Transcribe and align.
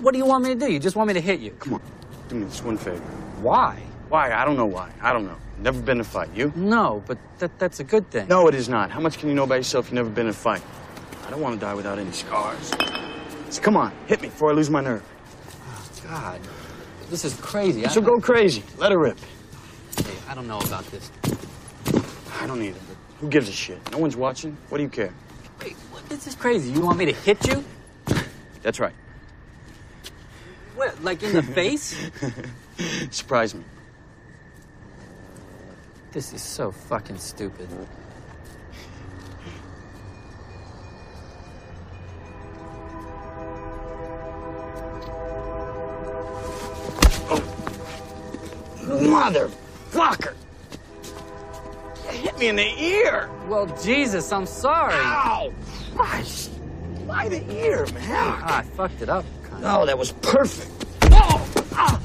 What 0.00 0.12
do 0.12 0.18
you 0.18 0.26
want 0.26 0.44
me 0.44 0.54
to 0.54 0.58
do? 0.58 0.72
You 0.72 0.78
just 0.78 0.96
want 0.96 1.08
me 1.08 1.14
to 1.14 1.20
hit 1.20 1.40
you? 1.40 1.50
Come 1.52 1.74
on, 1.74 1.82
do 2.28 2.34
me 2.36 2.44
this 2.44 2.62
one 2.62 2.76
favor. 2.76 2.98
Why? 3.40 3.80
Why? 4.08 4.32
I 4.32 4.44
don't 4.44 4.56
know 4.56 4.66
why. 4.66 4.90
I 5.00 5.12
don't 5.12 5.26
know. 5.26 5.36
Never 5.58 5.80
been 5.80 5.98
in 5.98 6.00
a 6.00 6.04
fight. 6.04 6.28
You? 6.34 6.52
No, 6.56 7.02
but 7.06 7.18
that, 7.38 7.58
that's 7.58 7.80
a 7.80 7.84
good 7.84 8.10
thing. 8.10 8.26
No, 8.28 8.48
it 8.48 8.54
is 8.54 8.68
not. 8.68 8.90
How 8.90 9.00
much 9.00 9.18
can 9.18 9.28
you 9.28 9.34
know 9.34 9.44
about 9.44 9.56
yourself? 9.56 9.86
if 9.86 9.90
You've 9.90 9.96
never 9.96 10.10
been 10.10 10.26
in 10.26 10.30
a 10.30 10.32
fight. 10.32 10.62
I 11.26 11.30
don't 11.30 11.40
want 11.40 11.58
to 11.58 11.60
die 11.60 11.74
without 11.74 11.98
any 11.98 12.12
scars. 12.12 12.72
So 13.50 13.62
come 13.62 13.76
on, 13.76 13.92
hit 14.06 14.20
me 14.20 14.28
before 14.28 14.50
I 14.50 14.54
lose 14.54 14.68
my 14.68 14.80
nerve. 14.80 15.02
Oh, 15.66 15.90
God, 16.08 16.40
this 17.08 17.24
is 17.24 17.34
crazy. 17.40 17.84
So 17.88 18.00
go 18.00 18.18
crazy. 18.18 18.62
Let 18.78 18.92
her 18.92 18.98
rip. 18.98 19.18
Hey, 19.96 20.14
I 20.28 20.34
don't 20.34 20.48
know 20.48 20.58
about 20.58 20.84
this. 20.86 21.10
I 22.40 22.46
don't 22.46 22.60
either, 22.62 22.80
but 22.88 22.96
who 23.20 23.28
gives 23.28 23.48
a 23.48 23.52
shit? 23.52 23.78
No 23.92 23.98
one's 23.98 24.16
watching. 24.16 24.56
What 24.68 24.78
do 24.78 24.84
you 24.84 24.90
care? 24.90 25.14
Wait, 25.62 25.74
what, 25.92 26.06
this 26.08 26.26
is 26.26 26.34
crazy. 26.34 26.72
You 26.72 26.80
want 26.80 26.98
me 26.98 27.06
to 27.06 27.12
hit 27.12 27.46
you? 27.46 27.64
That's 28.62 28.80
right. 28.80 28.94
What, 30.74 31.02
like 31.04 31.22
in 31.22 31.32
the 31.32 31.42
face? 31.54 31.96
Surprise 33.10 33.54
me. 33.54 33.64
This 36.12 36.32
is 36.32 36.42
so 36.42 36.70
fucking 36.70 37.18
stupid. 37.18 37.68
Motherfucker! 48.84 50.34
You 52.04 52.10
hit 52.10 52.38
me 52.38 52.48
in 52.48 52.56
the 52.56 52.82
ear! 52.82 53.30
Well, 53.48 53.66
Jesus, 53.82 54.30
I'm 54.32 54.46
sorry. 54.46 54.94
Ow! 54.94 55.52
Christ! 55.96 56.50
Why 57.06 57.28
the 57.28 57.42
ear, 57.52 57.86
man? 57.94 58.10
Ah, 58.10 58.58
I 58.58 58.62
fucked 58.62 59.02
it 59.02 59.08
up. 59.08 59.24
No, 59.60 59.86
that 59.86 59.98
was 59.98 60.12
perfect. 60.12 60.70
Oh! 61.04 61.46
Ah! 61.72 62.00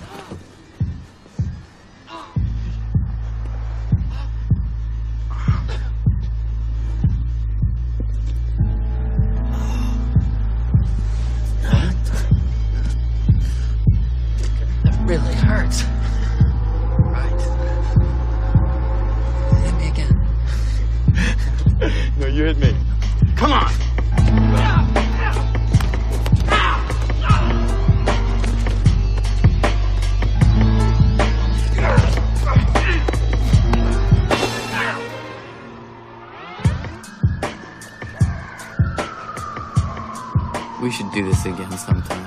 Again 41.45 41.71
sometime. 41.77 42.18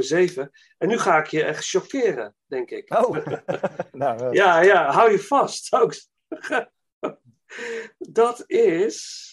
Nummer 0.00 0.28
7. 0.28 0.50
En 0.78 0.88
nu 0.88 0.98
ga 0.98 1.18
ik 1.18 1.26
je 1.26 1.44
echt 1.44 1.68
chockeren, 1.68 2.34
denk 2.46 2.70
ik. 2.70 2.94
Oh, 2.94 3.26
Nou, 3.92 4.32
Ja, 4.34 4.60
ja, 4.60 4.90
hou 4.90 5.10
je 5.10 5.18
vast. 5.18 5.68
Dat 7.98 8.44
is. 8.46 9.28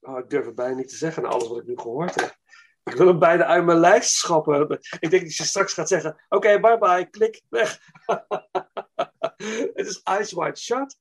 Oh, 0.00 0.18
ik 0.18 0.30
durf 0.30 0.46
het 0.46 0.54
bijna 0.54 0.74
niet 0.74 0.88
te 0.88 0.96
zeggen 0.96 1.22
na 1.22 1.28
alles 1.28 1.48
wat 1.48 1.58
ik 1.58 1.66
nu 1.66 1.78
gehoord 1.78 2.14
heb. 2.20 2.36
Ik 2.84 2.94
wil 2.94 3.06
hem 3.06 3.18
bijna 3.18 3.44
uit 3.44 3.64
mijn 3.64 3.78
lijst 3.78 4.10
schrappen. 4.10 4.78
Ik 5.00 5.10
denk 5.10 5.22
dat 5.22 5.36
je 5.36 5.44
straks 5.44 5.72
gaat 5.72 5.88
zeggen: 5.88 6.24
Oké, 6.28 6.60
bye 6.60 6.78
bye, 6.78 7.06
klik, 7.10 7.42
weg. 7.48 7.78
het 9.74 9.86
is 9.86 10.02
Eyes 10.02 10.32
Wide 10.32 10.56
Shut. 10.56 10.96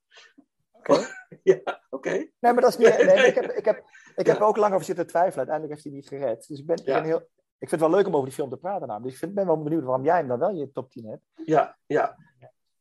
Oké. 0.71 1.07
ja, 1.43 1.83
oké. 1.89 2.09
Nee, 2.09 2.31
maar 2.39 2.61
dat 2.61 2.69
is 2.69 2.77
niet. 2.77 2.87
Nee. 2.87 3.25
Ik, 3.25 3.35
heb, 3.35 3.51
ik, 3.51 3.65
heb, 3.65 3.83
ik 4.15 4.25
heb 4.25 4.37
er 4.37 4.43
ook 4.43 4.57
lang 4.57 4.73
over 4.73 4.85
zitten 4.85 5.07
twijfelen. 5.07 5.37
Uiteindelijk 5.37 5.73
heeft 5.73 5.83
hij 5.83 5.93
niet 5.93 6.07
gered. 6.07 6.47
Dus 6.47 6.59
ik, 6.59 6.65
ben, 6.65 6.81
Ja. 6.83 6.93
ben 6.93 7.03
heel, 7.03 7.29
ik 7.59 7.69
vind 7.69 7.81
het 7.81 7.89
wel 7.89 7.99
leuk 7.99 8.07
om 8.07 8.13
over 8.13 8.25
die 8.27 8.35
film 8.35 8.49
te 8.49 8.57
praten. 8.57 8.87
Namelijk. 8.87 9.03
Dus 9.03 9.13
ik 9.13 9.19
vind, 9.19 9.33
ben 9.33 9.45
wel 9.45 9.63
benieuwd 9.63 9.83
waarom 9.83 10.03
jij 10.05 10.17
hem 10.17 10.27
dan 10.27 10.39
wel 10.39 10.49
in 10.49 10.57
je 10.57 10.71
top 10.71 10.91
10 10.91 11.05
hebt. 11.05 11.21
Ja, 11.45 11.77
ja. 11.85 12.17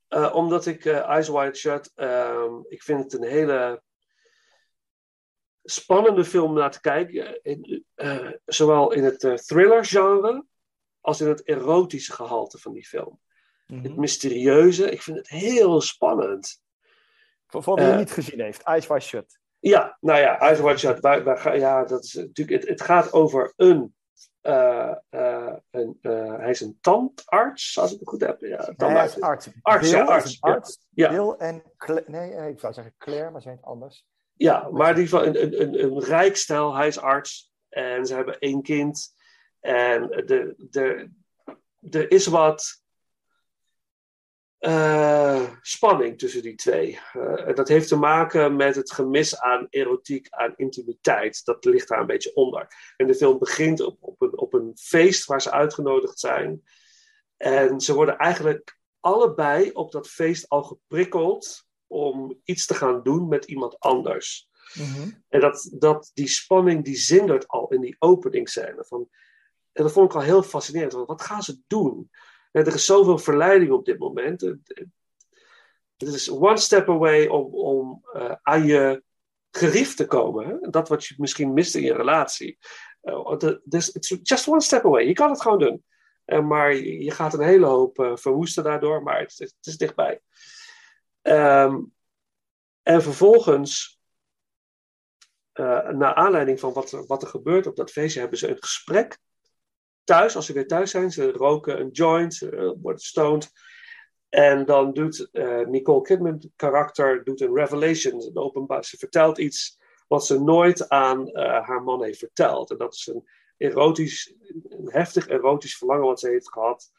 Eh, 0.08 0.34
omdat 0.34 0.66
ik 0.66 0.84
eh, 0.84 1.08
Eyes 1.08 1.28
Wide 1.28 1.54
Shut, 1.54 1.92
ehm, 1.94 2.54
ik 2.68 2.82
vind 2.82 3.02
het 3.02 3.12
een 3.12 3.28
hele 3.28 3.82
spannende 5.62 6.24
film 6.24 6.44
om 6.50 6.54
naar 6.54 6.70
te 6.70 6.80
kijken. 6.80 7.42
In, 7.42 7.84
eh, 7.94 8.30
zowel 8.44 8.92
in 8.92 9.04
het 9.04 9.42
thriller-genre 9.46 10.44
als 11.00 11.20
in 11.20 11.28
het 11.28 11.42
erotische 11.44 12.12
gehalte 12.12 12.58
van 12.58 12.72
die 12.72 12.86
film. 12.86 13.20
Het 13.66 13.96
mysterieuze, 13.96 14.90
ik 14.90 15.02
vind 15.02 15.16
het 15.16 15.28
heel 15.28 15.80
spannend. 15.80 16.60
Voor, 17.46 17.62
voor 17.62 17.74
wie 17.74 17.84
het 17.84 17.92
Eh. 17.92 17.98
niet 17.98 18.10
gezien 18.10 18.40
heeft. 18.40 18.62
Eyes 18.62 18.86
Wide 18.86 19.00
Shut. 19.00 19.38
Ja, 19.58 19.96
nou 20.00 20.20
ja, 20.20 20.38
Eyes 20.38 20.60
Wide 20.60 20.76
Shut. 20.76 20.98
Ja, 21.60 21.84
dat 21.84 22.04
is 22.04 22.12
natuurlijk, 22.14 22.60
het, 22.60 22.68
het 22.68 22.80
gaat 22.82 23.12
over 23.12 23.52
een. 23.56 23.94
Eh, 24.46 24.94
eh, 25.08 25.54
een 25.70 25.98
eh, 26.00 26.36
hij 26.36 26.50
is 26.50 26.60
een 26.60 26.78
tandarts, 26.80 27.78
als 27.78 27.92
ik 27.92 27.98
het 27.98 28.08
goed 28.08 28.20
heb. 28.20 28.40
Ja, 28.40 28.46
Nee, 28.46 28.58
hij 28.58 28.74
tandarts. 28.74 29.16
is 29.16 29.22
arts. 29.22 29.48
Arts, 29.62 29.90
Bill 29.90 29.98
ja, 29.98 30.04
arts, 30.04 30.24
een 30.24 30.48
ja. 30.48 30.54
arts. 30.54 30.86
Ja. 30.90 31.08
Bill 31.08 31.34
en... 31.38 31.62
Nee, 32.06 32.50
ik 32.50 32.60
zou 32.60 32.72
zeggen 32.72 32.94
Claire, 32.98 33.30
maar 33.30 33.42
ze 33.42 33.48
heet 33.48 33.62
anders. 33.62 34.06
Ja, 34.32 34.68
maar 34.70 34.94
die 34.94 35.08
van 35.08 35.24
een, 35.24 35.42
een, 35.42 35.60
een, 35.60 35.82
een 35.82 36.00
rijk 36.00 36.36
stel, 36.36 36.74
hij 36.74 36.86
is 36.86 36.98
arts 36.98 37.52
en 37.68 38.06
ze 38.06 38.14
hebben 38.14 38.38
één 38.38 38.62
kind. 38.62 39.14
En 39.60 40.08
de, 40.08 40.54
de, 40.56 41.10
er 41.90 42.10
is 42.10 42.26
wat 42.26 42.82
eh, 44.58 45.42
spanning 45.60 46.18
tussen 46.18 46.42
die 46.42 46.54
twee. 46.54 46.98
Eh, 47.12 47.54
dat 47.54 47.68
heeft 47.68 47.88
te 47.88 47.96
maken 47.96 48.56
met 48.56 48.76
het 48.76 48.92
gemis 48.92 49.40
aan 49.40 49.66
erotiek, 49.70 50.26
aan 50.30 50.54
intimiteit. 50.56 51.44
Dat 51.44 51.64
ligt 51.64 51.88
daar 51.88 52.00
een 52.00 52.06
beetje 52.06 52.34
onder. 52.34 52.92
En 52.96 53.06
de 53.06 53.14
film 53.14 53.38
begint 53.38 53.80
op, 53.80 53.96
op, 54.00 54.22
een, 54.22 54.38
op 54.38 54.54
een 54.54 54.72
feest 54.80 55.24
waar 55.24 55.42
ze 55.42 55.50
uitgenodigd 55.50 56.18
zijn. 56.18 56.62
En 57.36 57.80
ze 57.80 57.94
worden 57.94 58.16
eigenlijk 58.16 58.78
allebei 59.00 59.70
op 59.70 59.92
dat 59.92 60.08
feest 60.08 60.48
al 60.48 60.62
geprikkeld 60.62 61.64
om 61.86 62.40
iets 62.44 62.66
te 62.66 62.74
gaan 62.74 63.02
doen 63.02 63.28
met 63.28 63.44
iemand 63.44 63.78
anders. 63.78 64.48
En 65.28 65.40
dat, 65.40 65.70
dat, 65.72 66.10
die 66.14 66.28
spanning 66.28 66.84
die 66.84 66.96
zindert 66.96 67.48
al 67.48 67.68
in 67.68 67.80
die 67.80 67.96
openingsscène. 67.98 68.84
Van, 68.84 69.08
en 69.72 69.82
dat 69.82 69.92
vond 69.92 70.10
ik 70.10 70.16
al 70.16 70.22
heel 70.22 70.42
fascinerend. 70.42 70.92
Want 70.92 71.06
wat 71.06 71.22
gaan 71.22 71.42
ze 71.42 71.60
doen? 71.66 72.10
Er 72.56 72.74
is 72.74 72.84
zoveel 72.84 73.18
verleiding 73.18 73.70
op 73.70 73.84
dit 73.84 73.98
moment. 73.98 74.40
Het 74.40 76.08
is 76.08 76.30
one 76.30 76.56
step 76.56 76.88
away 76.88 77.26
om, 77.26 77.54
om 77.54 78.04
eh, 78.12 78.34
aan 78.42 78.66
je 78.66 79.02
gerief 79.50 79.94
te 79.94 80.06
komen. 80.06 80.70
Dat 80.70 80.88
wat 80.88 81.04
je 81.04 81.14
misschien 81.18 81.52
mist 81.52 81.74
in 81.74 81.82
je 81.82 81.94
relatie. 81.94 82.58
Dus 83.64 83.90
it's 83.90 84.16
just 84.22 84.48
one 84.48 84.60
step 84.60 84.84
away. 84.84 85.06
Je 85.06 85.12
kan 85.12 85.30
het 85.30 85.42
gewoon 85.42 85.58
doen. 85.58 85.84
Eh, 86.24 86.40
maar 86.40 86.74
je, 86.74 87.10
gaat 87.10 87.34
een 87.34 87.40
hele 87.40 87.66
hoop 87.66 88.12
verwoesten 88.14 88.64
daardoor. 88.64 89.02
Maar 89.02 89.20
het, 89.20 89.38
het 89.38 89.66
is 89.66 89.76
dichtbij. 89.76 90.20
Ehm, 91.22 91.80
en 92.82 93.02
vervolgens 93.02 94.00
naar 95.92 96.14
aanleiding 96.14 96.60
van 96.60 96.72
wat 96.72 96.90
wat 96.90 97.22
er 97.22 97.28
gebeurt 97.28 97.66
op 97.66 97.76
dat 97.76 97.90
feestje, 97.90 98.20
hebben 98.20 98.38
ze 98.38 98.48
een 98.48 98.62
gesprek 98.62 99.18
thuis. 100.06 100.36
Als 100.36 100.46
ze 100.46 100.52
weer 100.52 100.66
thuis 100.66 100.90
zijn, 100.90 101.10
ze 101.10 101.32
roken 101.32 101.80
een 101.80 101.90
joint, 101.90 102.34
ze 102.34 102.76
worden 102.82 103.02
stoned. 103.02 103.50
En 104.28 104.64
dan 104.64 104.92
doet 104.92 105.28
eh, 105.32 105.66
Nicole 105.66 106.02
Kidman, 106.02 106.50
karakter, 106.56 107.24
doet 107.24 107.40
een 107.40 107.54
revelation. 107.54 108.22
Een 108.22 108.36
openbaar, 108.36 108.84
ze 108.84 108.96
vertelt 108.96 109.38
iets 109.38 109.78
wat 110.08 110.26
ze 110.26 110.40
nooit 110.40 110.88
aan 110.88 111.28
eh, 111.28 111.66
haar 111.66 111.82
man 111.82 112.02
heeft 112.02 112.18
verteld. 112.18 112.70
En 112.70 112.76
dat 112.76 112.94
is 112.94 113.06
een 113.06 113.28
erotisch, 113.56 114.34
een 114.68 114.90
heftig 114.90 115.28
erotisch 115.28 115.76
verlangen 115.76 116.06
wat 116.06 116.20
ze 116.20 116.28
heeft 116.28 116.52
gehad 116.52 116.92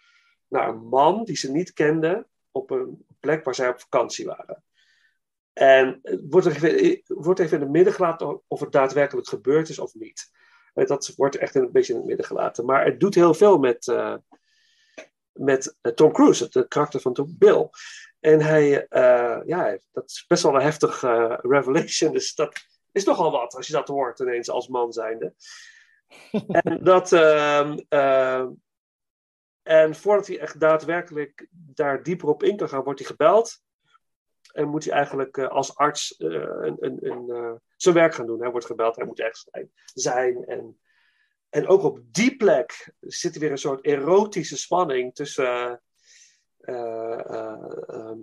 naar 0.47 0.69
een 0.69 0.87
man 0.87 1.23
die 1.23 1.37
ze 1.37 1.51
niet 1.51 1.73
kende 1.73 2.27
op 2.51 2.71
een 2.71 3.05
plek 3.19 3.43
waar 3.43 3.55
zij 3.55 3.69
op 3.69 3.79
vakantie 3.79 4.25
waren. 4.25 4.63
En 5.53 5.99
wordt 6.29 6.45
wordt 7.07 7.39
even 7.39 7.57
in 7.57 7.63
het 7.63 7.71
midden 7.71 7.93
gelaten 7.93 8.41
of 8.47 8.59
het 8.59 8.71
daadwerkelijk 8.71 9.27
gebeurd 9.27 9.69
is 9.69 9.79
of 9.79 9.93
niet. 9.93 10.31
Dat 10.85 11.13
wordt 11.15 11.35
echt 11.35 11.55
een 11.55 11.71
beetje 11.71 11.93
in 11.93 11.99
het 11.99 12.07
midden 12.07 12.25
gelaten. 12.25 12.65
Maar 12.65 12.85
het 12.85 12.99
doet 12.99 13.15
heel 13.15 13.33
veel 13.33 13.57
met, 13.57 13.87
eh, 13.87 14.15
met 15.31 15.77
eh, 15.81 15.91
Tom 15.91 16.11
Cruise, 16.11 16.43
het 16.51 16.67
karakter 16.67 16.99
van 16.99 17.13
Tom 17.13 17.35
Bill. 17.37 17.69
En 18.19 18.41
hij, 18.41 18.87
eh, 18.87 19.39
ja, 19.45 19.77
dat 19.91 20.09
is 20.09 20.25
best 20.27 20.43
wel 20.43 20.55
een 20.55 20.61
heftig 20.61 21.03
eh, 21.03 21.37
revelation. 21.41 22.13
Dus 22.13 22.35
dat 22.35 22.53
is 22.91 23.03
nogal 23.03 23.31
wat 23.31 23.55
als 23.55 23.67
je 23.67 23.73
dat 23.73 23.87
hoort 23.87 24.19
ineens 24.19 24.49
als 24.49 24.67
man 24.67 24.93
zijnde. 24.93 25.33
en 26.47 26.83
dat. 26.83 27.11
ehm, 27.11 27.79
ehm, 27.89 28.49
en 29.63 29.95
voordat 29.95 30.27
hij 30.27 30.39
echt 30.39 30.59
daadwerkelijk 30.59 31.47
daar 31.51 32.03
dieper 32.03 32.27
op 32.27 32.43
in 32.43 32.57
kan 32.57 32.69
gaan, 32.69 32.83
wordt 32.83 32.99
hij 32.99 33.07
gebeld. 33.07 33.61
En 34.51 34.67
moet 34.67 34.83
hij 34.83 34.93
eigenlijk 34.93 35.37
eh, 35.37 35.47
als 35.47 35.75
arts 35.75 36.15
eh, 36.17 36.29
een, 36.29 36.77
een, 36.79 36.97
een, 37.11 37.29
eh, 37.29 37.53
zijn 37.75 37.95
werk 37.95 38.13
gaan 38.13 38.25
doen. 38.25 38.41
Hij 38.41 38.51
wordt 38.51 38.65
gebeld, 38.65 38.95
hij 38.95 39.05
moet 39.05 39.19
ergens 39.19 39.47
zijn-. 39.93 40.45
En, 40.45 40.79
en 41.49 41.67
ook 41.67 41.83
op 41.83 41.99
die 42.11 42.35
plek 42.35 42.93
zit 42.99 43.35
er 43.35 43.41
weer 43.41 43.51
een 43.51 43.57
soort 43.57 43.85
erotische 43.85 44.57
spanning 44.57 45.13
tussen 45.15 45.81
eh, 46.67 47.19
eh, 47.29 47.83
ehm, 47.87 48.17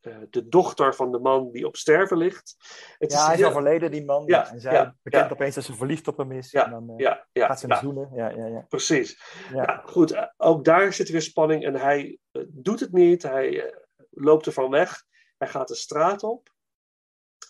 eh, 0.00 0.16
de 0.30 0.48
dochter 0.48 0.94
van 0.94 1.12
de 1.12 1.18
man 1.18 1.50
die 1.50 1.66
op 1.66 1.76
sterven 1.76 2.16
ligt. 2.16 2.56
Het 2.98 3.12
Ja, 3.12 3.24
hij 3.24 3.34
is 3.34 3.40
heel- 3.40 3.48
overleden, 3.48 3.90
die 3.90 4.04
man. 4.04 4.22
Ja, 4.26 4.50
en 4.50 4.60
zij 4.60 4.72
ja, 4.72 4.96
bekent 5.02 5.24
ja. 5.24 5.30
opeens 5.32 5.54
dat 5.54 5.64
ze 5.64 5.74
verliefd 5.74 6.08
op 6.08 6.16
hem 6.16 6.32
is. 6.32 6.50
Ja, 6.50 6.64
en 6.64 6.70
dan 6.70 6.94
gaat 7.32 7.60
ze 7.60 7.66
hem 7.66 7.74
ja. 7.74 7.82
zoenen. 7.82 8.10
Ja, 8.14 8.28
ja, 8.28 8.46
ja. 8.46 8.64
Precies. 8.68 9.22
Ja. 9.52 9.82
Goed. 9.84 10.30
Ook 10.36 10.64
daar 10.64 10.92
zit 10.92 11.08
weer 11.08 11.22
spanning 11.22 11.64
en 11.64 11.74
hij 11.74 12.18
doet 12.48 12.80
het 12.80 12.92
niet. 12.92 13.22
Hij 13.22 13.74
loopt 14.10 14.46
er 14.46 14.52
van 14.52 14.70
weg. 14.70 15.02
Hij 15.40 15.48
gaat 15.48 15.68
de 15.68 15.74
straat 15.74 16.22
op. 16.22 16.52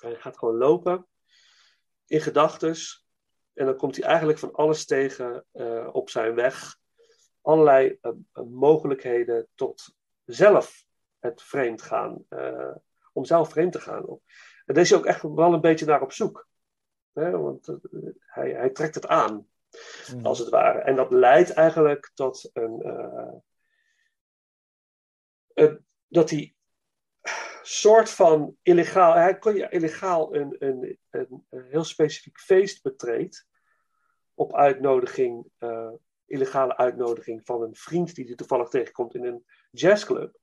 Hij 0.00 0.14
gaat 0.14 0.38
gewoon 0.38 0.56
lopen. 0.56 1.06
In 2.06 2.20
gedachtes. 2.20 3.06
En 3.52 3.66
dan 3.66 3.76
komt 3.76 3.96
hij 3.96 4.04
eigenlijk 4.04 4.38
van 4.38 4.52
alles 4.52 4.84
tegen 4.86 5.44
eh, 5.52 5.88
op 5.92 6.10
zijn 6.10 6.34
weg. 6.34 6.78
Allerlei 7.40 7.98
eh, 8.00 8.10
eh, 8.32 8.42
mogelijkheden 8.44 9.48
tot 9.54 9.94
zelf 10.24 10.84
het 11.18 11.42
vreemd 11.42 11.82
gaan. 11.82 12.26
om 13.12 13.24
zelf 13.24 13.50
vreemd 13.50 13.72
te 13.72 13.80
gaan. 13.80 14.06
En 14.64 14.74
daar 14.74 14.82
is 14.82 14.90
hij 14.90 14.98
ook 14.98 15.06
echt 15.06 15.22
wel 15.22 15.52
een 15.52 15.60
beetje 15.60 15.86
naar 15.86 16.02
op 16.02 16.12
zoek. 16.12 16.48
Hè? 17.12 17.30
Want 17.30 17.66
hij, 18.18 18.50
hij 18.50 18.70
trekt 18.70 18.94
het 18.94 19.06
aan 19.06 19.48
Mhm. 20.12 20.26
als 20.26 20.38
het 20.38 20.48
ware. 20.48 20.78
En 20.78 20.96
dat 20.96 21.12
leidt 21.12 21.50
eigenlijk 21.50 22.10
tot 22.14 22.50
een. 22.52 22.86
een- 25.54 25.84
dat 26.08 26.30
hij 26.30 26.54
soort 27.62 28.10
van 28.10 28.56
illegaal. 28.62 29.14
Hij 29.14 29.38
kon 29.38 29.54
je 29.54 29.68
illegaal 29.68 30.34
een, 30.34 30.56
een, 30.58 30.98
een, 31.10 31.44
heel 31.50 31.84
specifiek 31.84 32.40
feest 32.40 32.82
betreedt. 32.82 33.46
Op 34.34 34.54
uitnodiging, 34.54 35.50
eh, 35.58 35.92
illegale 36.26 36.76
uitnodiging 36.76 37.40
van 37.44 37.62
een 37.62 37.74
vriend 37.74 38.14
die 38.14 38.26
hij 38.26 38.34
toevallig 38.34 38.68
tegenkomt 38.68 39.14
in 39.14 39.24
een 39.24 39.44
jazzclub. 39.70 40.38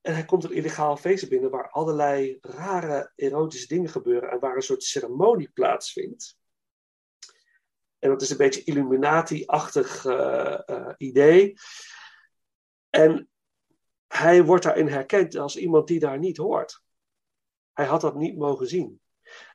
En 0.00 0.14
hij 0.14 0.24
komt 0.24 0.44
een 0.44 0.52
illegaal 0.52 0.96
feest 0.96 1.28
binnen 1.28 1.50
waar 1.50 1.70
allerlei 1.70 2.38
rare 2.40 3.12
erotische 3.14 3.66
dingen 3.66 3.90
gebeuren 3.90 4.30
en 4.30 4.40
waar 4.40 4.56
een 4.56 4.62
soort 4.62 4.82
ceremonie 4.82 5.50
plaatsvindt. 5.50 6.38
En 7.98 8.08
dat 8.08 8.22
is 8.22 8.30
een 8.30 8.36
beetje 8.36 8.64
Illuminati-achtig 8.64 10.04
eh, 10.04 10.58
eh, 10.68 10.94
idee. 10.96 11.54
En 12.90 13.28
hij 14.08 14.44
wordt 14.44 14.64
daarin 14.64 14.88
herkend 14.88 15.36
als 15.36 15.56
iemand 15.56 15.86
die 15.86 16.00
daar 16.00 16.18
niet 16.18 16.36
hoort. 16.36 16.82
Hij 17.72 17.86
had 17.86 18.00
dat 18.00 18.14
niet 18.14 18.36
mogen 18.36 18.66
zien. 18.66 19.00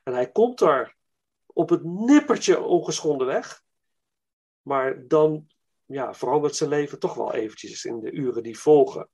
En 0.02 0.12
hij 0.12 0.30
komt 0.30 0.60
er 0.60 0.96
op 1.46 1.68
het 1.68 1.84
nippertje 1.84 2.60
ongeschonden 2.60 3.26
weg. 3.26 3.62
Maar 4.62 5.08
dan 5.08 5.46
ja, 5.84 6.14
verandert 6.14 6.56
zijn 6.56 6.70
leven 6.70 6.98
toch 6.98 7.14
wel 7.14 7.34
eventjes 7.34 7.84
in 7.84 8.00
de 8.00 8.10
uren 8.10 8.42
die 8.42 8.58
volgen. 8.58 9.08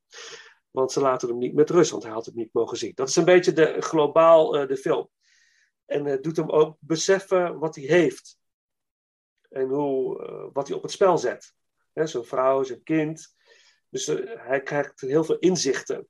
Want 0.71 0.93
ze 0.93 1.01
laten 1.01 1.29
hem 1.29 1.39
niet 1.39 1.55
met 1.55 1.71
rust, 1.71 1.91
want 1.91 2.03
hij 2.03 2.13
had 2.13 2.27
het 2.27 2.35
niet 2.35 2.53
mogen 2.53 2.77
zien. 2.77 2.93
Dat 2.95 3.09
is 3.09 3.17
een 3.17 3.25
beetje 3.25 3.53
de, 3.53 3.81
globaal 3.81 4.57
eh, 4.57 4.69
de 4.69 4.77
film. 4.77 5.11
En 5.85 6.05
het 6.05 6.23
doet 6.23 6.37
hem 6.37 6.51
ook 6.51 6.77
beseffen 6.81 7.59
wat 7.59 7.75
hij 7.75 7.85
heeft. 7.85 8.39
En 9.49 9.69
hoe, 9.69 10.27
eh, 10.27 10.47
wat 10.53 10.69
hij 10.69 10.77
op 10.77 10.83
het 10.83 10.93
spel 10.93 11.19
zet. 11.19 11.55
Hè, 11.93 12.07
zijn 12.07 12.25
vrouw, 12.25 12.63
zijn 12.63 12.83
kind. 12.83 13.35
Dus 13.91 14.09
eh, 14.09 14.41
hij 14.47 14.63
krijgt 14.63 15.01
heel 15.01 15.25
veel 15.25 15.39
inzichten. 15.39 16.09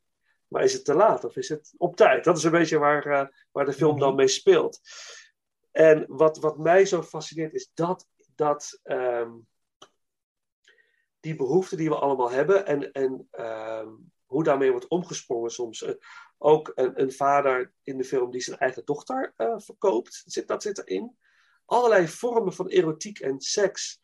Maar 0.49 0.63
is 0.63 0.73
het 0.73 0.85
te 0.85 0.95
laat 0.95 1.25
of 1.25 1.37
is 1.37 1.49
het 1.49 1.75
op 1.77 1.97
tijd? 1.97 2.25
Dat 2.25 2.37
is 2.37 2.45
een 2.45 2.51
beetje 2.51 2.79
waar, 2.79 3.07
eh, 3.07 3.27
waar 3.51 3.65
de 3.65 3.73
film 3.73 3.99
dan 3.99 4.15
mee 4.15 4.29
speelt. 4.29 4.81
En 5.71 6.05
wat, 6.09 6.39
wat 6.39 6.59
mij 6.59 6.87
zo 6.87 7.03
fascineert 7.03 7.55
is 7.55 7.71
dat, 7.75 8.09
dat 8.35 8.81
ehm, 8.83 9.31
die 11.21 11.37
behoeften 11.37 11.77
die 11.77 11.89
we 11.89 11.99
allemaal 11.99 12.31
hebben 12.31 12.67
en, 12.67 12.93
en 12.93 13.29
ehm, 13.31 13.89
hoe 14.25 14.45
daarmee 14.45 14.71
wordt 14.71 14.89
omgesprongen 14.89 15.51
soms. 15.51 15.83
Eh, 15.83 15.95
ook 16.39 16.73
een, 16.75 17.01
een, 17.01 17.13
vader 17.13 17.73
in 17.83 17.97
de 17.97 18.05
film 18.05 18.31
die 18.31 18.41
zijn 18.41 18.59
eigen 18.59 18.85
dochter 18.85 19.35
verkoopt, 19.57 20.23
zit, 20.27 20.49
dat 20.49 20.63
zit 20.63 20.79
erin. 20.79 21.17
Allerlei 21.65 22.09
vormen 22.09 22.53
van 22.53 22.69
erotiek 22.69 23.19
en 23.19 23.41
seks. 23.41 24.01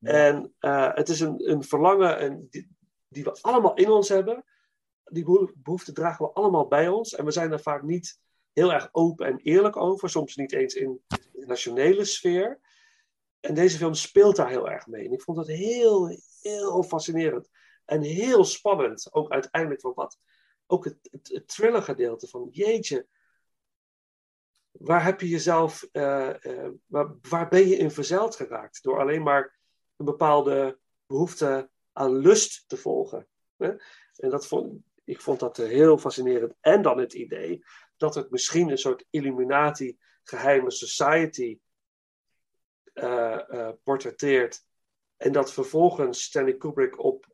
En 0.00 0.54
het 0.94 1.08
is 1.08 1.20
een, 1.20 1.50
een 1.50 1.62
verlangen 1.62 2.18
en 2.18 2.46
die, 2.50 2.77
die 3.08 3.24
we 3.24 3.38
allemaal 3.40 3.74
in 3.74 3.90
ons 3.90 4.08
hebben. 4.08 4.44
Die 5.04 5.24
behoeften 5.56 5.94
dragen 5.94 6.26
we 6.26 6.32
allemaal 6.32 6.68
bij 6.68 6.88
ons. 6.88 7.14
En 7.14 7.24
we 7.24 7.30
zijn 7.30 7.52
er 7.52 7.60
vaak 7.60 7.82
niet 7.82 8.20
heel 8.52 8.72
erg 8.72 8.88
open 8.92 9.26
en 9.26 9.38
eerlijk 9.38 9.76
over. 9.76 10.10
Soms 10.10 10.36
niet 10.36 10.52
eens 10.52 10.74
in 10.74 11.00
de 11.32 11.46
nationale 11.46 12.04
sfeer. 12.04 12.60
En 13.40 13.54
deze 13.54 13.76
film 13.76 13.94
speelt 13.94 14.36
daar 14.36 14.48
heel 14.48 14.70
erg 14.70 14.86
mee. 14.86 15.06
En 15.06 15.12
ik 15.12 15.22
vond 15.22 15.36
dat 15.36 15.46
heel, 15.46 16.18
heel 16.40 16.82
fascinerend. 16.82 17.48
En 17.84 18.02
heel 18.02 18.44
spannend. 18.44 19.08
Ook 19.12 19.30
uiteindelijk 19.30 19.80
van 19.80 19.92
wat. 19.94 20.18
Ook 20.66 20.84
het, 20.84 20.98
het, 21.10 21.48
thriller 21.48 21.82
gedeelte 21.82 22.28
van 22.28 22.48
jeetje. 22.50 23.06
Waar 24.70 25.04
heb 25.04 25.20
je 25.20 25.28
jezelf. 25.28 25.88
eh, 25.92 26.44
eh, 26.44 26.72
waar, 26.86 27.14
waar 27.28 27.48
ben 27.48 27.68
je 27.68 27.76
in 27.76 27.90
verzeild 27.90 28.36
geraakt? 28.36 28.82
Door 28.82 29.00
alleen 29.00 29.22
maar 29.22 29.58
een 29.96 30.04
bepaalde 30.04 30.78
behoefte 31.06 31.70
aan 31.92 32.16
lust 32.16 32.64
te 32.66 32.76
volgen. 32.76 33.28
En 34.16 34.30
dat 34.30 34.46
vond, 34.46 34.82
ik 35.04 35.20
vond 35.20 35.40
dat 35.40 35.58
eh, 35.58 35.66
heel 35.66 35.98
fascinerend. 35.98 36.54
En 36.60 36.82
dan 36.82 36.98
het 36.98 37.12
idee 37.12 37.64
dat 37.96 38.14
het 38.14 38.30
misschien 38.30 38.70
een 38.70 38.78
soort 38.78 39.04
Illuminati 39.10 39.98
geheime 40.22 40.70
society 40.70 41.58
eh, 42.92 43.70
portretteert. 43.82 44.66
En 45.16 45.32
dat 45.32 45.52
vervolgens 45.52 46.22
Stanley 46.22 46.56
Kubrick 46.56 47.04
op 47.04 47.26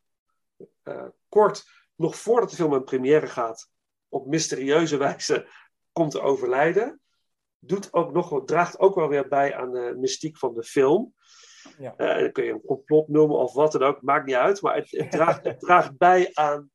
kort, 1.29 1.65
nog 1.95 2.17
voordat 2.17 2.51
de 2.51 2.57
film 2.57 2.73
een 2.73 2.85
première 2.85 3.27
gaat, 3.27 3.71
op 4.09 4.27
mysterieuze 4.27 4.97
wijze 4.97 5.49
komt 5.93 6.11
te 6.11 6.21
overlijden. 6.21 7.01
Doet 7.59 7.93
ook 7.93 8.13
nog, 8.13 8.45
draagt 8.45 8.79
ook 8.79 8.95
wel 8.95 9.09
weer 9.09 9.29
bij 9.29 9.55
aan 9.55 9.73
de 9.73 9.95
mystiek 9.97 10.39
van 10.39 10.55
de 10.55 10.63
film. 10.63 11.15
Ja. 11.79 11.97
Eh, 11.97 12.21
dan 12.21 12.33
kun 12.33 12.45
je 12.45 12.53
een 12.53 12.65
complot 12.65 13.09
noemen 13.09 13.37
of 13.39 13.53
wat 13.53 13.73
dan 13.73 13.83
ook, 13.83 14.03
maakt 14.03 14.27
niet 14.27 14.35
uit. 14.35 14.61
Maar 14.63 14.77
het, 14.77 14.91
het, 14.91 15.11
draagt, 15.11 15.45
het 15.45 15.61
draagt 15.67 15.97
bij 15.97 16.31
aan, 16.33 16.71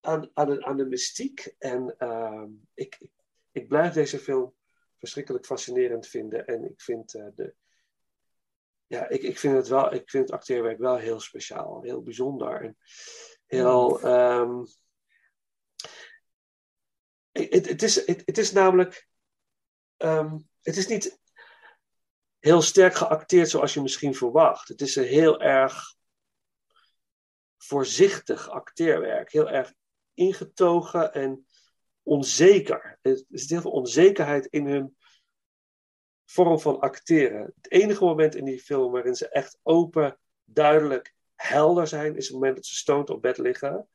aan, 0.00 0.30
aan, 0.34 0.48
de, 0.48 0.64
aan 0.64 0.76
de 0.76 0.86
mystiek. 0.86 1.54
En 1.58 1.94
ehm, 1.98 2.48
ik, 2.74 2.96
ik, 3.00 3.10
ik 3.52 3.68
blijf 3.68 3.92
deze 3.92 4.18
film 4.18 4.54
verschrikkelijk 4.98 5.46
fascinerend 5.46 6.06
vinden. 6.06 6.46
En 6.46 6.64
ik 6.64 6.80
vind, 6.80 7.14
eh, 7.14 7.26
de, 7.34 7.54
ja, 8.86 9.08
ik, 9.08 9.22
ik, 9.22 9.38
vind 9.38 9.56
het 9.56 9.68
wel, 9.68 9.92
ik 9.94 10.10
vind 10.10 10.24
het 10.24 10.32
acteerwerk 10.32 10.78
wel 10.78 10.96
heel 10.96 11.20
speciaal, 11.20 11.82
heel 11.82 12.02
bijzonder. 12.02 12.60
En 12.60 12.76
heel. 13.46 14.00
ehm, 14.00 14.64
het, 17.32 17.68
het, 17.68 17.82
is, 17.82 18.06
het, 18.06 18.22
het 18.24 18.38
is 18.38 18.52
namelijk. 18.52 19.08
ehm, 19.96 20.38
het 20.60 20.76
is 20.76 20.86
niet 20.86 21.18
heel 22.40 22.62
sterk 22.62 22.94
geacteerd 22.94 23.48
zoals 23.48 23.74
je 23.74 23.82
misschien 23.82 24.14
verwacht. 24.14 24.68
Het 24.68 24.80
is 24.80 24.96
een 24.96 25.04
heel 25.04 25.40
erg 25.40 25.94
voorzichtig 27.56 28.48
acteerwerk. 28.48 29.32
Heel 29.32 29.50
erg 29.50 29.72
ingetogen 30.14 31.12
en 31.12 31.46
onzeker. 32.02 32.98
Er 33.02 33.24
zit 33.28 33.50
heel 33.50 33.60
veel 33.60 33.70
onzekerheid 33.70 34.46
in 34.46 34.66
hun 34.66 34.96
vorm 36.24 36.60
van 36.60 36.80
acteren. 36.80 37.52
Het 37.60 37.70
enige 37.70 38.04
moment 38.04 38.34
in 38.34 38.44
die 38.44 38.60
film 38.60 38.92
waarin 38.92 39.14
ze 39.14 39.28
echt 39.28 39.58
open, 39.62 40.18
duidelijk, 40.44 41.14
helder 41.34 41.86
zijn, 41.86 42.16
is 42.16 42.24
het 42.24 42.34
moment 42.34 42.56
dat 42.56 42.66
ze 42.66 42.74
stoned 42.74 43.10
op 43.10 43.22
bed 43.22 43.38
liggen. 43.38 43.88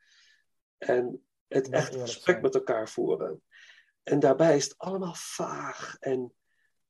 En 0.78 1.26
het 1.48 1.70
echt 1.70 1.96
gesprek 1.96 2.26
zijn. 2.26 2.42
met 2.42 2.56
elkaar 2.56 2.90
voeren. 2.90 3.42
En 4.04 4.20
daarbij 4.20 4.56
is 4.56 4.64
het 4.64 4.78
allemaal 4.78 5.16
vaag. 5.16 5.98
En 6.00 6.34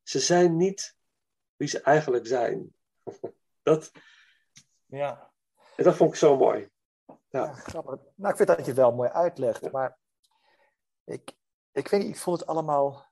ze 0.04 0.20
zijn 0.20 0.58
niet 0.58 0.96
wie 1.56 1.68
ze 1.68 1.82
eigenlijk 1.82 2.28
zijn. 2.28 2.74
Dat, 3.64 3.92
Ja. 4.86 5.32
en 5.76 5.84
dat 5.84 5.96
vond 5.96 6.10
ik 6.10 6.16
zo 6.16 6.38
mooi. 6.38 6.70
Ja, 7.30 7.54
grappig. 7.54 8.00
Nou, 8.16 8.30
ik 8.32 8.36
vind 8.36 8.48
dat 8.48 8.58
je 8.60 8.66
het 8.66 8.76
wel 8.76 8.92
mooi 8.96 9.10
uitlegt, 9.10 9.72
maar 9.72 9.98
ik, 11.04 11.38
ik 11.72 11.88
weet 11.88 12.02
niet, 12.02 12.10
ik 12.10 12.18
vond 12.18 12.40
het 12.40 12.50
allemaal 12.50 13.06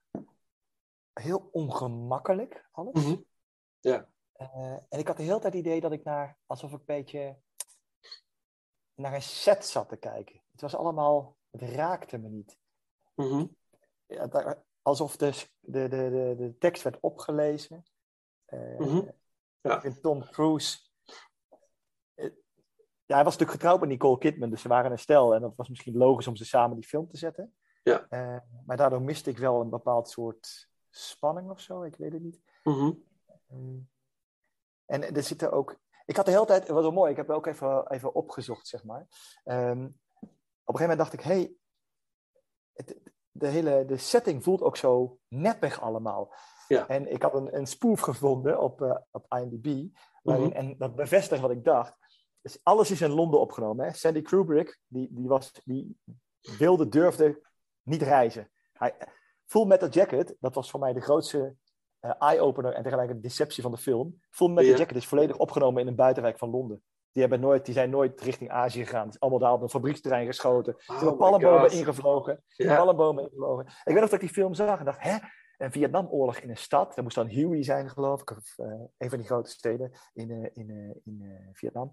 heel 1.14 1.50
ongemakkelijk, 1.52 2.68
alles. 2.72 3.06
Mhm. 3.06 3.16
Ja. 3.80 4.10
Eh, 4.34 4.78
en 4.90 5.00
ik 5.00 5.08
had 5.08 5.18
de 5.18 5.24
hele 5.24 5.40
tijd 5.40 5.54
het 5.54 5.66
idee 5.66 5.82
dat 5.82 5.92
ik 5.92 6.04
naar, 6.04 6.38
alsof 6.46 6.72
ik 6.72 6.80
een 6.80 6.86
beetje 6.86 7.38
naar 8.94 9.14
een 9.14 9.22
set 9.22 9.66
zat 9.66 9.90
te 9.90 9.98
kijken. 9.98 10.42
Het 10.52 10.62
was 10.62 10.76
allemaal, 10.76 11.38
het 11.52 11.62
raakte 11.62 12.18
me 12.18 12.30
niet. 12.30 12.58
Mhm. 13.16 13.46
Ja, 14.06 14.28
daar- 14.28 14.64
alsof 14.82 15.18
de, 15.18 15.48
de, 15.60 15.88
de, 15.88 16.10
de, 16.10 16.36
de 16.38 16.58
tekst 16.58 16.84
werd 16.84 17.00
opgelezen. 17.00 17.84
Ja. 19.62 19.76
Ik 19.76 19.82
vind 19.82 20.02
Tom 20.02 20.30
Cruise. 20.30 20.80
eh, 22.14 22.30
Ja, 23.06 23.16
hij 23.16 23.24
was 23.24 23.34
natuurlijk 23.34 23.52
getrouwd 23.52 23.80
met 23.80 23.90
Nicole 23.90 24.18
Kidman, 24.18 24.50
dus 24.50 24.62
ze 24.62 24.68
waren 24.68 24.92
een 24.92 25.00
stel. 25.00 25.36
En 25.36 25.42
dat 25.42 25.56
was 25.56 25.70
misschien 25.70 25.98
logisch 25.98 26.28
om 26.28 26.36
ze 26.36 26.46
samen 26.46 26.76
die 26.76 26.88
film 26.88 27.08
te 27.08 27.18
zetten. 27.18 27.56
Ja. 27.84 28.06
Eh, 28.10 28.38
maar 28.66 28.78
daardoor 28.78 29.02
miste 29.02 29.30
ik 29.30 29.38
wel 29.38 29.62
een 29.62 29.70
bepaald 29.70 30.10
soort 30.10 30.70
spanning 30.90 31.50
of 31.50 31.60
zo, 31.60 31.84
ik 31.84 31.96
weet 31.96 32.12
het 32.14 32.22
niet. 32.22 32.42
Mhm. 32.64 32.92
Mm. 33.48 33.90
En 34.86 35.16
er 35.16 35.24
zitten 35.24 35.52
ook. 35.52 35.80
Ik 36.06 36.16
had 36.16 36.26
de 36.26 36.32
hele 36.32 36.46
tijd, 36.46 36.62
het 36.62 36.72
was 36.72 36.82
wel 36.82 36.92
mooi, 36.92 37.12
ik 37.12 37.18
heb 37.18 37.28
het 37.28 37.36
ook 37.36 37.46
even, 37.46 37.88
even 37.92 38.16
opgezocht, 38.16 38.68
zeg 38.68 38.84
maar. 38.84 39.08
Ehm, 39.44 39.84
op 40.66 40.74
een 40.74 40.80
gegeven 40.80 40.80
moment 40.80 40.98
dacht 40.98 41.14
ik, 41.14 41.22
hé, 41.22 41.34
hey, 41.34 41.54
het- 42.74 43.02
de 43.32 43.48
hele 43.48 43.86
de 43.86 43.98
setting 43.98 44.44
voelt 44.44 44.62
ook 44.62 44.78
zo 44.78 45.20
neppig 45.28 45.82
allemaal. 45.82 46.34
Ja. 46.68 46.88
En 46.88 47.12
ik 47.12 47.22
had 47.22 47.34
een, 47.34 47.56
een 47.58 47.68
spoof 47.68 48.00
gevonden 48.00 48.60
op, 48.60 48.82
eh, 48.82 48.96
op 49.12 49.26
IMDb, 49.38 49.96
waarin, 50.24 50.48
Mhm. 50.48 50.56
en 50.56 50.76
dat 50.78 50.96
bevestigt 50.96 51.42
wat 51.42 51.52
ik 51.52 51.64
dacht. 51.64 51.98
Dus 52.42 52.60
alles 52.64 52.92
is 52.92 53.02
in 53.02 53.10
Londen 53.12 53.40
opgenomen. 53.40 53.86
Hè? 53.86 53.94
Sandy 53.94 54.22
Kubrick, 54.22 54.80
die, 54.88 55.08
die, 55.12 55.28
was, 55.28 55.52
die 55.64 55.98
wilde, 56.58 56.88
durfde 56.90 57.42
niet 57.84 58.02
reizen. 58.02 58.52
Hij, 58.74 58.96
Full 59.46 59.66
Metal 59.66 59.90
Jacket, 59.90 60.36
dat 60.40 60.56
was 60.56 60.70
voor 60.72 60.80
mij 60.80 60.94
de 60.94 61.02
grootste 61.02 61.56
eh, 62.00 62.12
eye-opener 62.20 62.74
en 62.74 62.84
tegelijk 62.84 63.10
een 63.10 63.22
deceptie 63.22 63.64
van 63.64 63.72
de 63.72 63.78
film. 63.78 64.22
Full 64.30 64.48
Metal 64.50 64.72
Ja. 64.72 64.78
Jacket 64.78 64.96
is 64.98 65.08
volledig 65.08 65.38
opgenomen 65.38 65.82
in 65.82 65.88
een 65.88 65.96
buitenwijk 65.96 66.38
van 66.38 66.50
Londen. 66.50 66.84
Die, 67.12 67.22
hebben 67.22 67.40
nooit, 67.40 67.66
die 67.66 67.74
zijn 67.74 67.90
nooit 67.90 68.22
richting 68.22 68.50
Azië 68.52 68.86
gegaan. 68.86 69.06
Het 69.06 69.14
is 69.14 69.20
allemaal 69.20 69.40
daar 69.40 69.54
op 69.54 69.62
een 69.62 69.70
fabrieksterrein 69.70 70.26
geschoten. 70.26 70.76
Ze 70.78 70.92
hebben 70.94 71.12
my 71.12 71.18
palmbomen 71.18 71.72
ingevlogen. 71.72 72.44
Palmbomen 72.58 73.24
ingevlogen. 73.24 73.66
Ik 73.66 73.74
weet 73.84 73.94
nog 74.00 74.04
dat 74.10 74.14
ik 74.14 74.20
die 74.20 74.30
film 74.30 74.54
zag 74.54 74.80
en 74.80 74.86
dacht, 74.86 75.04
hè? 75.04 75.18
Een 75.58 75.72
Vietnamoorlog 75.72 76.38
in 76.38 76.50
een 76.50 76.58
stad. 76.58 76.96
Dat 76.96 77.04
moest 77.04 77.16
dan 77.16 77.28
Huey 77.30 77.64
zijn, 77.64 77.90
geloof 77.90 78.22
ik. 78.22 78.32
Of 78.32 78.58
eh, 78.58 78.66
een 78.98 79.10
van 79.10 79.18
die 79.18 79.28
grote 79.28 79.50
steden 79.50 79.92
in, 80.14 80.32
eh, 80.32 80.50
in, 80.54 80.70
eh, 80.70 80.96
in 81.04 81.50
Vietnam. 81.54 81.92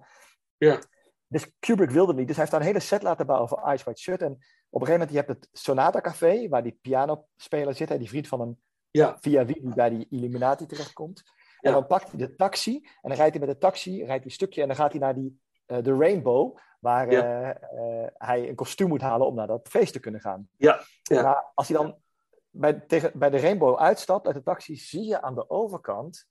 Ja. 0.57 0.79
Dus 1.27 1.53
Kubrick 1.59 1.91
wilde 1.91 2.15
niet. 2.15 2.27
Dus 2.27 2.37
hij 2.37 2.45
heeft 2.45 2.51
daar 2.51 2.61
een 2.61 2.67
hele 2.67 2.81
set 2.81 3.03
laten 3.03 3.27
bouwen 3.27 3.49
voor 3.49 3.73
Ice 3.73 3.85
White 3.85 4.01
Shut. 4.01 4.23
En 4.23 4.33
op 4.71 4.81
een 4.81 4.87
gegeven 4.87 4.93
moment, 4.93 5.11
je 5.11 5.17
hebt 5.17 5.29
het 5.29 5.49
Sonata 5.53 6.01
Café, 6.01 6.49
waar 6.49 6.63
die 6.63 6.79
pianospeler 6.83 7.75
zit. 7.75 7.89
Hè, 7.89 7.99
die 7.99 8.09
vriend 8.09 8.29
van 8.29 8.41
hem, 8.41 8.61
Ja. 8.91 9.17
via 9.21 9.45
wie 9.45 9.61
hij 9.63 9.75
bij 9.75 9.91
die 9.91 10.07
Illuminati 10.11 10.67
terechtkomt. 10.67 11.23
Ja. 11.25 11.33
En 11.61 11.73
dan 11.73 11.87
pakt 11.87 12.11
hij 12.11 12.19
de 12.19 12.35
taxi. 12.35 12.77
En 12.77 13.09
dan 13.09 13.17
rijdt 13.19 13.37
hij 13.37 13.47
met 13.47 13.55
de 13.55 13.59
taxi, 13.67 13.97
rijdt 13.97 14.09
hij 14.09 14.25
een 14.25 14.31
stukje. 14.31 14.61
En 14.63 14.67
dan 14.67 14.77
gaat 14.77 14.91
hij 14.93 15.01
naar 15.01 15.15
die, 15.15 15.41
de 15.67 15.97
Rainbow, 15.99 16.57
waar 16.81 17.11
Ja. 17.11 17.57
hij 18.15 18.49
een 18.49 18.55
kostuum 18.55 18.89
moet 18.89 19.01
halen 19.01 19.27
om 19.27 19.35
naar 19.35 19.47
dat 19.47 19.69
feest 19.69 19.93
te 19.93 20.01
kunnen 20.01 20.21
gaan. 20.21 20.49
Ja, 20.57 20.81
ja. 21.03 21.23
Maar 21.23 21.51
als 21.55 21.69
hij 21.69 21.77
dan 21.77 21.99
bij, 22.51 22.73
tegen, 22.81 23.13
bij 23.15 23.31
de 23.31 23.39
Rainbow 23.41 23.79
uitstapt 23.79 24.27
uit 24.27 24.35
de 24.35 24.43
taxi, 24.43 24.77
zie 24.77 25.05
je 25.05 25.23
aan 25.23 25.35
de 25.35 25.51
overkant 25.51 26.27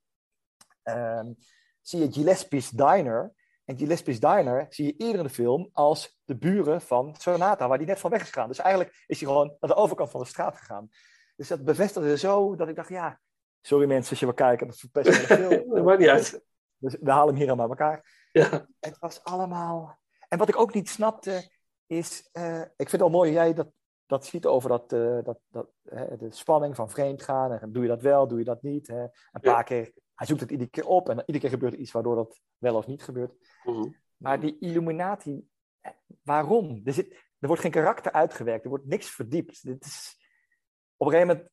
ehm, 0.84 1.32
zie 1.82 2.00
je 2.00 2.12
Gillespie's 2.12 2.70
Diner. 2.70 3.34
En 3.66 3.78
Gillespie's 3.78 4.20
Diner 4.20 4.66
zie 4.70 4.86
je 4.86 4.94
eerder 4.98 5.18
in 5.18 5.24
de 5.28 5.34
film 5.34 5.70
als 5.74 6.20
de 6.24 6.36
buren 6.38 6.82
van 6.82 7.16
Sonata, 7.18 7.68
waar 7.68 7.78
die 7.78 7.88
net 7.88 8.00
van 8.00 8.12
weg 8.12 8.22
is 8.22 8.28
gegaan. 8.28 8.48
Dus 8.48 8.60
eigenlijk 8.60 9.04
is 9.08 9.20
hij 9.20 9.30
gewoon 9.30 9.48
naar 9.60 9.70
de 9.70 9.76
overkant 9.76 10.10
van 10.12 10.20
de 10.20 10.28
straat 10.28 10.58
gegaan. 10.58 10.90
Dus 11.36 11.48
dat 11.48 11.64
bevestigde 11.64 12.18
zo 12.18 12.56
dat 12.56 12.68
ik 12.68 12.76
dacht, 12.76 12.90
ja, 12.90 13.20
sorry 13.62 13.88
mensen 13.88 14.10
als 14.10 14.20
je 14.20 14.26
wil 14.26 14.34
kijken, 14.34 14.68
dat 14.68 14.78
verpest 14.78 15.08
me 15.30 15.36
film. 15.36 15.70
Dat 15.74 15.84
maakt 15.84 16.00
niet 16.00 16.10
uit. 16.10 16.44
Dus 16.78 16.96
we 17.00 17.12
halen 17.12 17.28
hem 17.28 17.36
hier 17.36 17.48
allemaal 17.48 17.68
bij 17.68 17.78
elkaar. 17.78 18.28
Ja. 18.32 18.68
Het 18.80 19.00
was 19.00 19.24
allemaal. 19.24 20.00
En 20.28 20.38
wat 20.38 20.50
ik 20.50 20.58
ook 20.60 20.74
niet 20.74 20.90
snapte, 20.90 21.52
is. 21.88 22.30
eh, 22.32 22.62
ik 22.62 22.90
vind 22.90 22.92
het 22.92 23.00
wel 23.00 23.10
mooi 23.10 23.32
jij 23.32 23.54
dat, 23.54 23.68
dat 24.10 24.26
ziet 24.26 24.46
over 24.46 24.70
dat, 24.70 24.94
eh, 24.94 25.18
dat, 25.24 25.40
dat, 25.50 25.70
hè, 25.90 26.18
de 26.18 26.32
spanning 26.32 26.76
van 26.76 26.90
vreemd 26.90 27.22
gaan. 27.22 27.52
En 27.52 27.72
doe 27.72 27.84
je 27.84 27.90
dat 27.90 28.02
wel, 28.02 28.28
doe 28.28 28.38
je 28.38 28.44
dat 28.44 28.62
niet. 28.62 28.88
Hè? 28.88 29.02
Een 29.02 29.10
Ja. 29.32 29.54
paar 29.54 29.64
keer. 29.64 29.94
Hij 30.16 30.28
zoekt 30.28 30.40
het 30.40 30.52
iedere 30.52 30.70
keer 30.70 30.88
op 30.88 31.10
en 31.10 31.20
iedere 31.20 31.40
keer 31.40 31.50
gebeurt 31.50 31.74
er 31.74 31.80
iets 31.80 31.92
waardoor 31.92 32.16
dat 32.16 32.42
wel 32.58 32.76
of 32.76 32.88
niet 32.88 33.04
gebeurt. 33.04 33.34
Mhm. 33.64 33.90
Maar 34.18 34.40
die 34.40 34.58
Illuminati 34.60 35.48
waarom? 36.22 36.82
Er, 36.86 36.94
zit, 36.94 37.12
er 37.40 37.48
wordt 37.48 37.62
geen 37.62 37.72
karakter 37.72 38.12
uitgewerkt, 38.12 38.64
er 38.64 38.70
wordt 38.70 38.86
niks 38.86 39.10
verdiept. 39.10 39.64
Dit 39.64 39.86
is, 39.86 40.18
op 40.98 41.08
een 41.08 41.14
gegeven 41.14 41.36
moment 41.36 41.52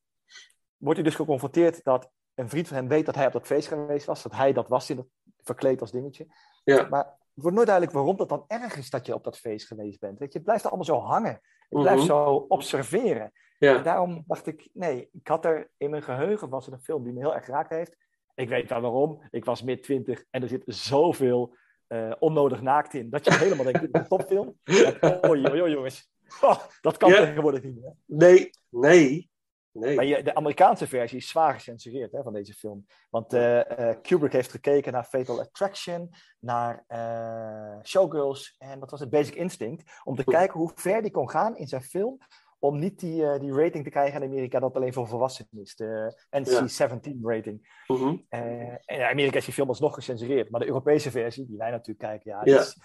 wordt 0.77 0.99
hij 0.99 1.09
dus 1.09 1.19
geconfronteerd 1.19 1.85
dat 1.85 2.11
een 2.35 2.49
vriend 2.49 2.69
van 2.69 2.77
hem 2.77 2.89
weet 2.89 3.07
dat 3.07 3.15
hij 3.15 3.27
op 3.27 3.33
dat 3.33 3.47
feest 3.47 3.69
geweest 3.69 4.07
was, 4.07 4.23
dat 4.23 4.33
hij 4.33 4.53
dat 4.53 4.69
was 4.69 4.91
in 4.91 4.97
dat, 4.97 5.07
verkleed 5.37 5.81
als 5.81 5.91
dingetje. 5.91 6.27
Ja. 6.65 6.89
Maar 6.89 7.05
het 7.05 7.43
wordt 7.45 7.55
nooit 7.57 7.69
duidelijk 7.69 7.97
waarom 7.97 8.17
dat 8.17 8.29
dan 8.29 8.45
erg 8.47 8.77
is 8.77 8.91
dat 8.91 9.07
je 9.07 9.15
op 9.15 9.25
dat 9.25 9.39
feest 9.39 9.67
geweest 9.67 10.01
bent. 10.01 10.19
Weet 10.19 10.33
je, 10.33 10.39
het 10.39 10.47
blijft 10.47 10.67
allemaal 10.67 10.85
zo 10.85 10.99
hangen. 10.99 11.41
Blijft 11.69 11.97
Mhm. 11.99 12.07
zo 12.07 12.45
observeren. 12.49 13.23
En 13.23 13.33
Ja. 13.69 13.79
daarom 13.79 14.25
dacht 14.27 14.47
ik, 14.47 14.69
nee, 14.73 15.09
ik 15.13 15.29
had 15.29 15.45
er 15.45 15.71
in 15.77 15.91
mijn 15.91 16.03
geheugen 16.03 16.49
was 16.49 16.67
er 16.67 16.73
een 16.73 16.81
film 16.81 17.05
die 17.05 17.13
me 17.13 17.21
heel 17.21 17.35
erg 17.35 17.45
geraakt 17.45 17.71
heeft. 17.71 17.97
Ik 18.35 18.49
weet 18.49 18.69
wel 18.71 18.81
waarom. 18.81 19.23
Ik 19.31 19.45
was 19.45 19.63
mid 19.63 19.83
twintig 19.83 20.25
en 20.31 20.43
er 20.43 20.49
zit 20.49 20.63
zoveel 20.67 21.57
eh, 21.87 22.13
onnodig 22.19 22.61
naakt 22.63 22.95
in. 22.95 23.11
Dat 23.11 23.25
je 23.25 23.35
helemaal 23.45 23.65
denkt, 23.65 23.81
dit 23.81 23.95
is 23.95 24.01
een 24.01 24.09
topfilm. 24.09 24.59
Oei, 25.29 25.47
oei, 25.51 25.61
oei, 25.63 25.71
jongens. 25.73 26.09
Oh, 26.41 26.59
dat 26.81 26.97
kan 26.97 27.11
Ja. 27.11 27.17
tegenwoordig 27.25 27.63
niet 27.63 27.75
meer. 27.81 27.95
Nee, 28.07 28.51
nee, 28.69 29.31
nee. 29.79 29.97
Maar 29.97 30.05
je, 30.05 30.23
de 30.23 30.35
Amerikaanse 30.35 30.87
versie 30.87 31.19
is 31.19 31.29
zwaar 31.29 31.55
gecensureerd 31.55 32.13
hè, 32.13 32.23
van 32.23 32.33
deze 32.33 32.55
film. 32.55 32.87
Want 33.11 33.33
eh, 33.33 33.91
Kubrick 34.03 34.33
heeft 34.33 34.51
gekeken 34.51 34.93
naar 34.93 35.05
Fatal 35.05 35.41
Attraction, 35.41 36.11
naar 36.39 36.85
eh, 36.87 37.83
Showgirls 37.83 38.55
en 38.59 38.79
wat 38.79 38.91
was 38.91 39.01
het, 39.01 39.11
Basic 39.11 39.35
Instinct. 39.35 40.01
Om 40.05 40.17
te 40.17 40.25
kijken 40.25 40.59
hoe 40.59 40.73
ver 40.75 41.03
die 41.03 41.11
kon 41.11 41.31
gaan 41.31 41.57
in 41.57 41.67
zijn 41.67 41.83
film. 41.83 42.19
Om 42.59 42.79
niet 42.79 43.01
die, 43.01 43.39
die 43.39 43.53
rating 43.53 43.85
te 43.85 43.91
krijgen 43.91 44.23
in 44.23 44.29
Amerika 44.29 44.59
dat 44.59 44.77
alleen 44.77 44.93
voor 44.93 45.09
volwassenen 45.09 45.63
is. 45.63 45.75
De 45.75 46.21
NC-17 46.31 47.21
rating. 47.21 47.85
En 48.29 48.81
in 48.85 49.03
Amerika 49.03 49.37
is 49.37 49.45
die 49.45 49.55
film 49.55 49.69
alsnog 49.69 49.95
gecensureerd. 49.95 50.51
Maar 50.51 50.61
de 50.61 50.67
Europese 50.67 51.11
versie, 51.11 51.47
die 51.47 51.57
wij 51.57 51.71
natuurlijk 51.71 51.99
kijken, 51.99 52.31
ja. 52.31 52.59
Is, 52.59 52.79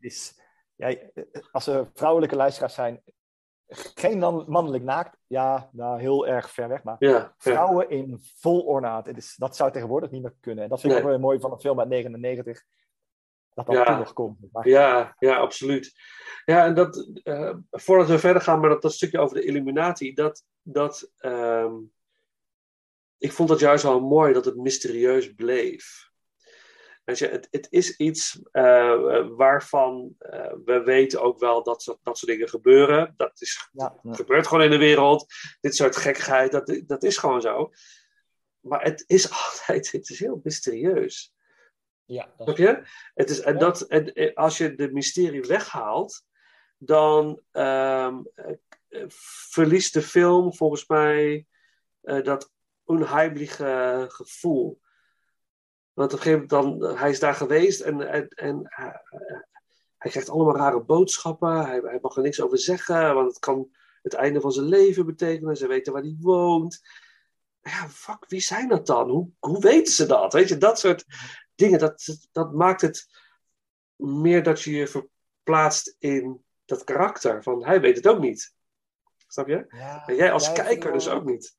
is, 0.00 0.40
ja, 0.74 0.96
als 1.50 1.66
er 1.66 1.90
vrouwelijke 1.94 2.36
luisteraars 2.36 2.74
zijn, 2.74 3.02
geen 3.68 4.18
man- 4.18 4.44
mannelijk 4.48 4.84
naakt, 4.84 5.16
ja, 5.26 5.68
nou, 5.72 6.00
heel 6.00 6.26
erg 6.26 6.50
ver 6.50 6.68
weg. 6.68 6.82
Maar 6.82 6.96
Ja, 6.98 7.08
ja. 7.10 7.34
vrouwen 7.38 7.90
in 7.90 8.18
vol 8.38 8.60
ornaat, 8.60 9.06
het 9.06 9.16
is, 9.16 9.34
dat 9.36 9.56
zou 9.56 9.72
tegenwoordig 9.72 10.10
niet 10.10 10.22
meer 10.22 10.34
kunnen. 10.40 10.64
En 10.64 10.70
dat 10.70 10.80
vind 10.80 10.92
ik 10.92 10.98
Nee. 10.98 11.08
ook 11.08 11.14
wel 11.18 11.26
mooi 11.28 11.40
van 11.40 11.52
een 11.52 11.60
film 11.60 11.80
uit 11.80 11.88
99, 11.88 12.62
dat 13.54 13.66
dat 13.66 13.74
Ja. 13.74 13.84
toen 13.84 13.98
nog 13.98 14.12
komt. 14.12 14.38
Maar, 14.52 14.68
Ja, 14.68 15.14
ja, 15.18 15.36
absoluut. 15.36 15.92
Ja, 16.44 16.64
en 16.64 16.74
dat, 16.74 17.08
eh, 17.22 17.54
voordat 17.70 18.08
we 18.08 18.18
verder 18.18 18.42
gaan 18.42 18.60
met 18.60 18.70
dat, 18.70 18.82
dat 18.82 18.92
stukje 18.92 19.18
over 19.18 19.36
de 19.36 19.44
Illuminati, 19.44 20.12
dat, 20.12 20.44
dat, 20.62 21.10
ehm, 21.16 21.74
ik 23.18 23.32
vond 23.32 23.48
het 23.48 23.58
juist 23.60 23.82
wel 23.84 24.00
mooi 24.00 24.32
dat 24.32 24.44
het 24.44 24.56
mysterieus 24.56 25.34
bleef. 25.34 26.10
Weet 27.06 27.18
je, 27.18 27.26
het, 27.28 27.48
het 27.50 27.66
is 27.70 27.96
iets 27.96 28.40
eh, 28.52 29.26
waarvan 29.36 30.14
eh, 30.18 30.52
we 30.64 30.82
weten 30.82 31.22
ook 31.22 31.38
wel 31.38 31.62
dat, 31.62 31.82
zo- 31.82 31.98
dat 32.02 32.18
soort 32.18 32.30
dingen 32.30 32.48
gebeuren. 32.48 33.14
Dat 33.16 33.40
is, 33.40 33.68
ja, 33.72 34.00
ja. 34.02 34.14
gebeurt 34.14 34.46
gewoon 34.46 34.64
in 34.64 34.70
de 34.70 34.78
wereld. 34.78 35.26
Dit 35.60 35.74
soort 35.76 35.96
gekkigheid, 35.96 36.52
dat, 36.52 36.82
dat 36.86 37.02
is 37.02 37.16
gewoon 37.16 37.40
zo. 37.40 37.70
Maar 38.60 38.82
het 38.82 39.04
is 39.06 39.30
altijd, 39.42 39.92
het 39.92 40.10
is 40.10 40.18
heel 40.18 40.40
mysterieus. 40.42 41.34
ja, 42.04 42.24
dat 42.36 42.46
Snap 42.46 42.56
je? 42.56 42.82
Het 43.14 43.30
is, 43.30 43.40
en 43.40 43.58
dat, 43.58 43.80
en, 43.80 44.12
eh, 44.12 44.34
als 44.34 44.58
je 44.58 44.74
de 44.74 44.92
mysterie 44.92 45.42
weghaalt, 45.42 46.24
dan 46.78 47.40
ehm, 47.50 48.22
eh, 48.34 48.52
eh, 48.88 49.04
verliest 49.50 49.92
de 49.92 50.02
film 50.02 50.54
volgens 50.54 50.86
mij 50.86 51.46
dat 52.00 52.52
onheimliche 52.84 54.04
gevoel. 54.08 54.80
Want 55.96 56.12
op 56.12 56.18
een 56.18 56.24
gegeven 56.24 56.46
moment 56.58 56.80
dan, 56.80 56.96
hij 56.98 57.10
is 57.10 57.18
daar 57.18 57.34
geweest 57.34 57.80
en, 57.80 58.00
en, 58.00 58.28
en 58.28 58.60
hij, 58.62 59.00
hij 59.96 60.10
krijgt 60.10 60.28
allemaal 60.28 60.56
rare 60.56 60.80
boodschappen. 60.80 61.66
Hij, 61.66 61.78
hij 61.78 61.98
mag 62.02 62.16
er 62.16 62.22
niks 62.22 62.40
over 62.40 62.58
zeggen, 62.58 63.14
want 63.14 63.28
het 63.28 63.38
kan 63.38 63.68
het 64.02 64.14
einde 64.14 64.40
van 64.40 64.52
zijn 64.52 64.66
leven 64.66 65.06
betekenen. 65.06 65.56
Ze 65.56 65.66
weten 65.66 65.92
waar 65.92 66.02
hij 66.02 66.16
woont. 66.20 66.80
Ja, 67.62 67.88
fuck, 67.88 68.24
wie 68.28 68.40
zijn 68.40 68.68
dat 68.68 68.86
dan? 68.86 69.10
Hoe, 69.10 69.30
hoe 69.38 69.60
weten 69.60 69.92
ze 69.92 70.06
dat? 70.06 70.32
Weet 70.32 70.48
je, 70.48 70.58
dat 70.58 70.78
soort 70.78 71.04
dingen, 71.54 71.78
dat, 71.78 72.18
dat 72.32 72.52
maakt 72.52 72.80
het 72.80 73.06
meer 73.96 74.42
dat 74.42 74.62
je 74.62 74.70
je 74.70 74.86
verplaatst 74.86 75.96
in 75.98 76.44
dat 76.64 76.84
karakter. 76.84 77.42
Van 77.42 77.64
hij 77.64 77.80
weet 77.80 77.96
het 77.96 78.06
ook 78.06 78.20
niet. 78.20 78.54
Snap 79.36 79.48
je? 79.48 79.66
Ja, 79.68 80.06
En 80.06 80.14
jij 80.14 80.32
als 80.32 80.52
kijker 80.52 80.92
dus 80.92 81.08
ook 81.08 81.24
niet. 81.24 81.58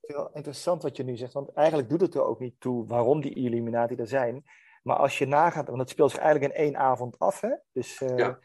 Wel 0.00 0.30
interessant 0.32 0.82
wat 0.82 0.96
je 0.96 1.02
nu 1.04 1.16
zegt, 1.16 1.32
want 1.32 1.52
eigenlijk 1.52 1.88
doet 1.88 2.00
het 2.00 2.14
er 2.14 2.24
ook 2.24 2.40
niet 2.40 2.60
toe 2.60 2.86
waarom 2.86 3.20
die 3.20 3.34
Illuminati 3.34 3.94
er 3.94 4.06
zijn. 4.06 4.44
Maar 4.82 4.96
als 4.96 5.18
je 5.18 5.26
nagaat, 5.26 5.66
want 5.66 5.80
het 5.80 5.90
speelt 5.90 6.10
zich 6.10 6.20
eigenlijk 6.20 6.54
in 6.54 6.60
één 6.60 6.76
avond 6.76 7.18
af, 7.18 7.40
hè? 7.40 7.50
Dus, 7.72 8.00
eh, 8.00 8.16
Ja, 8.16 8.38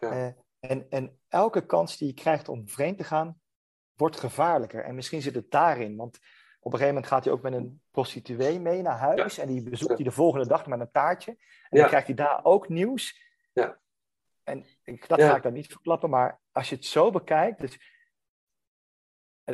ja. 0.00 0.10
eh, 0.10 0.32
en, 0.70 0.86
en 0.90 1.20
elke 1.28 1.66
kans 1.66 1.96
die 1.98 2.08
je 2.08 2.14
krijgt 2.14 2.48
om 2.48 2.68
vreemd 2.68 2.98
te 2.98 3.04
gaan, 3.04 3.40
wordt 3.94 4.20
gevaarlijker. 4.20 4.84
En 4.84 4.94
misschien 4.94 5.22
zit 5.22 5.34
het 5.34 5.50
daarin, 5.50 5.96
want 5.96 6.16
op 6.60 6.72
een 6.72 6.78
gegeven 6.78 6.94
moment 6.94 7.06
gaat 7.06 7.24
hij 7.24 7.32
ook 7.32 7.42
met 7.42 7.52
een 7.52 7.82
prostituee 7.90 8.60
mee 8.60 8.82
naar 8.82 8.98
huis 8.98 9.38
en 9.38 9.48
die 9.48 9.62
bezoekt 9.62 9.94
hij 9.94 10.04
de 10.04 10.10
volgende 10.10 10.46
dag 10.46 10.66
met 10.66 10.80
een 10.80 10.90
taartje. 10.90 11.30
En 11.30 11.38
Ja. 11.68 11.78
dan 11.78 11.86
krijgt 11.88 12.06
hij 12.06 12.16
daar 12.16 12.40
ook 12.44 12.68
nieuws. 12.68 13.20
Ja. 13.52 13.80
En 14.42 14.66
ik, 14.82 15.08
dat 15.08 15.20
ga 15.22 15.36
ik 15.36 15.42
dan 15.42 15.52
niet 15.52 15.66
verklappen, 15.66 16.10
maar 16.10 16.40
als 16.52 16.68
je 16.68 16.74
het 16.74 16.84
zo 16.84 17.10
bekijkt, 17.10 17.60
dus 17.60 17.91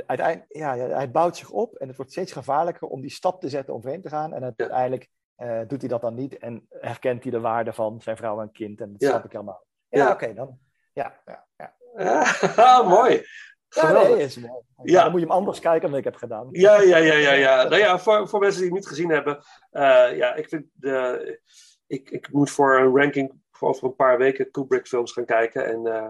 uiteindelijk, 0.06 0.56
ja, 0.56 0.76
hij 0.76 1.10
bouwt 1.10 1.36
zich 1.36 1.50
op 1.50 1.76
en 1.76 1.88
het 1.88 1.96
wordt 1.96 2.12
steeds 2.12 2.32
gevaarlijker 2.32 2.88
om 2.88 3.00
die 3.00 3.10
stap 3.10 3.40
te 3.40 3.48
zetten 3.48 3.74
om 3.74 3.82
vreemd 3.82 4.02
te 4.02 4.08
gaan. 4.08 4.32
En 4.34 4.42
uiteindelijk 4.42 5.08
eh, 5.36 5.60
doet 5.66 5.80
hij 5.80 5.88
dat 5.88 6.00
dan 6.00 6.14
niet 6.14 6.38
en 6.38 6.66
herkent 6.68 7.22
hij 7.22 7.32
de 7.32 7.40
waarde 7.40 7.72
van 7.72 8.00
zijn 8.00 8.16
vrouw 8.16 8.40
en 8.40 8.52
kind. 8.52 8.80
En 8.80 8.92
dat 8.92 9.00
Ja. 9.02 9.08
snap 9.08 9.24
ik 9.24 9.32
helemaal. 9.32 9.64
Ja, 9.88 10.04
Ja. 10.04 10.12
oké, 10.12 10.34
dan. 10.34 10.58
Ja, 10.92 11.20
ja, 11.26 11.46
ja. 11.56 11.74
Ja, 12.56 12.82
mooi. 12.96 13.24
Ja, 13.68 13.92
nee, 13.92 14.16
is 14.22 14.36
mooi. 14.38 14.62
Ja. 14.82 15.02
Dan 15.02 15.10
moet 15.10 15.20
je 15.20 15.26
hem 15.26 15.34
anders 15.36 15.58
kijken 15.60 15.88
dan 15.90 15.98
ik 15.98 16.04
heb 16.04 16.14
gedaan. 16.16 16.48
Ja, 16.50 16.80
ja, 16.80 16.96
ja, 16.96 17.14
ja, 17.14 17.32
ja. 17.32 17.62
Nou 17.62 17.76
ja, 17.76 17.98
voor, 17.98 18.28
voor 18.28 18.40
mensen 18.40 18.60
die 18.60 18.70
het 18.70 18.78
niet 18.78 18.88
gezien 18.88 19.10
hebben. 19.10 19.38
eh, 19.70 20.16
ja, 20.16 20.34
ik 20.34 20.48
vind 20.48 20.66
de. 20.72 21.40
Ik, 21.86 22.10
ik 22.10 22.32
moet 22.32 22.50
voor 22.50 22.78
een 22.80 22.96
ranking 22.96 23.32
voor 23.50 23.68
over 23.68 23.84
een 23.84 23.96
paar 23.96 24.18
weken 24.18 24.50
Kubrick 24.50 24.86
films 24.86 25.12
gaan 25.12 25.24
kijken. 25.24 25.66
En. 25.66 25.86
eh 25.86 26.08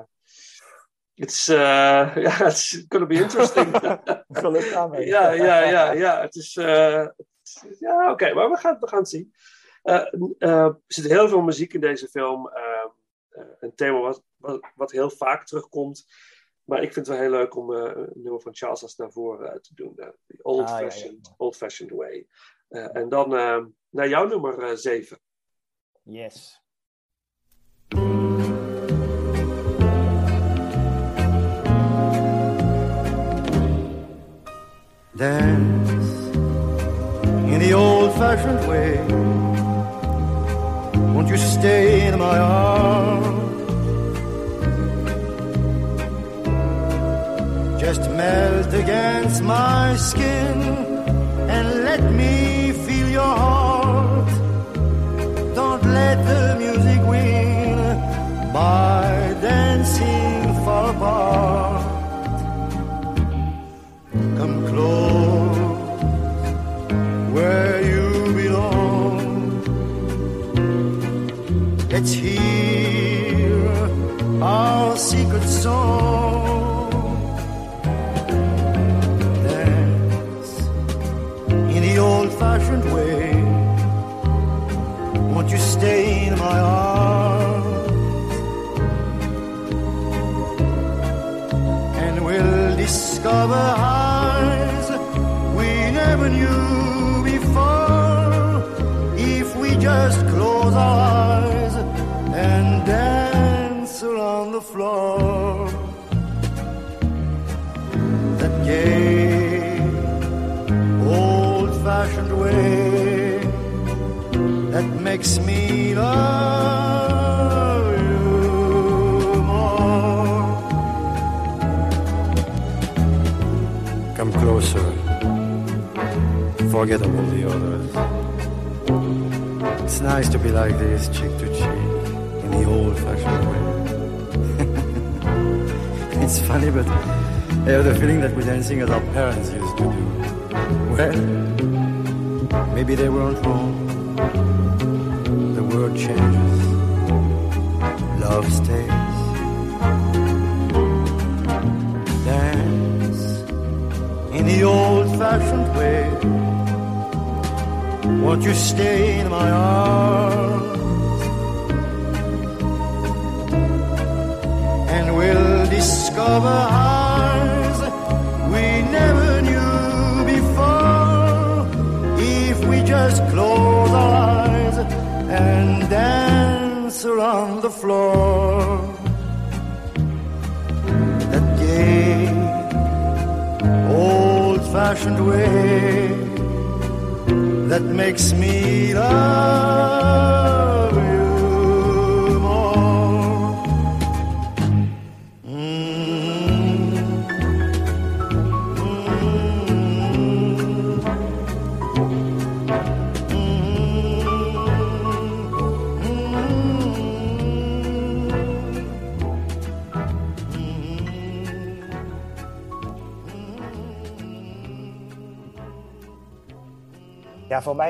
it's, 1.19 1.49
uh, 1.49 1.57
ja, 2.27 2.47
it's 2.47 2.85
gonna 2.89 3.07
be 3.07 3.15
interesting. 3.15 3.77
Geluk 4.43 4.73
daarmee. 4.73 5.07
ja, 5.07 5.31
ja, 5.31 5.61
ja, 5.63 5.93
ja. 5.93 6.21
Het 6.21 6.35
is. 6.35 6.57
eh, 6.57 7.07
is- 7.43 7.65
ja, 7.79 8.11
oké, 8.11 8.35
maar 8.35 8.51
we 8.51 8.57
gaan, 8.57 8.77
we 8.81 8.89
gaan 8.89 8.99
het 8.99 9.09
zien. 9.09 9.33
Eh, 9.83 10.07
eh, 10.39 10.65
er 10.65 10.79
zit 10.87 11.05
heel 11.07 11.29
veel 11.29 11.41
muziek 11.41 11.75
in 11.75 11.81
deze 11.81 12.09
film. 12.09 12.49
eh, 12.49 12.63
eh, 13.29 13.45
een 13.61 13.75
thema 13.75 14.01
wat, 14.01 14.23
wat, 14.37 14.61
wat 14.75 14.91
heel 14.91 15.11
vaak 15.11 15.47
terugkomt. 15.47 16.07
Maar 16.65 16.83
ik 16.83 16.93
vind 16.93 17.07
het 17.07 17.17
wel 17.17 17.25
heel 17.27 17.31
leuk 17.39 17.57
om 17.57 17.71
een 17.71 18.11
nummer 18.15 18.41
van 18.41 18.55
Charles 18.55 18.85
Aznavour 18.85 19.43
eh, 19.43 19.55
te 19.61 19.75
doen. 19.75 19.95
The 19.95 20.39
Old, 20.43 20.61
Ah, 20.69 20.69
ja, 20.69 20.79
ja. 20.79 20.91
fashioned, 20.91 21.35
old 21.37 21.57
Fashioned 21.57 21.95
Way. 21.97 22.27
En 22.69 23.09
dan 23.09 23.37
eh, 23.37 23.65
naar 23.91 24.09
jouw 24.09 24.27
nummer 24.27 24.79
7. 24.79 25.19
Yes. 26.03 26.63
Dance 35.19 36.13
in 37.53 37.59
the 37.59 37.73
old 37.73 38.15
fashioned 38.15 38.69
way. 38.69 38.93
Won't 41.13 41.29
you 41.29 41.37
stay 41.37 42.07
in 42.07 42.19
my 42.21 42.39
arms? 42.39 43.37
Just 47.81 48.03
melt 48.11 48.73
against 48.73 49.43
my 49.43 49.97
skin 49.97 50.63
and 51.55 51.67
let 51.89 52.03
me 52.13 52.71
feel 52.87 53.09
your 53.09 53.35
heart. 53.43 54.31
Don't 55.57 55.83
let 55.83 56.17
the 56.31 56.57
music 56.63 57.01
win 57.09 57.77
by 58.53 59.37
dancing 59.43 60.55
far 60.65 60.95
apart. 60.95 61.48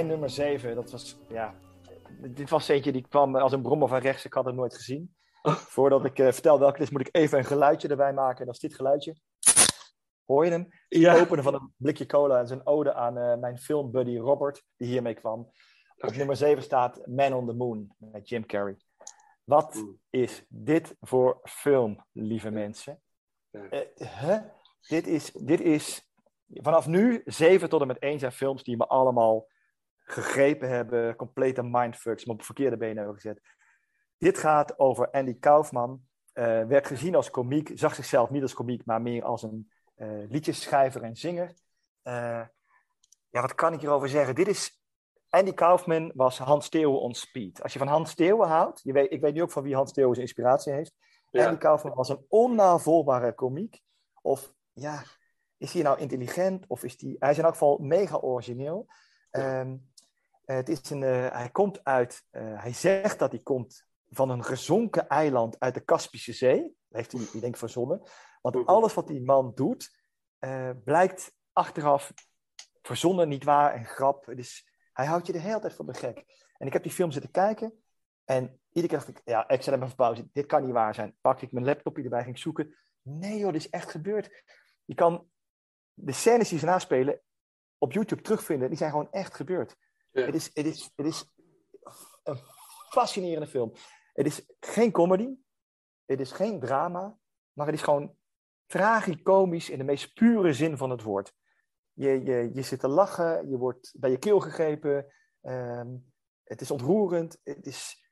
Nummer 0.08 0.30
7, 0.30 0.74
dat 0.74 0.90
was, 0.90 1.18
ja, 1.28 1.54
dit 2.20 2.50
was 2.50 2.68
eentje 2.68 2.92
die 2.92 3.06
kwam 3.08 3.36
als 3.36 3.52
een 3.52 3.62
brommer 3.62 3.88
van 3.88 3.98
rechts. 3.98 4.24
Ik 4.24 4.32
had 4.32 4.44
het 4.44 4.54
nooit 4.54 4.74
gezien. 4.74 5.14
Voordat 5.74 6.04
ik 6.04 6.18
eh, 6.18 6.32
vertel 6.32 6.58
welke 6.58 6.74
het 6.74 6.82
is, 6.82 6.90
moet 6.90 7.06
ik 7.06 7.16
even 7.16 7.38
een 7.38 7.44
geluidje 7.44 7.88
erbij 7.88 8.12
maken. 8.12 8.46
Dat 8.46 8.54
is 8.54 8.60
dit 8.60 8.74
geluidje. 8.74 9.16
Hoor 10.24 10.44
je 10.44 10.50
hem? 10.50 10.68
Ja. 10.88 11.12
Het 11.12 11.20
openen 11.20 11.44
van 11.44 11.54
een 11.54 11.72
blikje 11.76 12.06
cola. 12.06 12.40
Is 12.40 12.50
een 12.50 12.66
ode 12.66 12.94
aan 12.94 13.18
eh, 13.18 13.36
mijn 13.36 13.58
filmbuddy 13.58 14.16
Robert, 14.16 14.64
die 14.76 14.88
hiermee 14.88 15.14
kwam. 15.14 15.50
Op 15.98 16.16
nummer 16.16 16.36
7 16.36 16.62
staat 16.62 17.06
Man 17.06 17.32
on 17.32 17.46
the 17.46 17.52
Moon 17.52 17.94
met 17.98 18.28
Jim 18.28 18.46
Carrey. 18.46 18.76
Wat 19.44 19.74
Mm. 19.74 19.98
is 20.10 20.44
dit 20.48 20.96
voor 21.00 21.40
film, 21.42 22.04
lieve 22.12 22.50
mensen? 22.50 23.00
Ja. 23.50 23.68
Eh? 23.70 24.38
Dit, 24.88 25.06
is, 25.06 25.32
dit 25.32 25.60
is 25.60 26.10
vanaf 26.48 26.86
nu 26.86 27.22
7 27.24 27.68
tot 27.68 27.80
en 27.80 27.86
met 27.86 27.98
1 27.98 28.18
zijn 28.18 28.32
films 28.32 28.62
die 28.62 28.76
me 28.76 28.86
allemaal 28.86 29.46
gegrepen 30.10 30.68
hebben, 30.68 31.16
complete 31.16 31.62
mindfucks, 31.62 32.24
me 32.24 32.32
op 32.32 32.42
verkeerde 32.42 32.76
benen 32.76 32.96
hebben 32.96 33.14
gezet. 33.14 33.40
Dit 34.18 34.38
gaat 34.38 34.78
over 34.78 35.10
Andy 35.10 35.38
Kaufman. 35.38 36.06
eh, 36.32 36.64
werd 36.64 36.86
gezien 36.86 37.14
als 37.14 37.30
komiek, 37.30 37.70
zag 37.74 37.94
zichzelf 37.94 38.30
niet 38.30 38.42
als 38.42 38.54
komiek, 38.54 38.84
maar 38.84 39.02
meer 39.02 39.24
als 39.24 39.42
een 39.42 39.70
eh, 39.94 40.08
liedjesschrijver 40.28 41.02
en 41.02 41.16
zinger. 41.16 41.54
Eh, 42.02 42.42
ja, 43.30 43.40
wat 43.40 43.54
kan 43.54 43.72
ik 43.72 43.80
hierover 43.80 44.08
zeggen? 44.08 44.34
Dit 44.34 44.48
is. 44.48 44.82
Andy 45.28 45.52
Kaufman 45.52 46.12
was 46.14 46.38
Hans 46.38 46.64
Steeuwen 46.64 47.00
on 47.00 47.14
speed. 47.14 47.62
Als 47.62 47.72
je 47.72 47.78
van 47.78 47.88
Hans 47.88 48.10
Steeuwen 48.10 48.48
houdt, 48.48 48.80
je 48.82 48.92
weet, 48.92 49.12
ik 49.12 49.20
weet 49.20 49.34
nu 49.34 49.42
ook 49.42 49.50
van 49.50 49.62
wie 49.62 49.74
Hans 49.74 49.90
Steeuwen 49.90 50.14
zijn 50.14 50.26
inspiratie 50.26 50.72
heeft. 50.72 50.94
Ja. 51.30 51.46
Andy 51.46 51.58
Kaufman 51.58 51.94
was 51.94 52.08
een 52.08 52.24
onnavolgbare 52.28 53.34
komiek. 53.34 53.80
Of 54.22 54.54
ja, 54.72 55.02
is 55.56 55.72
hij 55.72 55.82
nou 55.82 55.98
intelligent? 55.98 56.64
Of 56.66 56.84
is 56.84 57.00
hij. 57.00 57.16
Hij 57.18 57.30
is 57.30 57.38
in 57.38 57.44
elk 57.44 57.52
geval 57.52 57.78
mega 57.78 58.16
origineel. 58.16 58.86
Ehm, 59.30 59.44
eh, 59.68 59.72
het 60.54 60.68
is 60.68 60.90
een, 60.90 61.02
eh, 61.02 61.30
hij 61.30 61.50
komt 61.50 61.84
uit. 61.84 62.26
eh, 62.30 62.62
hij 62.62 62.72
zegt 62.72 63.18
dat 63.18 63.30
hij 63.30 63.40
komt 63.42 63.86
van 64.08 64.30
een 64.30 64.44
gezonken 64.44 65.08
eiland 65.08 65.58
uit 65.58 65.74
de 65.74 65.80
Kaspische 65.80 66.32
Zee. 66.32 66.62
Dat 66.62 66.72
heeft 66.88 67.12
hij, 67.12 67.20
ik 67.20 67.40
denk, 67.40 67.56
verzonnen. 67.56 68.02
Want 68.40 68.66
alles 68.66 68.94
wat 68.94 69.06
die 69.06 69.22
man 69.22 69.52
doet, 69.54 69.98
eh, 70.38 70.70
blijkt 70.84 71.32
achteraf 71.52 72.12
verzonnen, 72.82 73.28
niet 73.28 73.44
waar 73.44 73.74
en 73.74 73.84
grap. 73.84 74.24
Dus 74.34 74.70
hij 74.92 75.06
houdt 75.06 75.26
je 75.26 75.32
de 75.32 75.38
hele 75.38 75.58
tijd 75.60 75.74
voor 75.74 75.86
de 75.86 75.94
gek. 75.94 76.24
En 76.58 76.66
ik 76.66 76.72
heb 76.72 76.82
die 76.82 76.92
film 76.92 77.10
zitten 77.10 77.30
kijken. 77.30 77.82
En 78.24 78.60
iedere 78.72 78.88
keer 78.88 78.98
dacht 79.06 79.08
ik, 79.08 79.20
ja, 79.24 79.48
ik 79.48 79.62
zet 79.62 79.74
hem 79.74 79.82
even 79.82 79.96
pauze. 79.96 80.28
Dit 80.32 80.46
kan 80.46 80.62
niet 80.64 80.72
waar 80.72 80.94
zijn. 80.94 81.16
Pakte 81.20 81.44
ik 81.44 81.52
mijn 81.52 81.64
laptopje 81.64 82.02
erbij, 82.02 82.22
ging 82.24 82.38
zoeken. 82.38 82.76
Nee 83.02 83.38
joh, 83.38 83.52
dit 83.52 83.60
is 83.60 83.70
echt 83.70 83.90
gebeurd. 83.90 84.42
Je 84.84 84.94
kan 84.94 85.30
de 85.94 86.12
scènes 86.12 86.48
die 86.48 86.58
ze 86.58 86.64
naspelen 86.64 87.20
op 87.78 87.92
YouTube 87.92 88.22
terugvinden. 88.22 88.68
Die 88.68 88.78
zijn 88.78 88.90
gewoon 88.90 89.10
echt 89.10 89.34
gebeurd. 89.34 89.76
Ja. 90.18 90.26
Het, 90.26 90.34
is, 90.34 90.50
het, 90.54 90.66
is, 90.66 90.90
het 90.96 91.06
is 91.06 91.32
een 92.22 92.38
fascinerende 92.90 93.46
film. 93.46 93.72
Het 94.12 94.26
is 94.26 94.44
geen 94.60 94.92
comedy. 94.92 95.28
Het 96.04 96.20
is 96.20 96.32
geen 96.32 96.60
drama. 96.60 97.18
Maar 97.52 97.66
het 97.66 97.74
is 97.74 97.82
gewoon 97.82 98.16
tragicomisch 98.66 99.70
in 99.70 99.78
de 99.78 99.84
meest 99.84 100.14
pure 100.14 100.52
zin 100.52 100.76
van 100.76 100.90
het 100.90 101.02
woord. 101.02 101.32
Je, 101.92 102.22
je, 102.24 102.50
je 102.54 102.62
zit 102.62 102.80
te 102.80 102.88
lachen, 102.88 103.48
je 103.48 103.56
wordt 103.56 103.94
bij 103.98 104.10
je 104.10 104.18
keel 104.18 104.40
gegrepen. 104.40 105.12
ehm, 105.40 105.96
het 106.44 106.60
is 106.60 106.70
ontroerend. 106.70 107.40
Het 107.44 107.66
is, 107.66 108.10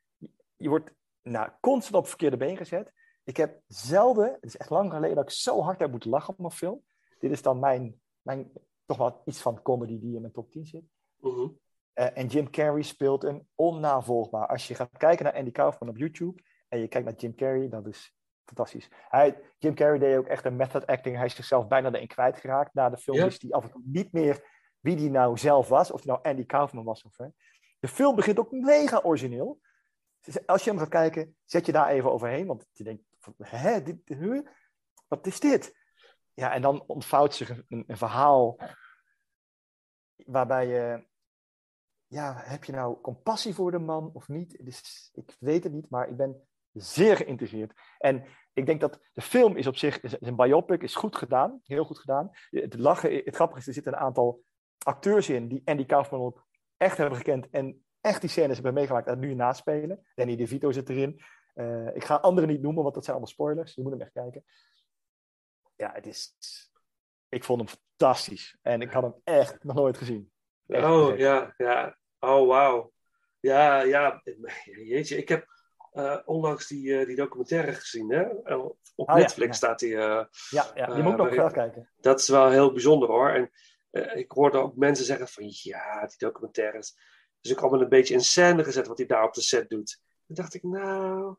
je 0.55 0.69
wordt 0.69 0.93
nou, 1.21 1.51
constant 1.59 1.95
op 1.95 2.01
het 2.01 2.09
verkeerde 2.09 2.37
been 2.37 2.57
gezet. 2.57 2.93
Ik 3.23 3.37
heb 3.37 3.61
zelden, 3.67 4.31
het 4.33 4.43
is 4.43 4.57
echt 4.57 4.69
lang 4.69 4.91
geleden, 4.91 5.15
dat 5.15 5.23
ik 5.23 5.31
zo 5.31 5.61
hard 5.61 5.79
heb 5.79 5.91
moeten 5.91 6.09
lachen 6.09 6.33
op 6.37 6.45
een 6.45 6.51
film. 6.51 6.83
Dit 7.19 7.31
is 7.31 7.41
dan 7.41 7.59
mijn, 7.59 8.01
mijn 8.21 8.51
toch 8.85 8.97
wel 8.97 9.21
iets 9.25 9.41
van 9.41 9.61
comedy 9.61 9.99
die 9.99 10.15
in 10.15 10.21
mijn 10.21 10.33
top 10.33 10.51
10 10.51 10.65
zit. 10.65 10.83
Mhm. 11.19 11.47
Eh, 11.97 12.17
en 12.17 12.27
Jim 12.27 12.49
Carrey 12.49 12.81
speelt 12.81 13.21
hem 13.21 13.47
onnavolgbaar. 13.55 14.47
Als 14.47 14.67
je 14.67 14.75
gaat 14.75 14.97
kijken 14.97 15.25
naar 15.25 15.33
Andy 15.33 15.51
Kaufman 15.51 15.89
op 15.89 15.97
YouTube 15.97 16.43
en 16.67 16.79
je 16.79 16.87
kijkt 16.87 17.07
naar 17.07 17.15
Jim 17.15 17.35
Carrey, 17.35 17.69
dat 17.69 17.87
is 17.87 18.15
fantastisch. 18.45 18.89
Hij, 19.09 19.39
Jim 19.57 19.75
Carrey 19.75 19.99
deed 19.99 20.17
ook 20.17 20.27
echt 20.27 20.45
een 20.45 20.55
method 20.55 20.85
acting. 20.85 21.15
Hij 21.15 21.25
is 21.25 21.35
zichzelf 21.35 21.67
bijna 21.67 21.91
erin 21.91 22.07
kwijtgeraakt. 22.07 22.73
Na 22.73 22.89
de 22.89 22.97
film 22.97 23.25
is 23.25 23.41
hij 23.41 23.51
af 23.51 23.63
en 23.63 23.71
toe 23.71 23.81
niet 23.85 24.11
meer 24.11 24.43
wie 24.79 24.95
die 24.95 25.09
nou 25.09 25.37
zelf 25.37 25.67
was. 25.67 25.91
Of 25.91 26.03
hij 26.03 26.13
nou 26.13 26.27
Andy 26.27 26.45
Kaufman 26.45 26.83
was 26.83 27.03
of 27.03 27.17
hè. 27.17 27.27
De 27.79 27.87
film 27.87 28.15
begint 28.15 28.39
ook 28.39 28.51
mega 28.51 28.99
origineel. 29.03 29.59
Dus 30.21 30.45
als 30.45 30.63
je 30.63 30.69
hem 30.69 30.79
gaat 30.79 30.89
kijken, 30.89 31.35
zet 31.45 31.65
je 31.65 31.71
daar 31.71 31.89
even 31.89 32.11
overheen. 32.11 32.47
Want 32.47 32.65
je 32.71 32.83
denkt, 32.83 33.03
hè, 33.37 33.83
dit, 33.83 33.97
huh? 34.05 34.47
wat 35.07 35.27
is 35.27 35.39
dit? 35.39 35.77
Ja, 36.33 36.53
en 36.53 36.61
dan 36.61 36.83
ontvouwt 36.87 37.35
zich 37.35 37.49
een, 37.49 37.83
een 37.87 37.97
verhaal 37.97 38.59
waarbij 40.15 40.67
je 40.67 41.05
ja, 42.07 42.33
heb 42.37 42.63
je 42.63 42.71
nou 42.71 43.01
compassie 43.01 43.53
voor 43.53 43.71
de 43.71 43.79
man 43.79 44.09
of 44.13 44.27
niet? 44.27 44.65
Dus, 44.65 45.09
ik 45.13 45.35
weet 45.39 45.63
het 45.63 45.73
niet, 45.73 45.89
maar 45.89 46.09
ik 46.09 46.17
ben 46.17 46.47
zeer 46.71 47.17
geïnteresseerd. 47.17 47.73
En 47.97 48.23
ik 48.53 48.65
denk 48.65 48.81
dat 48.81 48.99
de 49.13 49.21
film 49.21 49.57
is 49.57 49.67
op 49.67 49.77
zich, 49.77 49.99
is 49.99 50.15
een 50.19 50.35
biopic, 50.35 50.83
is 50.83 50.95
goed 50.95 51.15
gedaan, 51.15 51.61
heel 51.63 51.85
goed 51.85 51.99
gedaan. 51.99 52.29
Het 52.49 52.77
lachen, 52.77 53.15
het 53.15 53.35
grappige 53.35 53.59
is, 53.59 53.67
er 53.67 53.73
zitten 53.73 53.93
een 53.93 53.99
aantal 53.99 54.43
acteurs 54.77 55.29
in 55.29 55.47
die 55.47 55.61
Andy 55.65 55.85
Kaufman 55.85 56.21
ook 56.21 56.47
echt 56.77 56.97
hebben 56.97 57.17
gekend 57.17 57.49
en 57.49 57.85
echt 58.01 58.21
die 58.21 58.29
scènes 58.29 58.55
hebben 58.55 58.73
meegemaakt 58.73 59.07
en 59.07 59.19
nu 59.19 59.33
naspelen. 59.33 60.05
Danny 60.15 60.35
DeVito 60.35 60.71
zit 60.71 60.89
erin. 60.89 61.21
Eh, 61.53 61.95
ik 61.95 62.03
ga 62.03 62.15
anderen 62.15 62.49
niet 62.49 62.61
noemen, 62.61 62.83
want 62.83 62.95
dat 62.95 63.03
zijn 63.03 63.15
allemaal 63.15 63.35
spoilers. 63.35 63.75
Je 63.75 63.81
moet 63.81 63.91
hem 63.91 64.01
echt 64.01 64.11
kijken. 64.11 64.43
Ja, 65.75 65.91
het 65.93 66.05
is... 66.05 66.35
Ik 67.29 67.43
vond 67.43 67.59
hem 67.59 67.69
fantastisch. 67.69 68.57
En 68.61 68.81
ik 68.81 68.91
had 68.91 69.03
hem 69.03 69.15
echt 69.23 69.63
nog 69.63 69.75
nooit 69.75 69.97
gezien. 69.97 70.31
Oh, 70.67 71.17
ja, 71.17 71.53
ja. 71.57 71.97
Oh, 72.19 72.47
wauw. 72.47 72.93
Ja, 73.39 73.81
ja. 73.81 74.21
Jeetje, 74.63 75.17
ik 75.17 75.29
heb 75.29 75.45
eh, 75.91 76.17
onlangs 76.25 76.67
die, 76.67 76.99
eh, 76.99 77.05
die 77.05 77.15
documentaire 77.15 77.73
gezien, 77.73 78.09
hè? 78.11 78.23
Op 78.95 79.09
ja, 79.09 79.15
Netflix 79.15 79.47
ja. 79.47 79.53
staat 79.53 79.79
die. 79.79 79.95
eh, 79.97 80.25
Ja, 80.49 80.71
ja 80.75 80.85
die 80.85 81.03
moet 81.03 81.11
ik 81.11 81.17
nog 81.17 81.35
wel 81.35 81.51
kijken. 81.51 81.89
dat 81.95 82.19
is 82.19 82.27
wel 82.27 82.49
heel 82.49 82.71
bijzonder, 82.71 83.09
hoor. 83.09 83.29
En 83.29 83.51
ik 84.17 84.31
hoorde 84.31 84.57
ook 84.57 84.75
mensen 84.75 85.05
zeggen 85.05 85.27
van, 85.27 85.43
ja, 85.47 86.05
die 86.05 86.17
documentaires. 86.17 86.97
Dus 87.41 87.51
ik 87.51 87.59
allemaal 87.61 87.81
een 87.81 87.89
beetje 87.89 88.13
in 88.13 88.21
scène 88.21 88.63
gezet 88.63 88.87
wat 88.87 88.97
hij 88.97 89.07
daar 89.07 89.23
op 89.23 89.33
de 89.33 89.41
set 89.41 89.69
doet. 89.69 90.01
Toen 90.25 90.35
dacht 90.35 90.53
ik, 90.53 90.63
nou, 90.63 91.35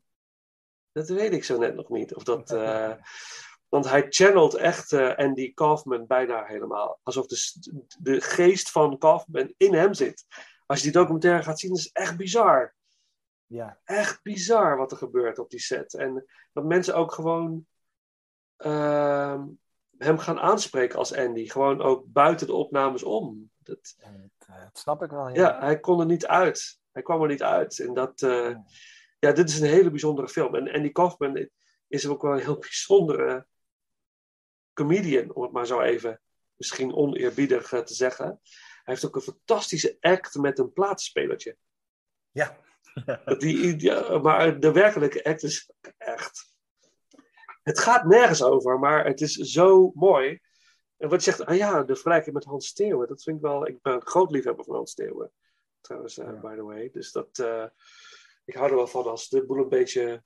dat 0.93 1.09
weet 1.09 1.33
ik 1.33 1.45
zo 1.45 1.59
net 1.59 1.75
nog 1.75 1.88
niet. 1.88 2.14
Of 2.14 2.23
dat... 2.23 2.51
Want 3.69 3.89
hij 3.89 4.07
channelt 4.09 4.55
echt 4.55 4.93
eh, 4.93 5.17
Andy 5.17 5.55
Kaufman 5.55 6.07
bijna 6.07 6.45
helemaal. 6.45 6.99
Alsof 7.03 7.27
de, 7.27 7.53
de 7.99 8.21
geest 8.21 8.71
van 8.71 8.99
Kaufman 8.99 9.55
in 9.57 9.75
hem 9.75 9.95
zit. 9.95 10.27
Als 10.67 10.79
je 10.79 10.85
die 10.85 10.93
documentaire 10.93 11.43
gaat 11.43 11.61
zien, 11.61 11.73
is 11.73 11.85
het 11.85 11.93
echt 11.93 12.17
bizar. 12.17 12.75
Ja, 13.47 13.79
Echt 13.85 14.23
bizar 14.23 14.77
wat 14.77 14.91
er 14.91 14.97
gebeurt 14.97 15.39
op 15.39 15.51
die 15.51 15.61
set. 15.61 15.95
En 15.95 16.27
dat 16.53 16.65
mensen 16.65 16.95
ook 16.95 17.13
gewoon 17.13 17.67
ehm, 18.57 19.47
hem 19.99 20.19
gaan 20.19 20.39
aanspreken 20.41 20.99
als 20.99 21.15
Andy. 21.15 21.49
Gewoon 21.49 21.83
ook 21.83 22.05
buiten 22.07 22.47
de 22.47 22.53
opnames 22.53 23.03
om. 23.03 23.51
Dat, 23.59 23.95
eh, 23.99 24.11
dat 24.39 24.79
snap 24.79 25.03
ik 25.03 25.11
wel. 25.11 25.29
ja, 25.29 25.59
hij 25.61 25.81
kon 25.81 26.01
er 26.01 26.07
niet 26.07 26.27
uit. 26.27 26.81
Hij 26.93 27.03
kwam 27.03 27.23
er 27.23 27.29
niet 27.29 27.43
uit. 27.43 27.79
En 27.79 27.95
dat, 27.95 28.23
eh, 28.23 28.57
ja, 29.19 29.33
dit 29.33 29.49
is 29.49 29.61
een 29.61 29.69
hele 29.69 29.91
bijzondere 29.91 30.29
film. 30.29 30.55
En 30.55 30.73
Andy 30.73 30.93
Kaufman 30.93 31.49
is 31.87 32.07
ook 32.07 32.23
wel 32.23 32.33
een 32.33 32.43
heel 32.43 32.59
bijzondere 32.69 33.47
comedian, 34.79 35.35
om 35.35 35.43
het 35.43 35.53
maar 35.53 35.67
zo 35.67 35.81
even 35.81 36.21
misschien 36.57 36.95
oneerbiedig 36.95 37.73
eh, 37.73 37.81
te 37.81 37.95
zeggen. 37.95 38.27
Hij 38.27 38.95
heeft 38.95 39.07
ook 39.07 39.17
een 39.17 39.35
fantastische 39.35 39.97
act 40.01 40.35
met 40.35 40.59
een 40.59 40.73
plaatspelertje. 40.73 41.57
Ja. 42.31 42.59
Dat 43.25 43.41
die, 43.41 43.81
ja, 43.81 44.19
maar 44.19 44.61
de 44.61 44.73
werkelijke 44.73 45.25
act 45.25 45.43
is 45.43 45.71
echt. 45.97 46.53
Het 47.62 47.79
gaat 47.79 48.05
nergens 48.05 48.43
over, 48.43 48.79
maar 48.79 49.05
het 49.05 49.21
is 49.21 49.35
zo 49.35 49.91
mooi. 49.95 50.41
En 50.97 51.09
wat 51.09 51.25
je 51.25 51.31
zegt, 51.31 51.47
ah 51.47 51.57
ja, 51.57 51.83
de 51.83 51.95
vergelijking 51.95 52.35
met 52.35 52.45
Hans 52.45 52.67
Steeuwen, 52.67 53.09
dat 53.09 53.23
vind 53.23 53.37
ik 53.37 53.43
wel. 53.43 53.67
Ik 53.67 53.83
ben 53.83 53.93
een 53.93 54.07
groot 54.07 54.31
liefhebber 54.31 54.64
van 54.64 54.75
Hans 54.75 54.91
Steeuwen, 54.91 55.33
trouwens, 55.81 56.19
eh, 56.19 56.41
by 56.41 56.55
the 56.55 56.62
way. 56.62 56.91
Dus 56.93 57.12
dat, 57.12 57.38
eh, 57.38 57.64
ik 58.45 58.55
hou 58.55 58.71
er 58.71 58.77
wel 58.77 58.87
van 58.87 59.07
als 59.07 59.29
de 59.29 59.47
boel 59.47 59.59
een 59.59 59.69
beetje 59.69 60.23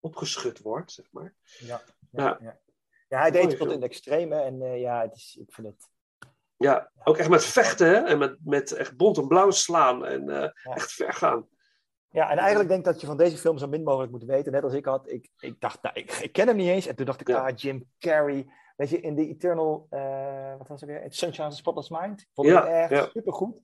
opgeschud 0.00 0.58
wordt, 0.58 0.92
zeg 0.92 1.06
maar. 1.10 1.34
Ja, 1.58 1.82
Ja. 2.10 2.38
ja, 2.40 2.60
ja. 3.08 3.18
hij 3.20 3.30
deed 3.30 3.44
het 3.44 3.56
tot 3.58 3.66
in 3.66 3.72
het 3.74 3.82
extreme. 3.82 4.34
En 4.34 4.62
eh, 4.62 4.80
ja, 4.80 5.02
het 5.02 5.14
is, 5.14 5.36
ik 5.40 5.52
vind 5.52 5.66
het... 5.66 5.88
Ja, 6.56 6.90
ook 7.04 7.16
echt 7.16 7.28
met 7.28 7.44
vechten 7.44 7.86
hè? 7.86 7.94
en 7.94 8.18
met, 8.18 8.36
met 8.44 8.72
echt 8.72 8.96
bont 8.96 9.18
en 9.18 9.28
blauw 9.28 9.50
slaan 9.50 10.06
en 10.06 10.28
eh, 10.28 10.50
Ja. 10.62 10.74
echt 10.74 10.92
ver 10.92 11.12
gaan. 11.12 11.48
Ja, 12.10 12.30
en 12.30 12.38
eigenlijk 12.38 12.68
denk 12.68 12.80
ik 12.86 12.92
dat 12.92 13.00
je 13.00 13.06
van 13.06 13.16
deze 13.16 13.36
film 13.36 13.58
zo 13.58 13.66
min 13.66 13.82
mogelijk 13.82 14.12
moet 14.12 14.24
weten. 14.24 14.52
Net 14.52 14.62
als 14.64 14.72
ik 14.72 14.84
had. 14.84 15.10
Ik, 15.10 15.28
ik 15.38 15.60
dacht, 15.60 15.82
nou, 15.82 15.94
ik, 15.98 16.12
ik 16.12 16.32
ken 16.32 16.46
hem 16.46 16.56
niet 16.56 16.68
eens. 16.68 16.86
En 16.86 16.96
toen 16.96 17.06
dacht 17.06 17.20
ik, 17.20 17.28
Ja. 17.28 17.46
ah, 17.46 17.56
Jim 17.56 17.84
Carrey. 17.98 18.46
Weet 18.76 18.90
je, 18.90 19.00
in 19.00 19.16
The 19.16 19.28
Eternal, 19.28 19.86
eh, 19.90 20.56
wat 20.58 20.68
was 20.68 20.80
het 20.80 20.90
weer? 20.90 21.04
Sunshine 21.08 21.46
of 21.46 21.52
the 21.52 21.58
Spotless 21.58 21.88
Mind. 21.88 22.26
Vond 22.32 22.48
ik 22.48 22.54
Ja, 22.54 22.66
echt 22.66 22.90
ja. 22.90 23.08
supergoed. 23.12 23.56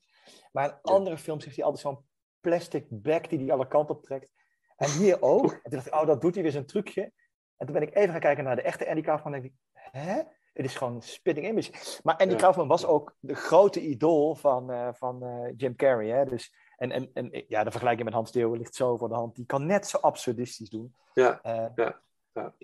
Maar 0.52 0.68
in 0.68 0.78
andere 0.83 1.18
films 1.18 1.44
heeft 1.44 1.57
hij 1.57 1.64
altijd 1.64 1.83
zo'n 1.83 2.04
plastic 2.40 2.85
bag 2.88 3.20
die 3.20 3.38
hij 3.38 3.52
alle 3.52 3.68
kanten 3.68 3.94
op 3.94 4.02
trekt. 4.02 4.33
En 4.76 4.90
hier 4.90 5.22
ook. 5.22 5.52
En 5.52 5.61
toen 5.62 5.70
dacht 5.72 5.87
ik, 5.87 5.94
oh, 5.94 6.07
dat 6.07 6.20
doet 6.20 6.35
hij 6.35 6.42
weer 6.42 6.52
zo'n 6.52 6.64
trucje. 6.64 7.12
En 7.57 7.67
toen 7.67 7.75
ben 7.79 7.83
ik 7.88 7.95
even 7.95 8.11
gaan 8.11 8.21
kijken 8.21 8.45
naar 8.45 8.57
de 8.57 8.62
echte 8.62 8.88
Andy 8.88 9.01
Kaufman. 9.01 9.35
En 9.35 9.40
denk 9.40 9.53
ik, 9.53 9.59
hè? 9.73 10.14
Het 10.53 10.64
is 10.64 10.77
gewoon 10.77 11.03
spitting 11.03 11.47
image. 11.49 12.01
Maar 12.03 12.17
Andy 12.17 12.33
Ja. 12.33 12.38
Kaufman 12.38 12.69
was 12.69 12.87
ook 12.87 13.17
de 13.21 13.35
grote 13.35 13.81
idool 13.81 14.35
van, 14.35 14.71
eh, 14.73 14.88
van 14.93 15.23
eh, 15.25 15.53
Jim 15.57 15.77
Carrey. 15.77 16.09
Hè? 16.09 16.25
Dus, 16.25 16.55
en, 16.77 16.90
en, 16.90 17.11
en 17.14 17.45
ja, 17.49 17.64
de 17.64 17.71
vergelijking 17.71 18.05
met 18.05 18.14
Hans 18.14 18.29
Steeuwen 18.29 18.59
ligt 18.59 18.75
zo 18.75 18.97
voor 18.97 19.09
de 19.09 19.14
hand. 19.14 19.35
Die 19.37 19.47
kan 19.47 19.67
net 19.67 19.87
zo 19.87 19.99
absurdistisch 19.99 20.71
doen. 20.71 20.95
Ja, 21.14 21.40
Eh, 21.43 21.67
ja, 21.75 22.01
ja. 22.33 22.55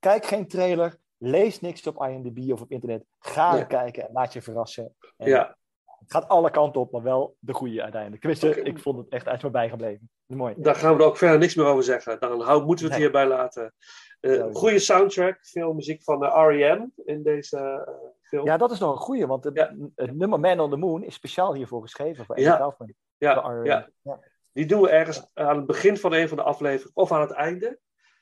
kijk 0.00 0.24
geen 0.26 0.48
trailer. 0.48 0.96
Lees 1.18 1.60
niks 1.60 1.86
op 1.86 2.02
IMDb 2.06 2.52
of 2.52 2.60
op 2.60 2.70
internet. 2.70 3.04
Ga 3.18 3.52
Nee. 3.54 3.66
kijken 3.66 4.06
en 4.06 4.12
laat 4.12 4.32
je 4.32 4.42
verrassen. 4.42 4.94
En 5.16 5.28
ja. 5.28 5.56
Gaat 6.06 6.28
alle 6.28 6.50
kanten 6.50 6.80
op, 6.80 6.92
maar 6.92 7.02
wel 7.02 7.36
de 7.38 7.52
goede 7.52 7.82
uiteindelijk. 7.82 8.20
Tenminste, 8.22 8.62
ik 8.62 8.78
vond 8.78 8.98
het 8.98 9.08
echt 9.08 9.28
uit 9.28 9.42
me 9.42 9.50
bijgebleven. 9.50 10.10
Mooi. 10.26 10.54
daar 10.56 10.74
gaan 10.74 10.96
we 10.96 11.02
er 11.02 11.08
ook 11.08 11.16
verder 11.16 11.38
niks 11.38 11.54
meer 11.54 11.66
over 11.66 11.84
zeggen. 11.84 12.20
Dan 12.20 12.40
hou, 12.40 12.64
moeten 12.64 12.84
we 12.86 12.92
het 12.92 13.00
Nee. 13.00 13.10
hierbij 13.10 13.26
laten. 13.36 13.74
Eh, 14.20 14.44
goede 14.52 14.78
soundtrack, 14.78 15.38
veel 15.40 15.72
muziek 15.72 16.02
van 16.02 16.24
eh, 16.24 16.46
R.E.M. 16.48 16.86
in 17.04 17.22
deze 17.22 17.56
eh, 17.58 17.94
film. 18.22 18.46
Ja, 18.46 18.56
dat 18.56 18.70
is 18.70 18.78
nog 18.78 18.92
een 18.92 18.98
goede, 19.00 19.26
want 19.26 19.44
het, 19.44 19.56
Ja. 19.56 19.74
het 19.94 20.16
nummer 20.16 20.40
Man 20.40 20.60
on 20.60 20.70
the 20.70 20.76
Moon 20.76 21.02
is 21.02 21.14
speciaal 21.14 21.54
hiervoor 21.54 21.82
geschreven. 21.82 22.24
Voor 22.24 22.40
Ja. 22.40 22.56
Kaufman. 22.56 22.94
Ja, 23.18 23.32
R.E.M. 23.32 23.64
ja. 23.64 23.90
ja. 24.02 24.20
Die 24.52 24.66
doen 24.66 24.80
we 24.80 24.88
ergens 24.90 25.30
aan 25.34 25.56
het 25.56 25.66
begin 25.66 25.96
van 25.96 26.12
een 26.12 26.28
van 26.28 26.36
de 26.36 26.42
afleveringen 26.42 26.96
of 26.96 27.12
aan 27.12 27.20
het 27.20 27.30
einde. 27.30 27.78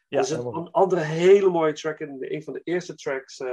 Ja, 0.08 0.18
er 0.18 0.24
zit 0.24 0.38
een 0.38 0.70
andere 0.70 1.00
hele 1.00 1.48
mooie 1.50 1.72
track 1.72 1.98
in. 2.00 2.16
Een 2.20 2.42
van 2.42 2.52
de 2.52 2.60
eerste 2.64 2.94
tracks 2.94 3.40
eh, 3.40 3.48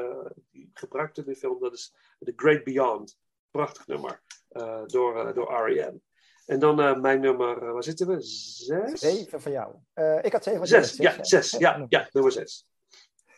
die 0.51 0.69
gebruikt 0.73 1.17
in 1.17 1.23
de 1.25 1.35
film, 1.35 1.59
dat 1.59 1.73
is 1.73 1.95
The 2.19 2.33
Great 2.35 2.63
Beyond. 2.63 3.17
Prachtig 3.51 3.87
nummer 3.87 4.21
eh, 4.49 4.85
door, 4.85 5.27
eh, 5.27 5.33
door 5.33 5.65
R.E.M. 5.65 5.97
En 6.45 6.59
dan 6.59 6.81
eh, 6.81 6.99
mijn 6.99 7.19
nummer, 7.19 7.73
waar 7.73 7.83
zitten 7.83 8.07
we? 8.07 8.21
Zes? 8.21 8.99
Zeven 8.99 9.41
van 9.41 9.51
jou. 9.51 9.75
Ik 10.21 10.31
had 10.31 10.43
zeven. 10.43 10.67
Zes, 10.67 10.89
had 10.89 10.97
ja, 10.97 11.23
zes. 11.23 11.51
Ja, 11.51 11.85
ja, 11.89 12.09
nummer 12.11 12.31
zes. 12.31 12.65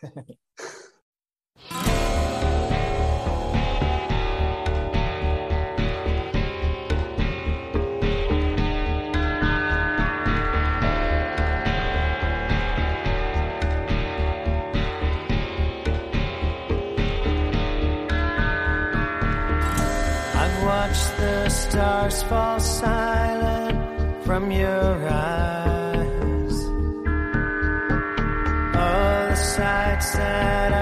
stars 22.12 22.28
fall 22.28 22.60
silent 22.60 24.24
from 24.24 24.50
your 24.50 25.08
eyes. 25.08 26.56
All 28.76 29.28
the 29.28 29.36
sights 29.36 30.12
that 30.16 30.72
I 30.72 30.81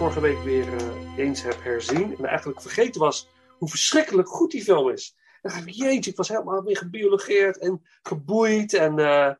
vorige 0.00 0.20
week 0.20 0.42
weer 0.42 0.76
eh, 0.76 1.16
eens 1.16 1.42
heb 1.42 1.62
herzien. 1.62 2.16
En 2.16 2.24
eigenlijk 2.24 2.60
vergeten 2.60 3.00
was 3.00 3.28
hoe 3.58 3.68
verschrikkelijk 3.68 4.28
goed 4.28 4.50
die 4.50 4.62
film 4.62 4.88
is. 4.88 5.16
Dan 5.42 5.52
dacht 5.52 5.66
ik, 5.66 5.74
jeetje, 5.74 6.10
ik 6.10 6.16
was 6.16 6.28
helemaal 6.28 6.62
weer 6.62 6.76
gebiologeerd 6.76 7.58
en 7.58 7.86
geboeid. 8.02 8.74
En 8.74 8.98
eh, 8.98 9.34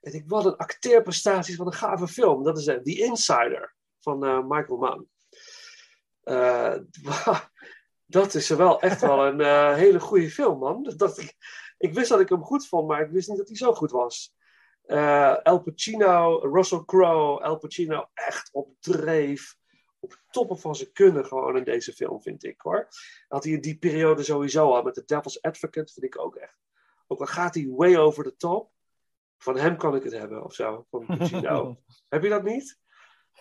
ik 0.00 0.24
wat 0.26 0.44
een 0.44 0.56
acteerprestaties, 0.56 1.56
wat 1.56 1.66
een 1.66 1.72
gave 1.72 2.08
film. 2.08 2.44
Dat 2.44 2.58
is 2.58 2.66
eh, 2.66 2.76
The 2.76 2.98
Insider 2.98 3.74
van 3.98 4.46
Michael 4.48 4.78
Mann. 4.78 5.08
Dat 8.06 8.34
is 8.34 8.48
wel 8.48 8.80
echt 8.80 9.00
wel 9.00 9.26
een 9.26 9.74
hele 9.74 10.00
goede 10.00 10.30
film, 10.30 10.58
man. 10.58 10.82
Dat, 10.82 10.98
dat 10.98 11.18
ik, 11.18 11.34
ik 11.78 11.94
wist 11.94 12.08
dat 12.08 12.20
ik 12.20 12.28
hem 12.28 12.42
goed 12.42 12.66
vond, 12.66 12.88
maar 12.88 13.00
ik 13.00 13.10
wist 13.10 13.28
niet 13.28 13.38
dat 13.38 13.48
hij 13.48 13.56
zo 13.56 13.74
goed 13.74 13.90
was. 13.90 14.34
Eh 14.82 15.36
Al 15.42 15.62
Pacino, 15.62 16.38
Russell 16.38 16.82
Crowe, 16.84 17.42
Al 17.42 17.58
Pacino 17.58 18.10
echt 18.14 18.48
op 18.52 18.68
dreef. 18.80 19.58
Op 20.00 20.20
toppen 20.30 20.58
van 20.58 20.74
zijn 20.74 20.92
kunnen 20.92 21.24
gewoon 21.26 21.56
in 21.56 21.64
deze 21.64 21.92
film, 21.92 22.22
vind 22.22 22.44
ik 22.44 22.60
hoor. 22.60 22.88
Had 23.28 23.44
hij 23.44 23.52
in 23.52 23.60
die 23.60 23.78
periode 23.78 24.22
sowieso 24.22 24.72
al 24.74 24.82
met 24.82 24.94
The 24.94 25.04
Devil's 25.04 25.42
Advocate, 25.42 25.92
vind 25.92 26.06
ik 26.14 26.18
ook 26.18 26.36
echt. 26.36 26.58
Ook 27.06 27.20
al 27.20 27.26
gaat 27.26 27.54
hij 27.54 27.66
way 27.68 27.96
over 27.96 28.24
the 28.24 28.36
top. 28.36 28.70
Van 29.38 29.56
hem 29.58 29.76
kan 29.76 29.94
ik 29.94 30.02
het 30.02 30.12
hebben 30.12 30.44
of 30.44 30.54
zo. 30.54 30.86
Van 30.90 31.06
Pacino. 31.18 31.82
Heb 32.08 32.22
je 32.22 32.28
dat 32.28 32.42
niet? 32.42 32.78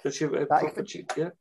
Dat 0.02 0.15
je, 0.17 0.30
Nou, 0.30 0.45
van 0.48 0.67
ik- 0.67 0.74
Pacino, 0.74 1.06
ja? 1.15 1.34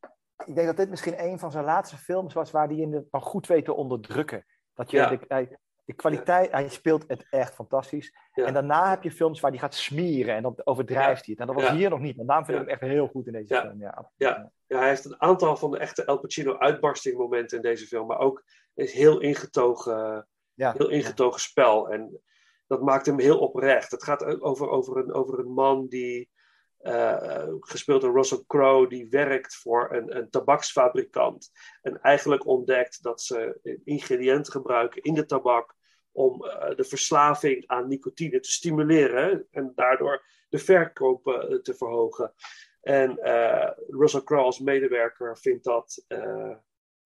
Ik 0.46 0.54
denk 0.54 0.66
dat 0.66 0.76
dit 0.76 0.90
misschien 0.90 1.22
een 1.24 1.38
van 1.38 1.50
zijn 1.50 1.64
laatste 1.64 1.96
films 1.96 2.34
was 2.34 2.50
waar 2.50 2.66
hij 2.68 2.76
in 2.76 2.90
de, 2.90 3.06
van 3.10 3.20
goed 3.22 3.46
weet 3.46 3.64
te 3.64 3.74
onderdrukken. 3.74 4.46
Dat 4.74 4.90
je 4.90 4.96
Ja. 4.96 5.08
de, 5.08 5.24
hij- 5.28 5.58
de 5.88 5.94
kwaliteit, 5.94 6.50
hij 6.50 6.68
speelt 6.68 7.04
het 7.06 7.26
echt 7.30 7.54
fantastisch. 7.54 8.14
En 8.32 8.54
daarna 8.54 8.90
heb 8.90 9.02
je 9.02 9.10
films 9.10 9.40
waar 9.40 9.50
hij 9.50 9.60
gaat 9.60 9.74
smieren 9.74 10.34
en 10.34 10.42
dan 10.42 10.60
overdrijft 10.64 11.24
hij 11.24 11.34
het. 11.38 11.48
En 11.48 11.54
dat 11.54 11.62
was 11.64 11.70
hier 11.70 11.90
nog 11.90 12.00
niet. 12.00 12.18
En 12.18 12.26
daarom 12.26 12.44
vind 12.44 12.58
ik 12.58 12.64
hem 12.64 12.72
echt 12.72 12.92
heel 12.92 13.06
goed 13.06 13.26
in 13.26 13.32
deze 13.32 13.60
film. 13.60 13.80
Ja. 13.80 14.10
Ja. 14.16 14.52
Ja, 14.66 14.78
hij 14.78 14.88
heeft 14.88 15.04
een 15.04 15.20
aantal 15.22 15.56
van 15.56 15.70
de 15.70 15.78
echte 15.78 16.04
El 16.04 16.18
Pacino 16.18 16.58
uitbarstingmomenten 16.58 17.56
in 17.56 17.62
deze 17.62 17.86
film. 17.86 18.06
Maar 18.06 18.18
ook 18.18 18.44
een 18.74 18.86
heel 18.86 19.20
ingetogen, 19.20 20.28
heel 20.54 20.88
ingetogen 20.88 21.40
spel. 21.40 21.90
En 21.90 22.20
dat 22.66 22.82
maakt 22.82 23.06
hem 23.06 23.18
heel 23.18 23.38
oprecht. 23.38 23.90
Het 23.90 24.04
gaat 24.04 24.40
over, 24.40 24.68
over, 24.68 24.96
een, 24.96 25.12
over 25.12 25.38
een 25.38 25.52
man 25.52 25.86
die, 25.86 26.30
eh, 26.78 27.48
gespeeld 27.60 28.00
door 28.00 28.14
Russell 28.14 28.44
Crowe, 28.46 28.88
die 28.88 29.08
werkt 29.08 29.56
voor 29.56 29.92
een, 29.92 30.16
een 30.16 30.30
tabaksfabrikant. 30.30 31.50
En 31.82 32.00
eigenlijk 32.00 32.46
ontdekt 32.46 33.02
dat 33.02 33.22
ze 33.22 33.58
ingrediënten 33.84 34.52
gebruiken 34.52 35.02
in 35.02 35.14
de 35.14 35.26
tabak 35.26 35.76
om 36.12 36.44
eh, 36.44 36.76
de 36.76 36.84
verslaving 36.84 37.66
aan 37.66 37.88
nicotine 37.88 38.40
te 38.40 38.50
stimuleren. 38.50 39.46
En 39.50 39.72
daardoor 39.74 40.24
de 40.48 40.58
verkoop 40.58 41.26
eh, 41.26 41.58
te 41.58 41.74
verhogen. 41.74 42.34
En 42.80 43.18
eh, 43.18 43.70
Russell 43.88 44.22
Crowe 44.22 44.44
als 44.44 44.58
medewerker 44.58 45.38
vindt 45.38 45.64
dat 45.64 46.04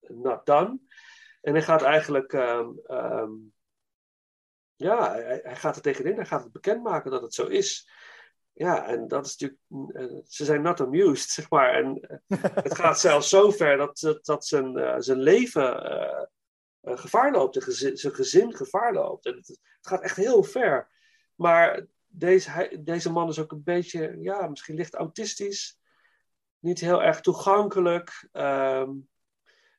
not 0.01 0.47
done. 0.47 0.79
En 1.41 1.53
hij 1.53 1.62
gaat 1.62 1.83
eigenlijk, 1.83 2.33
ehm, 2.33 2.70
ehm, 2.87 3.31
ja, 4.76 5.12
hij, 5.12 5.57
gaat 5.57 5.76
er 5.76 5.83
tegenin. 5.83 6.16
Hij 6.16 6.26
gaat 6.26 6.43
het 6.43 6.53
bekendmaken 6.53 7.11
dat 7.11 7.22
het 7.22 7.35
zo 7.35 7.47
is. 7.47 7.91
Ja, 8.53 8.87
en 8.87 9.09
dat 9.09 9.26
is 9.26 9.37
natuurlijk, 9.37 10.26
ze 10.26 10.45
zijn 10.45 10.62
not 10.62 10.81
amused, 10.81 11.31
zeg 11.39 11.51
maar. 11.51 11.74
En 11.74 12.20
het 12.55 12.74
gaat 12.74 13.01
zelfs 13.01 13.29
zo 13.29 13.51
ver 13.51 13.76
dat, 13.76 14.20
dat, 14.22 14.47
zijn, 14.47 15.03
zijn 15.03 15.18
leven 15.18 15.83
eh, 16.83 16.97
gevaar 16.97 17.33
loopt, 17.33 17.62
gezin, 17.62 17.97
zijn 17.97 18.14
gezin 18.14 18.55
gevaar 18.57 18.93
loopt. 18.93 19.26
En 19.26 19.37
het, 19.37 19.49
het 19.49 19.61
gaat 19.80 20.03
echt 20.03 20.16
heel 20.16 20.43
ver. 20.43 20.91
Maar 21.35 21.87
deze, 22.07 22.80
deze 22.85 23.12
man 23.12 23.28
is 23.28 23.39
ook 23.39 23.53
een 23.53 23.62
beetje, 23.62 24.16
ja, 24.20 24.47
misschien 24.47 24.74
licht 24.74 24.95
autistisch. 24.95 25.78
Niet 26.59 26.80
heel 26.80 27.03
erg 27.03 27.20
toegankelijk. 27.20 28.28
ehm, 28.33 28.91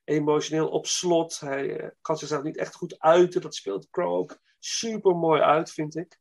emotioneel 0.03 0.69
op 0.69 0.85
slot. 0.85 1.39
Hij 1.39 1.79
eh, 1.79 1.89
kan 2.01 2.17
zichzelf 2.17 2.43
niet 2.43 2.57
echt 2.57 2.75
goed 2.75 2.99
uiten. 2.99 3.41
Dat 3.41 3.55
speelt 3.55 3.89
Crow 3.89 4.13
ook 4.13 4.39
super 4.59 5.15
mooi 5.15 5.41
uit, 5.41 5.71
vind 5.71 5.95
ik. 5.95 6.19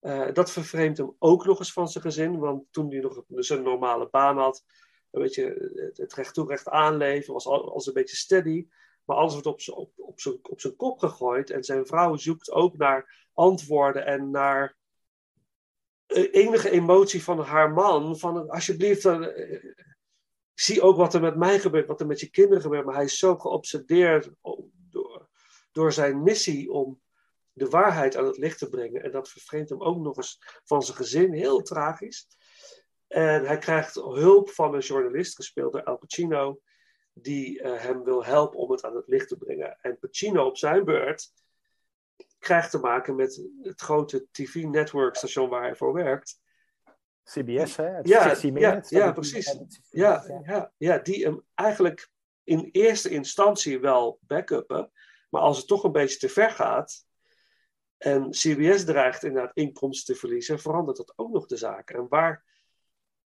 Eh, 0.00 0.32
dat 0.32 0.50
vervreemdt 0.50 0.98
hem 0.98 1.16
ook 1.18 1.44
nog 1.44 1.58
eens 1.58 1.72
van 1.72 1.88
zijn 1.88 2.04
gezin. 2.04 2.38
Want 2.38 2.64
toen 2.70 2.90
hij 2.90 3.00
nog 3.00 3.22
zijn 3.28 3.62
normale 3.62 4.08
baan 4.10 4.38
had, 4.38 4.64
weet 5.10 5.34
je, 5.34 5.70
het, 5.74 5.96
het 5.96 6.14
recht 6.14 6.34
toe 6.34 6.48
recht 6.48 6.68
aanleven, 6.68 7.32
was 7.32 7.46
al, 7.46 7.72
als 7.72 7.86
een 7.86 7.92
beetje 7.92 8.16
steady. 8.16 8.66
Maar 9.12 9.20
alles 9.20 9.32
wordt 9.32 9.46
op 9.46 9.76
op, 9.76 9.92
op 9.96 10.20
zijn- 10.20 10.38
op 10.42 10.60
zijn 10.60 10.76
kop 10.76 10.98
gegooid. 10.98 11.50
En 11.50 11.64
zijn 11.64 11.86
vrouw 11.86 12.16
zoekt 12.16 12.50
ook 12.50 12.76
naar 12.76 13.28
antwoorden 13.32 14.06
en 14.06 14.30
naar 14.30 14.76
eh, 16.06 16.28
enige 16.34 16.70
emotie 16.70 17.22
van 17.22 17.38
haar 17.38 17.72
man. 17.72 18.18
Van 18.18 18.48
alsjeblieft, 18.50 19.04
eh, 19.04 19.64
zie 20.54 20.82
ook 20.82 20.96
wat 20.96 21.14
er 21.14 21.20
met 21.20 21.36
mij 21.36 21.58
gebeurt, 21.58 21.86
wat 21.86 22.00
er 22.00 22.06
met 22.06 22.20
je 22.20 22.30
kinderen 22.30 22.62
gebeurt. 22.62 22.84
Maar 22.84 22.94
hij 22.94 23.04
is 23.04 23.18
zo 23.18 23.36
geobsedeerd 23.36 24.30
door, 24.90 25.28
door 25.72 25.92
zijn 25.92 26.22
missie 26.22 26.70
om 26.72 27.00
de 27.52 27.68
waarheid 27.68 28.16
aan 28.16 28.26
het 28.26 28.36
licht 28.38 28.58
te 28.58 28.68
brengen. 28.68 29.02
En 29.02 29.10
dat 29.10 29.28
vervreemdt 29.28 29.70
hem 29.70 29.82
ook 29.82 29.98
nog 29.98 30.16
eens 30.16 30.60
van 30.64 30.82
zijn 30.82 30.96
gezin. 30.96 31.32
Heel 31.32 31.62
tragisch. 31.62 32.26
En 33.08 33.44
hij 33.44 33.58
krijgt 33.58 33.94
hulp 33.94 34.50
van 34.50 34.74
een 34.74 34.80
journalist, 34.80 35.34
gespeeld 35.34 35.72
door 35.72 35.84
Al 35.84 35.96
Pacino. 35.96 36.60
Die 37.12 37.62
eh, 37.62 37.80
hem 37.80 38.04
wil 38.04 38.24
helpen 38.24 38.58
om 38.58 38.70
het 38.70 38.84
aan 38.84 38.96
het 38.96 39.08
licht 39.08 39.28
te 39.28 39.36
brengen. 39.36 39.78
En 39.80 39.98
Pacino 39.98 40.46
op 40.46 40.56
zijn 40.56 40.84
beurt 40.84 41.32
krijgt 42.38 42.70
te 42.70 42.78
maken 42.78 43.14
met 43.14 43.48
het 43.62 43.80
grote 43.80 44.26
TV-network-station 44.30 45.48
waar 45.48 45.62
hij 45.62 45.76
voor 45.76 45.92
werkt. 45.92 46.40
CBS, 47.24 47.76
hè? 47.76 47.84
Het 47.84 48.08
Ja, 48.08 48.22
60 48.22 48.58
ja, 48.60 48.82
ja, 48.88 49.12
precies. 49.12 49.58
Ja, 49.90 50.42
ja, 50.44 50.72
ja, 50.76 50.98
die 50.98 51.24
hem 51.24 51.42
eigenlijk 51.54 52.10
in 52.44 52.68
eerste 52.72 53.08
instantie 53.08 53.80
wel 53.80 54.18
backuppen. 54.20 54.90
Maar 55.30 55.42
als 55.42 55.56
het 55.56 55.66
toch 55.66 55.84
een 55.84 55.92
beetje 55.92 56.18
te 56.18 56.28
ver 56.28 56.50
gaat. 56.50 57.04
En 57.98 58.30
CBS 58.30 58.84
dreigt 58.84 59.24
inderdaad 59.24 59.56
inkomsten 59.56 60.14
te 60.14 60.20
verliezen, 60.20 60.58
verandert 60.58 60.96
dat 60.96 61.12
ook 61.16 61.32
nog 61.32 61.46
de 61.46 61.56
zaak. 61.56 61.90
En 61.90 62.06
waar, 62.08 62.44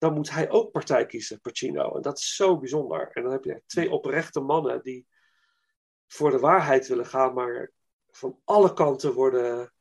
dan 0.06 0.14
moet 0.14 0.32
hij 0.32 0.50
ook 0.50 0.72
partij 0.72 1.06
kiezen, 1.06 1.42
Pacino. 1.42 1.96
En 1.96 2.02
dat 2.02 2.18
is 2.18 2.36
zo 2.36 2.60
bijzonder. 2.60 3.10
En 3.14 3.24
dan 3.24 3.32
heb 3.32 3.44
je 3.44 3.64
twee 3.66 3.92
oprechte 3.92 4.40
mannen 4.40 4.84
die 4.84 5.08
voor 6.08 6.32
de 6.32 6.40
waarheid 6.40 6.88
willen 6.88 7.06
gaan, 7.06 7.34
maar 7.34 7.72
van 8.12 8.40
alle 8.44 8.74
kanten 8.74 9.14
worden 9.14 9.74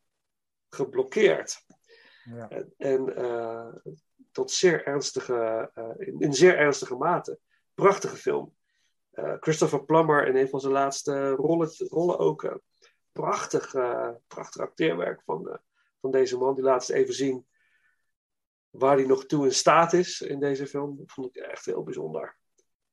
geblokkeerd. 0.68 1.64
Ja. 2.24 2.48
En, 2.48 2.74
en 2.76 3.16
eh, 3.16 3.74
tot 4.32 4.50
zeer 4.50 4.86
ernstige, 4.86 5.70
eh, 5.74 6.06
in, 6.06 6.20
in 6.20 6.34
zeer 6.34 6.58
ernstige 6.58 6.96
mate. 6.96 7.38
Prachtige 7.74 8.16
film. 8.16 8.54
Eh, 9.10 9.34
Christopher 9.40 9.84
Plummer 9.84 10.26
in 10.26 10.36
een 10.36 10.48
van 10.48 10.60
zijn 10.60 10.72
laatste 10.72 11.30
rollen, 11.30 11.74
rollen 11.76 12.18
ook. 12.18 12.60
prachtig, 13.12 13.72
prachtig 14.26 14.62
acteerwerk 14.62 15.22
van, 15.24 15.60
van 16.00 16.10
deze 16.10 16.38
man. 16.38 16.54
Die 16.54 16.64
laat 16.64 16.88
eens 16.88 16.98
even 16.98 17.14
zien 17.14 17.46
waar 18.74 18.96
hij 18.96 19.06
nog 19.06 19.26
toe 19.26 19.44
in 19.44 19.52
staat 19.52 19.92
is 19.92 20.20
in 20.20 20.40
deze 20.40 20.66
film. 20.66 21.02
Vond 21.06 21.26
ik 21.26 21.36
echt 21.36 21.64
heel 21.64 21.82
bijzonder. 21.82 22.36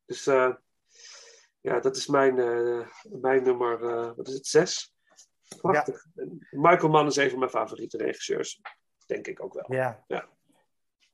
Dus 0.06 0.28
eh, 0.28 0.54
ja, 1.62 1.80
dat 1.80 1.96
is 1.96 2.08
mijn, 2.08 2.40
eh, 2.40 2.88
mijn 3.04 3.44
nummer, 3.44 3.84
eh, 3.84 4.12
wat 4.16 4.28
is 4.28 4.34
het, 4.34 4.48
zes? 4.48 4.94
Prachtig. 5.62 6.06
Michael 6.50 6.90
Mann 6.90 7.08
is 7.08 7.16
een 7.16 7.30
van 7.30 7.40
mijn 7.40 7.52
favoriete 7.52 7.98
regisseurs. 7.98 8.62
Denk 9.06 9.28
ik 9.28 9.44
ook 9.44 9.54
wel. 9.54 9.74
Ja. 9.74 10.04
Ja. 10.08 10.30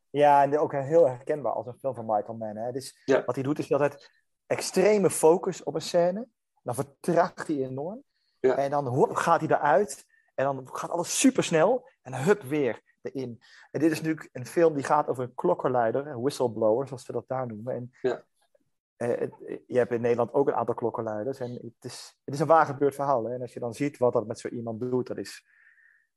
Ja, 0.09 0.43
en 0.43 0.59
ook 0.59 0.71
heel 0.71 1.07
herkenbaar 1.07 1.53
als 1.53 1.67
een 1.67 1.79
film 1.79 1.95
van 1.95 2.05
Michael 2.05 2.37
Mann. 2.37 2.57
Hè. 2.57 2.71
Dus 2.71 3.01
Ja. 3.05 3.23
Wat 3.25 3.35
hij 3.35 3.43
doet 3.43 3.59
is 3.59 3.71
altijd 3.71 4.11
extreme 4.45 5.09
focus 5.09 5.63
op 5.63 5.75
een 5.75 5.81
scène. 5.81 6.27
Dan 6.63 6.75
vertraagt 6.75 7.47
hij 7.47 7.57
enorm. 7.57 8.03
En 8.39 8.69
dan 8.69 8.87
hop, 8.87 9.15
gaat 9.15 9.41
hij 9.41 9.49
eruit. 9.49 10.05
En 10.35 10.45
dan 10.45 10.69
gaat 10.71 10.89
alles 10.89 11.19
super 11.19 11.43
snel. 11.43 11.89
En 12.01 12.23
hup 12.23 12.41
weer 12.41 12.81
erin. 13.01 13.41
En 13.71 13.79
dit 13.79 13.91
is 13.91 14.01
natuurlijk 14.01 14.29
een 14.31 14.45
film 14.45 14.73
die 14.73 14.83
gaat 14.83 15.07
over 15.07 15.23
een 15.23 15.35
klokkenluider. 15.35 16.07
Een 16.07 16.21
whistleblower, 16.21 16.87
zoals 16.87 17.05
ze 17.05 17.11
dat 17.11 17.27
daar 17.27 17.47
noemen. 17.47 17.73
En, 17.75 17.91
Ja. 18.01 18.23
eh, 18.95 19.27
je 19.67 19.77
hebt 19.77 19.91
in 19.91 20.01
Nederland 20.01 20.33
ook 20.33 20.47
een 20.47 20.53
aantal 20.55 20.75
klokkenluiders. 20.75 21.39
En 21.39 21.51
het 21.53 21.73
is, 21.91 22.17
het 22.25 22.33
is 22.33 22.39
een 22.39 22.47
waar 22.47 22.65
gebeurd 22.65 22.95
verhaal. 22.95 23.23
Hè. 23.25 23.33
En 23.33 23.41
als 23.41 23.53
je 23.53 23.59
dan 23.59 23.73
ziet 23.73 23.97
wat 23.97 24.13
dat 24.13 24.27
met 24.27 24.39
zo 24.39 24.47
iemand 24.47 24.79
doet, 24.79 25.07
dat 25.07 25.17
is 25.17 25.45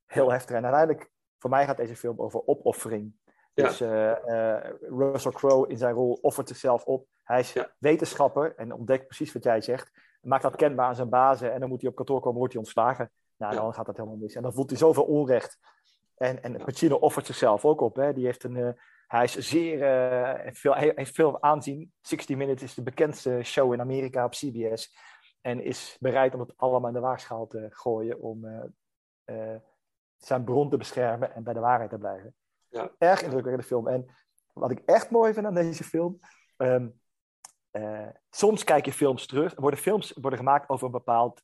heel 0.07 0.31
heftig. 0.33 0.57
En 0.57 0.65
uiteindelijk, 0.65 1.11
voor 1.39 1.51
mij 1.51 1.65
gaat 1.67 1.77
deze 1.77 1.97
film 1.97 2.21
over 2.21 2.47
opoffering. 2.47 3.13
Ja. 3.55 3.65
Dus 3.65 3.81
eh, 3.81 4.57
eh, 4.57 4.75
Russell 4.81 5.33
Crowe 5.33 5.69
in 5.69 5.79
zijn 5.79 5.95
rol 5.95 6.19
offert 6.23 6.49
zichzelf 6.49 6.85
op. 6.85 7.07
Hij 7.23 7.41
is 7.41 7.53
Ja. 7.53 7.71
wetenschapper 7.79 8.55
en 8.57 8.73
ontdekt 8.73 9.07
precies 9.07 9.33
wat 9.33 9.45
jij 9.45 9.61
zegt. 9.61 9.91
Maakt 10.21 10.43
dat 10.43 10.57
kenbaar 10.57 10.87
aan 10.87 10.95
zijn 10.95 11.09
bazen 11.09 11.53
en 11.53 11.61
dan 11.61 11.69
moet 11.69 11.81
hij 11.81 11.91
op 11.91 11.97
kantoor 11.97 12.21
komen, 12.21 12.39
wordt 12.39 12.53
hij 12.53 12.63
ontslagen. 12.63 13.11
Nou, 13.37 13.55
Ja. 13.55 13.61
dan 13.61 13.75
gaat 13.75 13.87
dat 13.87 13.97
helemaal 13.97 14.19
mis. 14.19 14.35
En 14.35 14.43
dan 14.43 14.53
voelt 14.53 14.71
hij 14.71 14.79
zoveel 14.79 15.05
onrecht. 15.05 15.59
En, 16.21 16.43
en 16.43 16.65
Pacino 16.65 16.97
offert 16.97 17.27
zichzelf 17.27 17.65
ook 17.65 17.81
op. 17.81 17.97
Hè. 17.97 18.13
Die 18.13 18.25
heeft 18.25 18.45
een, 18.45 18.57
eh, 18.57 18.71
hij 19.07 19.25
is 19.25 19.37
zeer, 19.37 19.83
eh, 19.83 20.53
veel, 20.53 20.75
hij 20.75 20.93
heeft 20.95 21.15
veel 21.15 21.43
aanzien. 21.43 21.93
60 22.01 22.37
Minutes 22.37 22.63
is 22.63 22.75
de 22.75 22.83
bekendste 22.83 23.41
show 23.43 23.73
in 23.73 23.81
Amerika 23.81 24.25
op 24.25 24.31
CBS. 24.31 24.97
En 25.41 25.65
is 25.65 25.97
bereid 26.01 26.35
om 26.35 26.41
het 26.41 26.53
allemaal 26.57 26.89
in 26.89 26.95
de 26.95 27.01
waagschaal 27.01 27.47
te 27.47 27.67
gooien 27.71 28.21
om 28.21 28.45
eh, 29.25 29.55
zijn 30.17 30.45
bron 30.45 30.71
te 30.71 30.77
beschermen 30.77 31.35
en 31.35 31.43
bij 31.43 31.55
de 31.55 31.61
waarheid 31.61 31.91
te 31.91 31.99
blijven. 31.99 32.35
Ja. 32.69 32.91
Erg 32.99 33.23
indrukwekkende 33.23 33.67
film. 33.67 33.89
En 33.89 34.07
wat 34.53 34.71
ik 34.71 34.83
echt 34.85 35.11
mooi 35.11 35.33
vind 35.33 35.47
aan 35.47 35.55
deze 35.55 35.85
film. 35.85 36.19
ehm, 36.57 36.89
eh, 37.71 38.09
soms 38.31 38.65
kijk 38.65 38.85
je 38.85 38.93
films 38.93 39.27
terug. 39.27 39.55
Er 39.55 39.61
worden 39.61 39.81
films 39.81 40.13
worden 40.13 40.39
gemaakt 40.39 40.69
over 40.69 40.87
een 40.87 40.93
bepaald 40.93 41.43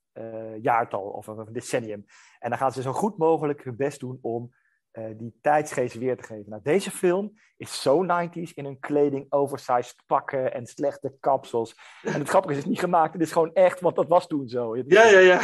jaartal 0.61 1.03
of 1.03 1.27
een 1.27 1.53
decennium. 1.53 2.05
En 2.39 2.51
dan 2.51 2.59
gaan 2.59 2.73
ze 2.73 2.83
zo 2.83 2.93
goed 2.93 3.19
mogelijk 3.19 3.65
hun 3.65 3.77
best 3.77 4.01
doen 4.01 4.19
om 4.21 4.55
eh, 4.97 5.05
die 5.17 5.39
tijdsgeest 5.41 5.95
weer 5.95 6.17
te 6.17 6.23
geven. 6.23 6.51
Nou, 6.51 6.63
deze 6.63 6.91
film 6.91 7.39
is 7.57 7.83
zo 7.83 8.05
90s 8.05 8.55
in 8.55 8.65
hun 8.65 8.79
kleding, 8.79 9.27
oversized 9.29 9.97
pakken 10.07 10.53
en 10.55 10.67
slechte 10.67 11.17
kapsels. 11.21 11.77
En 12.03 12.19
het 12.19 12.29
grappige 12.29 12.53
is, 12.53 12.59
het 12.59 12.67
is 12.67 12.73
niet 12.73 12.85
gemaakt, 12.85 13.13
het 13.13 13.23
is 13.23 13.33
gewoon 13.33 13.53
echt, 13.53 13.81
want 13.81 13.97
dat 13.97 14.09
was 14.09 14.27
toen 14.27 14.49
zo. 14.49 14.77
Ja, 14.77 15.05
ja, 15.05 15.19
ja. 15.19 15.39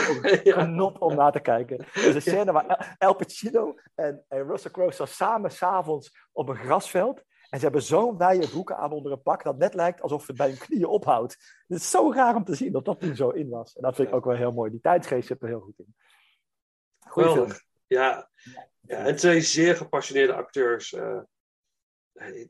genot 0.45 0.99
om 0.99 1.15
naar 1.15 1.33
te 1.33 1.41
kijken. 1.41 1.79
Is 1.79 2.15
een 2.15 2.23
scène 2.23 2.53
waar 2.53 2.97
El 2.99 3.15
Pacino 3.15 3.75
en, 3.95 4.25
en 4.29 4.47
Russell 4.47 4.71
Crowe 4.71 4.93
staan 4.93 5.07
samen 5.07 5.51
s'avonds 5.51 6.29
op 6.33 6.49
een 6.49 6.57
grasveld. 6.57 7.23
En 7.51 7.59
ze 7.59 7.65
hebben 7.65 7.83
zo'n 7.83 8.19
wijde 8.19 8.49
broeken 8.49 8.77
aan 8.77 8.93
onder 8.93 9.13
een 9.13 9.23
pak 9.23 9.43
dat 9.43 9.59
net 9.59 9.75
lijkt 9.75 10.03
alsof 10.03 10.27
het 10.27 10.37
bij 10.37 10.49
hun 10.49 10.59
knieën 10.59 10.87
ophoudt. 10.87 11.33
Het 11.69 11.79
is 11.79 11.91
zo 11.91 12.13
raar 12.13 12.35
om 12.35 12.45
te 12.45 12.55
zien 12.55 12.73
dat 12.73 12.85
dat 12.85 13.01
toen 13.01 13.17
zo 13.17 13.29
in 13.29 13.49
was. 13.49 13.75
En 13.75 13.83
dat 13.83 13.95
vind 13.95 14.09
ik 14.09 14.15
ook 14.15 14.25
wel 14.25 14.37
heel 14.37 14.53
mooi. 14.53 14.71
Die 14.71 14.81
tijdsgeest 14.81 15.27
zit 15.27 15.43
er 15.43 15.49
heel 15.49 15.61
goed 15.61 15.79
in. 15.79 15.95
Goeie 16.99 17.31
film. 17.31 17.51
Ja. 17.87 18.31
Ja, 18.87 19.07
en 19.07 19.17
twee 19.17 19.41
zeer 19.41 19.77
gepassioneerde 19.77 20.35
acteurs. 20.35 20.93
eh, 20.93 21.21
eh, 22.13 22.49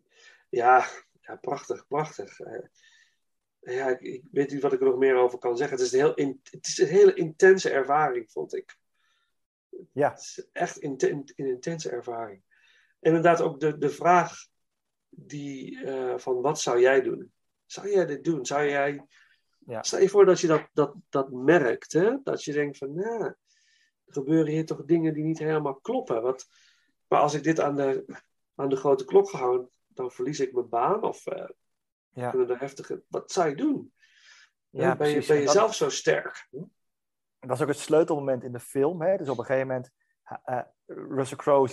ja, 0.49 0.87
ja, 1.20 1.37
prachtig, 1.37 1.87
prachtig. 1.87 2.41
Eh, 2.41 2.66
ja, 3.61 3.89
ik, 3.89 4.01
ik 4.01 4.22
weet 4.33 4.51
niet 4.51 4.62
wat 4.62 4.72
ik 4.72 4.80
er 4.80 4.87
nog 4.87 4.99
meer 4.99 5.16
over 5.16 5.39
kan 5.39 5.57
zeggen. 5.57 5.76
Het 5.76 5.87
is 5.87 5.93
een, 5.93 5.99
heel 5.99 6.14
in- 6.14 6.41
het 6.51 6.66
is 6.66 6.78
een 6.78 6.87
hele 6.89 7.14
intense 7.14 7.70
ervaring, 7.70 8.30
vond 8.30 8.55
ik. 8.55 8.76
Ja. 9.93 10.11
Het 10.11 10.20
is 10.20 10.47
echt 10.53 10.83
een 10.83 11.24
intense 11.35 11.91
ervaring. 11.91 12.43
En 13.01 13.14
inderdaad 13.14 13.41
ook 13.41 13.61
de, 13.61 13.78
de 13.78 13.91
vraag 13.91 14.33
die, 15.09 15.87
van 16.16 16.41
wat 16.41 16.61
zou 16.61 16.80
jij 16.80 17.03
doen? 17.03 17.33
Zou 17.66 17.91
jij 17.91 18.07
dit 18.07 18.24
doen? 18.24 18.47
Zou 18.47 18.68
jij... 18.68 19.07
Ja. 19.66 19.83
Stel 19.83 20.01
je 20.01 20.09
voor 20.09 20.26
dat 20.26 20.41
je 20.41 20.47
dat, 20.47 20.68
dat, 20.72 20.95
dat 21.09 21.30
merkt, 21.30 21.93
hè? 21.93 22.16
dat 22.22 22.45
je 22.45 22.53
denkt 22.53 22.78
van, 22.78 22.95
nou, 22.95 23.35
gebeuren 24.13 24.53
hier 24.53 24.67
toch 24.67 24.85
dingen 24.85 25.15
die 25.15 25.25
niet 25.25 25.39
helemaal 25.39 25.75
kloppen. 25.75 26.23
Wat, 26.23 26.47
maar 27.09 27.21
als 27.21 27.35
ik 27.35 27.43
dit 27.43 27.61
aan 27.61 27.77
de, 27.77 28.05
aan 28.55 28.69
de 28.69 28.77
grote 28.77 29.05
klok 29.05 29.31
ga 29.31 29.39
houden, 29.39 29.71
dan 29.87 30.11
verlies 30.11 30.41
ik 30.41 30.53
mijn 30.53 30.69
baan 30.69 31.03
of 31.03 31.27
eh, 31.27 31.49
Ja. 32.15 32.31
kunnen 32.31 32.51
er 32.51 32.61
heftige... 32.61 33.03
Wat 33.09 33.33
zou 33.33 33.49
je 33.49 33.57
doen? 33.57 33.93
Ja, 34.71 34.97
ben 34.97 35.09
je, 35.09 35.27
ben 35.27 35.37
je 35.39 35.45
dat- 35.45 35.55
zelf 35.55 35.75
zo 35.75 35.89
sterk? 35.89 36.47
Hm? 36.51 36.63
dat 37.39 37.57
is 37.57 37.63
ook 37.63 37.69
het 37.69 37.79
sleutelmoment 37.79 38.45
in 38.45 38.53
de 38.53 38.61
film. 38.61 39.03
Hè? 39.03 39.17
Dus 39.17 39.29
op 39.29 39.39
een 39.39 39.45
gegeven 39.45 39.67
moment, 39.69 39.91
eh, 40.45 40.61
Russell 40.87 41.37
Crowe 41.37 41.71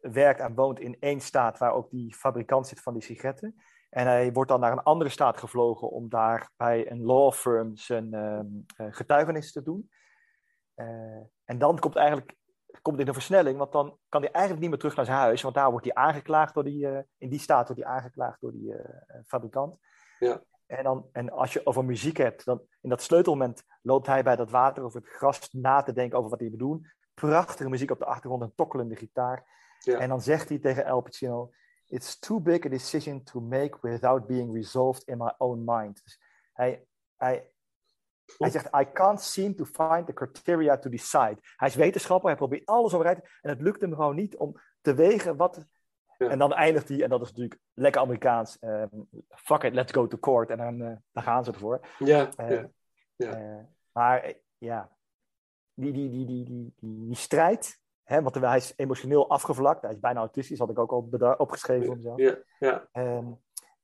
werkt 0.00 0.40
en 0.40 0.54
woont 0.54 0.80
in 0.80 0.96
één 1.00 1.20
staat 1.20 1.58
waar 1.58 1.72
ook 1.72 1.90
die 1.90 2.14
fabrikant 2.14 2.66
zit 2.66 2.80
van 2.80 2.92
die 2.92 3.02
sigaretten. 3.02 3.62
En 3.90 4.06
hij 4.06 4.32
wordt 4.32 4.50
dan 4.50 4.60
naar 4.60 4.72
een 4.72 4.82
andere 4.82 5.10
staat 5.10 5.36
gevlogen 5.36 5.90
om 5.90 6.08
daar 6.08 6.50
bij 6.56 6.90
een 6.90 7.02
law 7.02 7.32
firm 7.32 7.76
zijn 7.76 8.14
eh, 8.14 8.40
getuigenis 8.90 9.52
te 9.52 9.62
doen. 9.62 9.90
Eh, 10.74 10.86
en 11.44 11.58
dan 11.58 11.78
komt 11.78 11.96
eigenlijk 11.96 12.38
komt 12.82 13.00
in 13.00 13.08
een 13.08 13.14
versnelling, 13.14 13.58
want 13.58 13.72
dan 13.72 13.98
kan 14.08 14.22
hij 14.22 14.30
eigenlijk 14.30 14.60
niet 14.60 14.70
meer 14.70 14.78
terug 14.78 14.96
naar 14.96 15.04
zijn 15.04 15.16
huis, 15.16 15.42
want 15.42 15.54
daar 15.54 15.70
wordt 15.70 15.84
hij 15.84 15.94
aangeklaagd 15.94 16.54
door 16.54 16.64
die, 16.64 16.88
eh, 16.88 17.02
in 17.18 17.28
die 17.28 17.38
staat 17.38 17.66
wordt 17.66 17.82
hij 17.82 17.92
aangeklaagd 17.92 18.40
door 18.40 18.52
die 18.52 18.74
eh, 18.74 19.20
fabrikant. 19.26 19.78
Ja. 20.18 20.42
En, 20.66 20.84
dan, 20.84 21.08
en 21.12 21.30
als 21.30 21.52
je 21.52 21.66
over 21.66 21.84
muziek 21.84 22.16
hebt, 22.16 22.44
dan 22.44 22.62
in 22.80 22.88
dat 22.88 23.02
sleutelmoment 23.02 23.62
loopt 23.82 24.06
hij 24.06 24.22
bij 24.22 24.36
dat 24.36 24.50
water 24.50 24.82
over 24.82 25.00
het 25.00 25.10
gras 25.10 25.52
na 25.52 25.82
te 25.82 25.92
denken 25.92 26.18
over 26.18 26.30
wat 26.30 26.40
hij 26.40 26.48
moet 26.48 26.58
doen. 26.58 26.86
Prachtige 27.14 27.68
muziek 27.68 27.90
op 27.90 27.98
de 27.98 28.04
achtergrond, 28.04 28.42
een 28.42 28.54
tokkelende 28.54 28.96
gitaar. 28.96 29.44
Ja. 29.78 29.98
En 29.98 30.08
dan 30.08 30.20
zegt 30.20 30.48
hij 30.48 30.58
tegen 30.58 30.84
El 30.84 31.00
Pacino: 31.00 31.50
It's 31.86 32.18
too 32.18 32.40
big 32.40 32.64
a 32.64 32.68
decision 32.68 33.22
to 33.22 33.40
make 33.40 33.78
without 33.80 34.26
being 34.26 34.54
resolved 34.54 35.02
in 35.02 35.18
my 35.18 35.34
own 35.38 35.62
mind. 35.64 36.04
Dus 36.04 36.20
hij, 36.52 36.86
hij, 37.16 37.50
hij 38.38 38.50
zegt: 38.50 38.66
I 38.80 38.92
can't 38.92 39.20
seem 39.22 39.56
to 39.56 39.64
find 39.64 40.06
the 40.06 40.12
criteria 40.12 40.78
to 40.78 40.90
decide. 40.90 41.36
Hij 41.56 41.68
is 41.68 41.74
wetenschapper, 41.74 42.28
hij 42.28 42.38
probeert 42.38 42.66
alles 42.66 42.94
overeind 42.94 43.20
en 43.40 43.50
het 43.50 43.60
lukt 43.60 43.80
hem 43.80 43.94
gewoon 43.94 44.16
niet 44.16 44.36
om 44.36 44.56
te 44.80 44.94
wegen 44.94 45.36
wat. 45.36 45.64
Ja. 46.18 46.28
En 46.28 46.38
dan 46.38 46.52
eindigt 46.52 46.88
hij, 46.88 47.02
en 47.02 47.08
dat 47.08 47.20
is 47.20 47.28
natuurlijk 47.28 47.60
lekker 47.74 48.00
Amerikaans: 48.00 48.58
ehm, 48.58 48.88
fuck 49.28 49.62
it, 49.62 49.74
let's 49.74 49.92
go 49.92 50.06
to 50.06 50.18
court. 50.18 50.50
En 50.50 50.58
dan, 50.58 50.82
eh, 50.82 50.96
dan 51.12 51.22
gaan 51.22 51.44
ze 51.44 51.52
ervoor. 51.52 51.80
Ja, 51.98 52.28
Eh, 52.36 52.64
ja. 53.16 53.32
Eh, 53.36 53.64
maar 53.92 54.34
ja, 54.58 54.90
die, 55.74 55.92
die, 55.92 56.10
die, 56.10 56.26
die, 56.26 56.44
die, 56.44 56.74
die, 56.76 57.06
die 57.06 57.16
strijd, 57.16 57.80
hè, 58.02 58.22
want 58.22 58.34
hij 58.34 58.56
is 58.56 58.72
emotioneel 58.76 59.30
afgevlakt, 59.30 59.82
hij 59.82 59.90
is 59.90 60.00
bijna 60.00 60.18
autistisch, 60.18 60.58
had 60.58 60.70
ik 60.70 60.78
ook 60.78 60.92
al 60.92 61.36
opgeschreven 61.36 62.00
ja, 62.16 62.38
ja. 62.58 62.88
Ehm, 62.92 63.32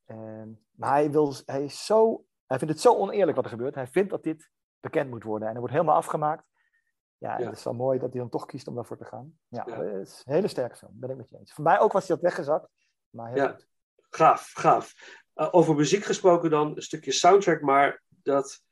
ehm, 0.05 0.49
maar 0.71 0.91
hij, 0.91 1.11
wil, 1.11 1.35
hij, 1.47 1.65
is 1.65 1.87
zo, 1.87 2.26
hij 2.47 2.59
vindt 2.59 2.75
het 2.75 2.83
zo 2.83 2.95
oneerlijk 2.95 3.37
wat 3.37 3.45
er 3.45 3.51
gebeurt. 3.51 3.75
Hij 3.75 3.87
vindt 3.87 4.11
dat 4.11 4.23
dit 4.23 4.51
bekend 4.81 5.11
moet 5.11 5.25
worden. 5.25 5.49
En 5.49 5.55
er 5.55 5.61
wordt 5.61 5.75
helemaal 5.75 5.97
afgemaakt. 5.97 6.45
Ja, 7.19 7.37
het 7.37 7.57
is 7.57 7.65
wel 7.65 7.75
mooi 7.75 7.99
dat 7.99 8.13
hij 8.13 8.21
dan 8.21 8.31
toch 8.31 8.47
kiest 8.47 8.69
om 8.69 8.75
daarvoor 8.75 8.97
te 8.97 9.05
gaan. 9.05 9.39
Ja. 9.49 9.67
Eh, 9.67 9.79
het 9.79 10.09
is 10.09 10.23
een 10.25 10.33
hele 10.33 10.49
sterke 10.49 10.77
film. 10.77 10.93
Ben 10.95 11.11
ik 11.11 11.17
met 11.17 11.29
je 11.29 11.39
eens. 11.39 11.53
Voor 11.53 11.65
mij 11.65 11.81
ook 11.81 11.93
was 11.93 12.07
hij 12.07 12.17
dat 12.17 12.25
weggezakt. 12.25 12.69
Maar 13.11 13.37
ja. 13.37 13.49
goed. 13.49 13.67
Gaaf, 14.09 14.95
eh, 15.35 15.49
over 15.51 15.75
muziek 15.75 16.05
gesproken 16.05 16.51
dan, 16.51 16.77
een 16.77 16.83
stukje 16.83 17.13
soundtrack, 17.13 17.61
maar 17.61 18.03
dat... 18.09 18.63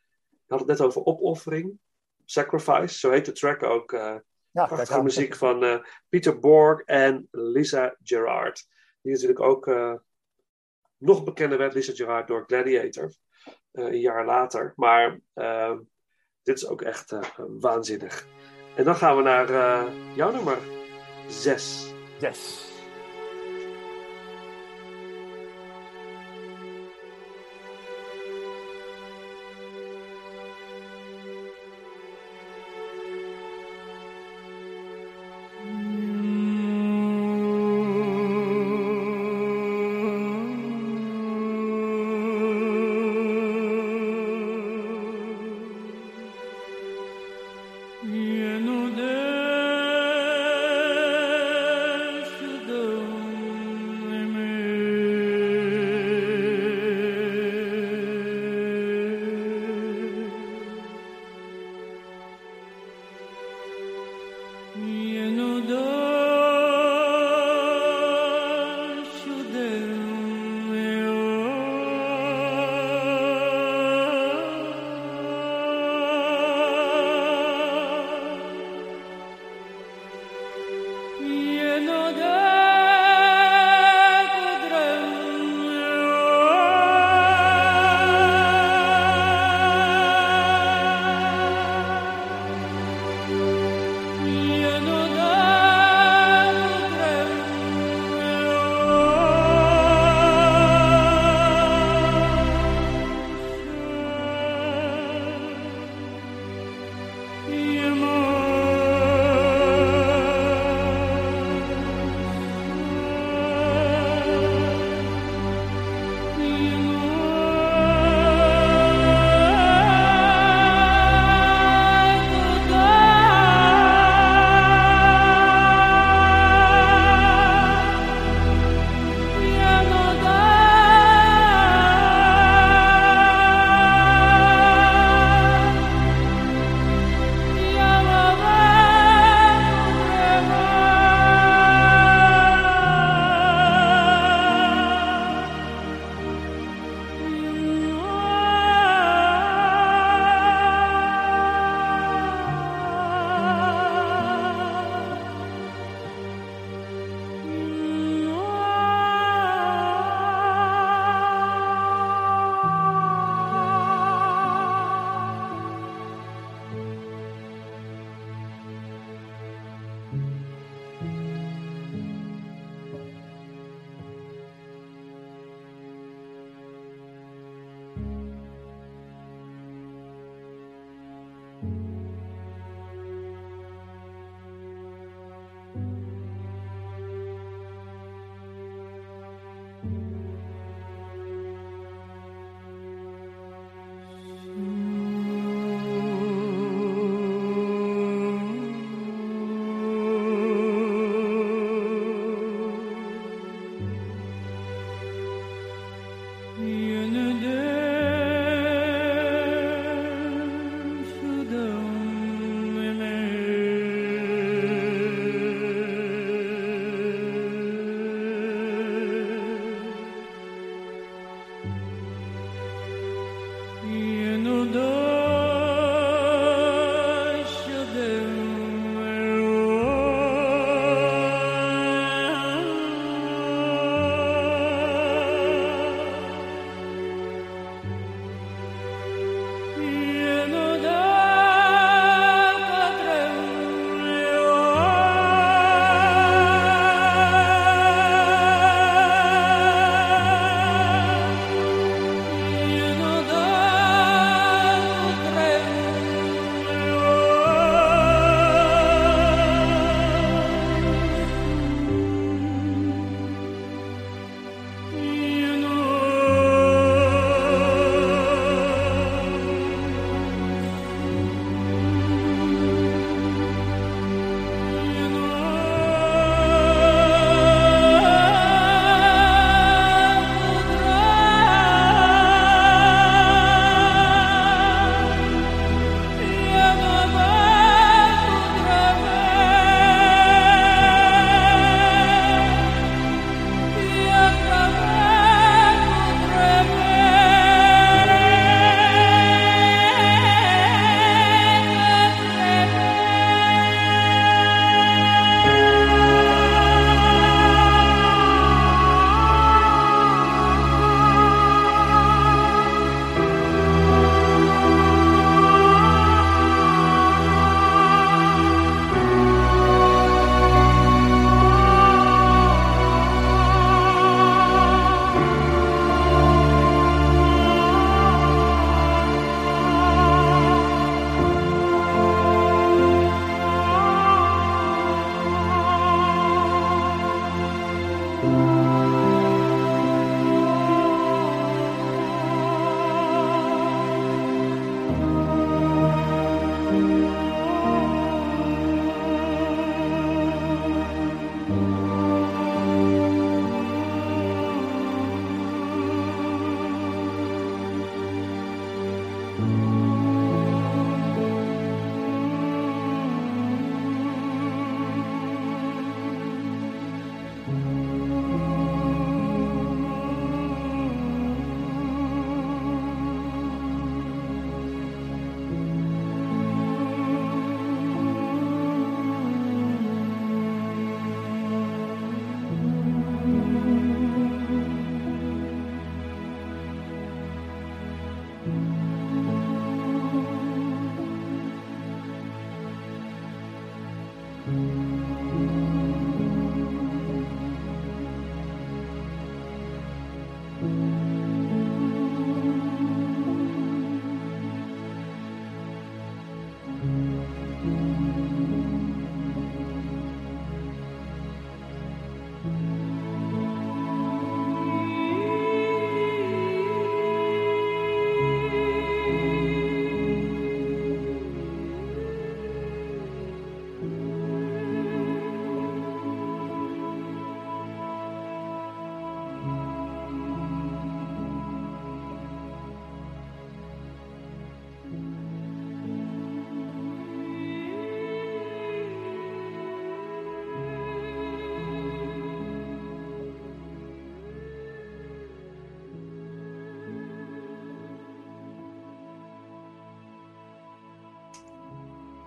had 0.47 0.59
het 0.59 0.69
net 0.69 0.81
over 0.81 1.05
opoffering. 1.05 1.79
Sacrifice, 2.25 2.99
zo 2.99 3.11
heet 3.11 3.25
de 3.25 3.33
track 3.33 3.63
ook. 3.63 3.93
Uh, 3.93 4.17
ja, 4.51 5.03
muziek 5.03 5.37
van 5.37 5.65
uh, 5.65 5.85
Peter 6.09 6.39
Borg 6.39 6.81
en 6.81 7.29
Lisa 7.31 7.97
Gerard. 8.03 8.69
Die 9.01 9.13
natuurlijk 9.13 9.41
ook 9.41 9.67
nog 10.97 11.25
bekender 11.25 11.59
werd, 11.59 11.75
Lisa 11.75 11.93
Gerard, 11.93 12.29
door 12.29 12.45
Gladiator. 12.47 13.13
Eh, 13.75 13.85
een 13.85 14.01
jaar 14.01 14.25
later. 14.25 14.73
Maar 14.77 15.21
ehm, 15.35 15.79
dit 16.43 16.57
is 16.57 16.67
ook 16.67 16.83
echt 16.83 17.13
eh, 17.13 17.21
waanzinnig. 17.61 18.27
En 18.77 18.85
dan 18.85 18.97
gaan 18.97 19.17
we 19.17 19.23
naar 19.23 19.49
eh, 19.51 19.85
jouw 20.15 20.33
nummer 20.33 20.59
6. 21.29 21.93
zes. 22.21 22.74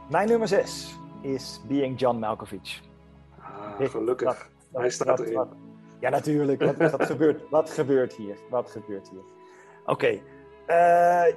Mijn 0.09 0.27
nummer 0.27 0.47
6 0.47 0.95
is 1.21 1.61
Being 1.67 1.99
John 1.99 2.17
Malkovich. 2.19 2.81
Ah, 3.39 3.77
Dit- 3.77 3.89
gelukkig. 3.89 4.49
Hij 4.73 4.89
staat 4.89 5.19
erin. 5.19 5.33
wat- 5.33 5.55
ja, 5.99 6.09
natuurlijk. 6.09 6.61
Wat, 6.63 6.91
wat, 6.91 7.05
gebeurt, 7.05 7.41
wat 7.49 7.69
gebeurt 7.69 8.13
hier? 8.13 8.37
Wat 8.49 8.71
gebeurt 8.71 9.09
hier? 9.09 9.21
Oké. 9.85 10.07
eh, 10.65 11.33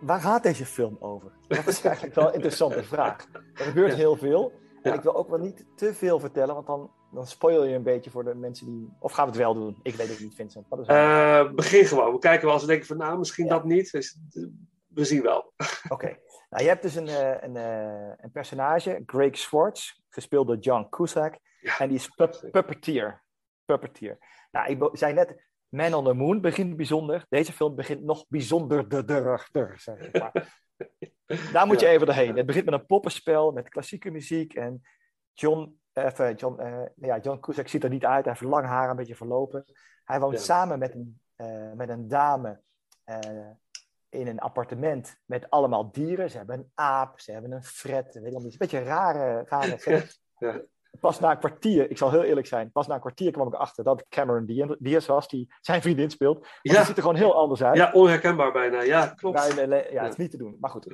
waar 0.00 0.20
gaat 0.20 0.42
deze 0.42 0.66
film 0.66 0.96
over? 1.00 1.32
Dat 1.48 1.66
is 1.66 1.84
eigenlijk 1.84 2.14
wel 2.14 2.26
een 2.28 2.34
interessante 2.34 2.82
vraag. 2.84 3.26
Er 3.32 3.64
gebeurt 3.64 3.90
Ja. 3.90 3.96
heel 3.96 4.16
veel. 4.16 4.52
En 4.82 4.90
Ja. 4.90 4.96
ik 4.96 5.02
wil 5.02 5.16
ook 5.16 5.28
wel 5.28 5.38
niet 5.38 5.64
te 5.74 5.94
veel 5.94 6.18
vertellen, 6.20 6.54
want 6.54 6.66
dan, 6.66 6.90
dan 7.12 7.26
spoil 7.26 7.64
je 7.64 7.74
een 7.74 7.82
beetje 7.82 8.10
voor 8.10 8.24
de 8.24 8.34
mensen 8.34 8.66
die... 8.66 8.92
Of 8.98 9.12
gaan 9.12 9.24
we 9.24 9.30
het 9.30 9.40
wel 9.40 9.54
doen? 9.54 9.76
Ik 9.82 9.94
weet 9.94 10.08
het 10.08 10.20
niet, 10.20 10.34
Vincent. 10.34 10.66
Wat 10.68 10.78
is 10.80 10.86
het? 10.86 10.96
Eh, 10.96 11.50
begin 11.54 11.84
gewoon. 11.84 12.12
We 12.12 12.18
kijken 12.18 12.44
wel 12.44 12.52
als 12.52 12.62
we 12.62 12.68
denken 12.68 12.86
van 12.86 12.96
nou, 12.96 13.18
misschien 13.18 13.44
Ja. 13.44 13.50
dat 13.50 13.64
niet. 13.64 13.92
Dus, 13.92 14.18
we 14.88 15.04
zien 15.04 15.22
wel. 15.22 15.52
Oké. 15.88 16.16
Nou, 16.50 16.62
je 16.62 16.68
hebt 16.68 16.82
dus 16.82 16.94
een, 16.94 17.08
eh, 17.08 17.42
een, 17.42 17.56
eh, 17.56 18.12
een 18.16 18.30
personage, 18.32 19.02
Greg 19.06 19.38
Schwartz, 19.38 19.92
gespeeld 20.08 20.46
door 20.46 20.56
John 20.56 20.86
Cusack. 20.90 21.38
Ja. 21.60 21.78
En 21.78 21.88
die 21.88 21.96
is 21.96 22.08
pup- 22.08 22.48
puppeteer. 22.50 23.22
Puppeteer. 23.64 24.18
Nou, 24.50 24.70
ik 24.70 24.98
zei 24.98 25.12
net, 25.12 25.48
Man 25.68 25.94
on 25.94 26.04
the 26.04 26.12
Moon 26.12 26.40
begint 26.40 26.76
bijzonder. 26.76 27.26
Deze 27.28 27.52
film 27.52 27.74
begint 27.74 28.02
nog 28.02 28.24
bijzonderder, 28.28 29.44
zeg 29.76 30.12
maar. 30.12 30.58
Daar 31.52 31.66
moet 31.66 31.80
je 31.80 31.86
even 31.86 32.06
doorheen. 32.06 32.36
Het 32.36 32.46
begint 32.46 32.64
met 32.64 32.74
een 32.74 32.86
poppenspel, 32.86 33.52
met 33.52 33.68
klassieke 33.68 34.10
muziek. 34.10 34.54
En 34.54 34.82
John, 35.32 35.80
even, 35.92 36.34
John, 36.34 36.60
eh, 36.60 36.82
ja, 36.96 37.18
John 37.18 37.40
Cusack 37.40 37.68
ziet 37.68 37.84
er 37.84 37.90
niet 37.90 38.04
uit. 38.04 38.24
Hij 38.24 38.32
heeft 38.38 38.52
lang 38.52 38.66
haar, 38.66 38.90
een 38.90 38.96
beetje 38.96 39.14
verlopen. 39.16 39.64
Hij 40.04 40.20
woont 40.20 40.34
Ja. 40.36 40.40
samen 40.40 40.78
met 40.78 40.94
een, 40.94 41.20
met 41.76 41.88
een 41.88 42.08
dame 42.08 42.60
in 44.10 44.26
een 44.26 44.38
appartement 44.38 45.16
met 45.24 45.50
allemaal 45.50 45.92
dieren. 45.92 46.30
Ze 46.30 46.36
hebben 46.36 46.58
een 46.58 46.70
aap, 46.74 47.20
ze 47.20 47.32
hebben 47.32 47.52
een 47.52 47.62
fret. 47.62 48.14
Weet 48.22 48.34
een 48.34 48.54
beetje 48.58 48.78
een 48.78 48.84
rare, 48.84 49.44
rare. 49.46 49.78
Ja. 50.38 50.60
Pas 51.00 51.20
na 51.20 51.30
een 51.30 51.38
kwartier, 51.38 51.90
ik 51.90 51.98
zal 51.98 52.10
heel 52.10 52.22
eerlijk 52.22 52.46
zijn, 52.46 52.72
pas 52.72 52.86
na 52.86 52.94
een 52.94 53.00
kwartier 53.00 53.32
kwam 53.32 53.46
ik 53.46 53.54
achter 53.54 53.84
dat 53.84 54.06
Cameron 54.08 54.76
Diaz- 54.78 55.06
was, 55.06 55.28
die 55.28 55.54
zijn 55.60 55.82
vriendin 55.82 56.10
speelt. 56.10 56.46
Ja. 56.62 56.74
die 56.74 56.84
ziet 56.84 56.96
er 56.96 57.02
gewoon 57.02 57.16
heel 57.16 57.34
anders 57.34 57.62
uit. 57.62 57.76
Ja, 57.76 57.92
onherkenbaar 57.92 58.52
bijna. 58.52 58.82
Ja, 58.82 59.06
klopt. 59.06 59.54
Ja, 59.56 60.02
het 60.02 60.12
is 60.12 60.16
niet 60.16 60.30
te 60.30 60.36
doen, 60.36 60.56
maar 60.60 60.70
goed. 60.70 60.86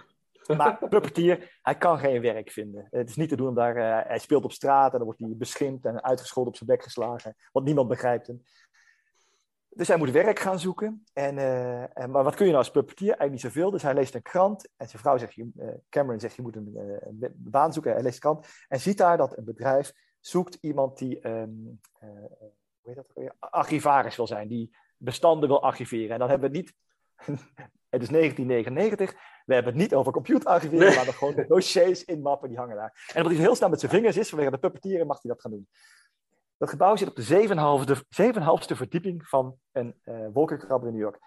Maar 0.56 0.88
puppeteer, 0.88 1.58
hij 1.62 1.76
kan 1.76 1.98
geen 1.98 2.20
werk 2.20 2.50
vinden. 2.50 2.86
Het 2.90 3.08
is 3.08 3.16
niet 3.16 3.28
te 3.28 3.36
doen, 3.36 3.54
daar, 3.54 3.76
eh, 3.76 4.08
hij 4.08 4.18
speelt 4.18 4.44
op 4.44 4.52
straat 4.52 4.90
en 4.92 4.96
dan 4.96 5.06
wordt 5.06 5.20
hij 5.20 5.34
beschimpt 5.36 5.84
en 5.84 6.02
uitgescholden 6.02 6.52
op 6.52 6.58
zijn 6.58 6.70
bek 6.70 6.82
geslagen, 6.82 7.34
want 7.52 7.66
niemand 7.66 7.88
begrijpt 7.88 8.26
hem. 8.26 8.42
Dus 9.76 9.88
hij 9.88 9.96
moet 9.96 10.10
werk 10.10 10.38
gaan 10.38 10.58
zoeken. 10.58 11.04
En, 11.12 11.38
eh, 11.38 11.98
en, 11.98 12.10
maar 12.10 12.24
wat 12.24 12.34
kun 12.34 12.44
je 12.44 12.52
nou 12.52 12.64
als 12.64 12.72
puppeteer? 12.72 13.06
Eigenlijk 13.06 13.32
niet 13.32 13.52
zoveel. 13.52 13.70
Dus 13.70 13.82
hij 13.82 13.94
leest 13.94 14.14
een 14.14 14.22
krant 14.22 14.68
en 14.76 14.88
zijn 14.88 15.02
vrouw 15.02 15.18
zegt, 15.18 15.36
eh, 15.36 15.68
Cameron 15.88 16.20
zegt, 16.20 16.36
je 16.36 16.42
moet 16.42 16.56
een, 16.56 16.72
eh, 16.76 17.08
een 17.20 17.34
baan 17.36 17.72
zoeken. 17.72 17.92
Hij 17.92 18.02
leest 18.02 18.14
de 18.14 18.20
krant 18.20 18.46
en 18.68 18.80
ziet 18.80 18.98
daar 18.98 19.16
dat 19.16 19.36
een 19.36 19.44
bedrijf 19.44 19.92
zoekt 20.20 20.58
iemand 20.60 20.98
die, 20.98 21.20
ehm, 21.20 21.50
eh, 21.98 22.08
hoe 22.08 22.52
heet 22.82 22.94
dat 22.94 23.10
weer? 23.14 23.34
Archivaris 23.38 24.16
wil 24.16 24.26
zijn, 24.26 24.48
die 24.48 24.76
bestanden 24.96 25.48
wil 25.48 25.62
archiveren. 25.62 26.10
En 26.10 26.18
dan 26.18 26.28
hebben 26.28 26.50
we 26.50 26.56
het 26.56 26.66
niet, 26.66 26.74
het 27.94 28.02
is 28.02 28.08
1999, 28.08 29.14
we 29.46 29.54
hebben 29.54 29.72
het 29.72 29.82
niet 29.82 29.94
over 29.94 30.12
computerarchiveren, 30.12 30.86
Nee. 30.86 30.96
maar 30.96 31.04
dan 31.04 31.14
gewoon 31.14 31.34
de 31.34 31.46
dossiers 31.46 32.04
in 32.04 32.22
mappen 32.22 32.48
die 32.48 32.58
hangen 32.58 32.76
daar. 32.76 33.06
En 33.12 33.16
omdat 33.16 33.32
hij 33.32 33.46
heel 33.46 33.54
snel 33.54 33.68
met 33.68 33.80
zijn 33.80 33.92
vingers 33.92 34.16
is, 34.16 34.28
vanwege 34.28 34.50
de 34.50 34.58
puppeteeren, 34.58 35.06
mag 35.06 35.22
hij 35.22 35.30
dat 35.30 35.40
gaan 35.40 35.50
doen. 35.50 35.68
Dat 36.56 36.68
gebouw 36.68 36.96
zit 36.96 37.08
op 37.08 37.16
de 37.16 37.24
7,5ste 37.24 37.96
7,5ste 38.22 38.76
verdieping 38.76 39.28
van 39.28 39.58
een 39.72 39.94
eh 40.02 40.26
wolkenkrabber 40.32 40.88
in 40.88 40.94
New 40.94 41.02
York. 41.02 41.18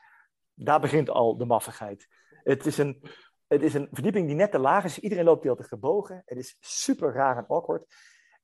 Daar 0.53 0.79
begint 0.79 1.09
al 1.09 1.37
de 1.37 1.45
maffigheid. 1.45 2.07
Het 2.43 2.65
is, 2.65 2.77
een, 2.77 3.03
het 3.47 3.61
is 3.61 3.73
een 3.73 3.87
verdieping 3.91 4.27
die 4.27 4.35
net 4.35 4.51
te 4.51 4.59
laag 4.59 4.83
is. 4.83 4.99
Iedereen 4.99 5.25
loopt 5.25 5.43
heel 5.43 5.55
te 5.55 5.63
gebogen. 5.63 6.21
Het 6.25 6.37
is 6.37 6.57
super 6.59 7.13
raar 7.13 7.37
en 7.37 7.47
awkward. 7.47 7.85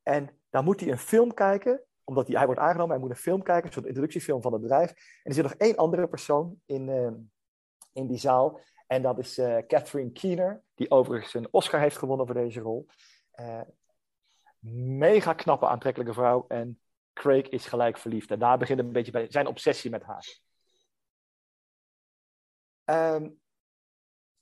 En 0.03 0.39
dan 0.49 0.63
moet 0.63 0.79
hij 0.79 0.91
een 0.91 0.97
film 0.97 1.33
kijken, 1.33 1.83
omdat 2.03 2.27
hij, 2.27 2.35
hij 2.35 2.45
wordt 2.45 2.61
aangenomen. 2.61 2.91
Hij 2.91 2.99
moet 2.99 3.09
een 3.09 3.15
film 3.15 3.43
kijken, 3.43 3.65
een 3.65 3.73
soort 3.73 3.85
introductiefilm 3.85 4.41
van 4.41 4.53
het 4.53 4.61
bedrijf. 4.61 4.89
En 4.89 4.95
er 5.23 5.33
zit 5.33 5.43
nog 5.43 5.53
één 5.53 5.75
andere 5.75 6.07
persoon 6.07 6.61
in, 6.65 6.89
eh, 6.89 7.11
in 7.93 8.07
die 8.07 8.17
zaal. 8.17 8.59
En 8.87 9.01
dat 9.01 9.19
is 9.19 9.37
eh, 9.37 9.57
Catherine 9.67 10.11
Keener, 10.11 10.63
die 10.75 10.91
overigens 10.91 11.33
een 11.33 11.47
Oscar 11.51 11.79
heeft 11.79 11.97
gewonnen 11.97 12.25
voor 12.25 12.35
deze 12.35 12.59
rol. 12.59 12.87
Eh, 13.31 13.61
mega 14.73 15.33
knappe, 15.33 15.67
aantrekkelijke 15.67 16.13
vrouw. 16.13 16.45
En 16.47 16.79
Craig 17.13 17.49
is 17.49 17.65
gelijk 17.65 17.97
verliefd. 17.97 18.31
En 18.31 18.39
daar 18.39 18.57
begint 18.57 18.79
een 18.79 18.91
beetje 18.91 19.11
bij 19.11 19.31
zijn 19.31 19.47
obsessie 19.47 19.91
met 19.91 20.03
haar. 20.03 20.39
Ehm, 22.83 23.29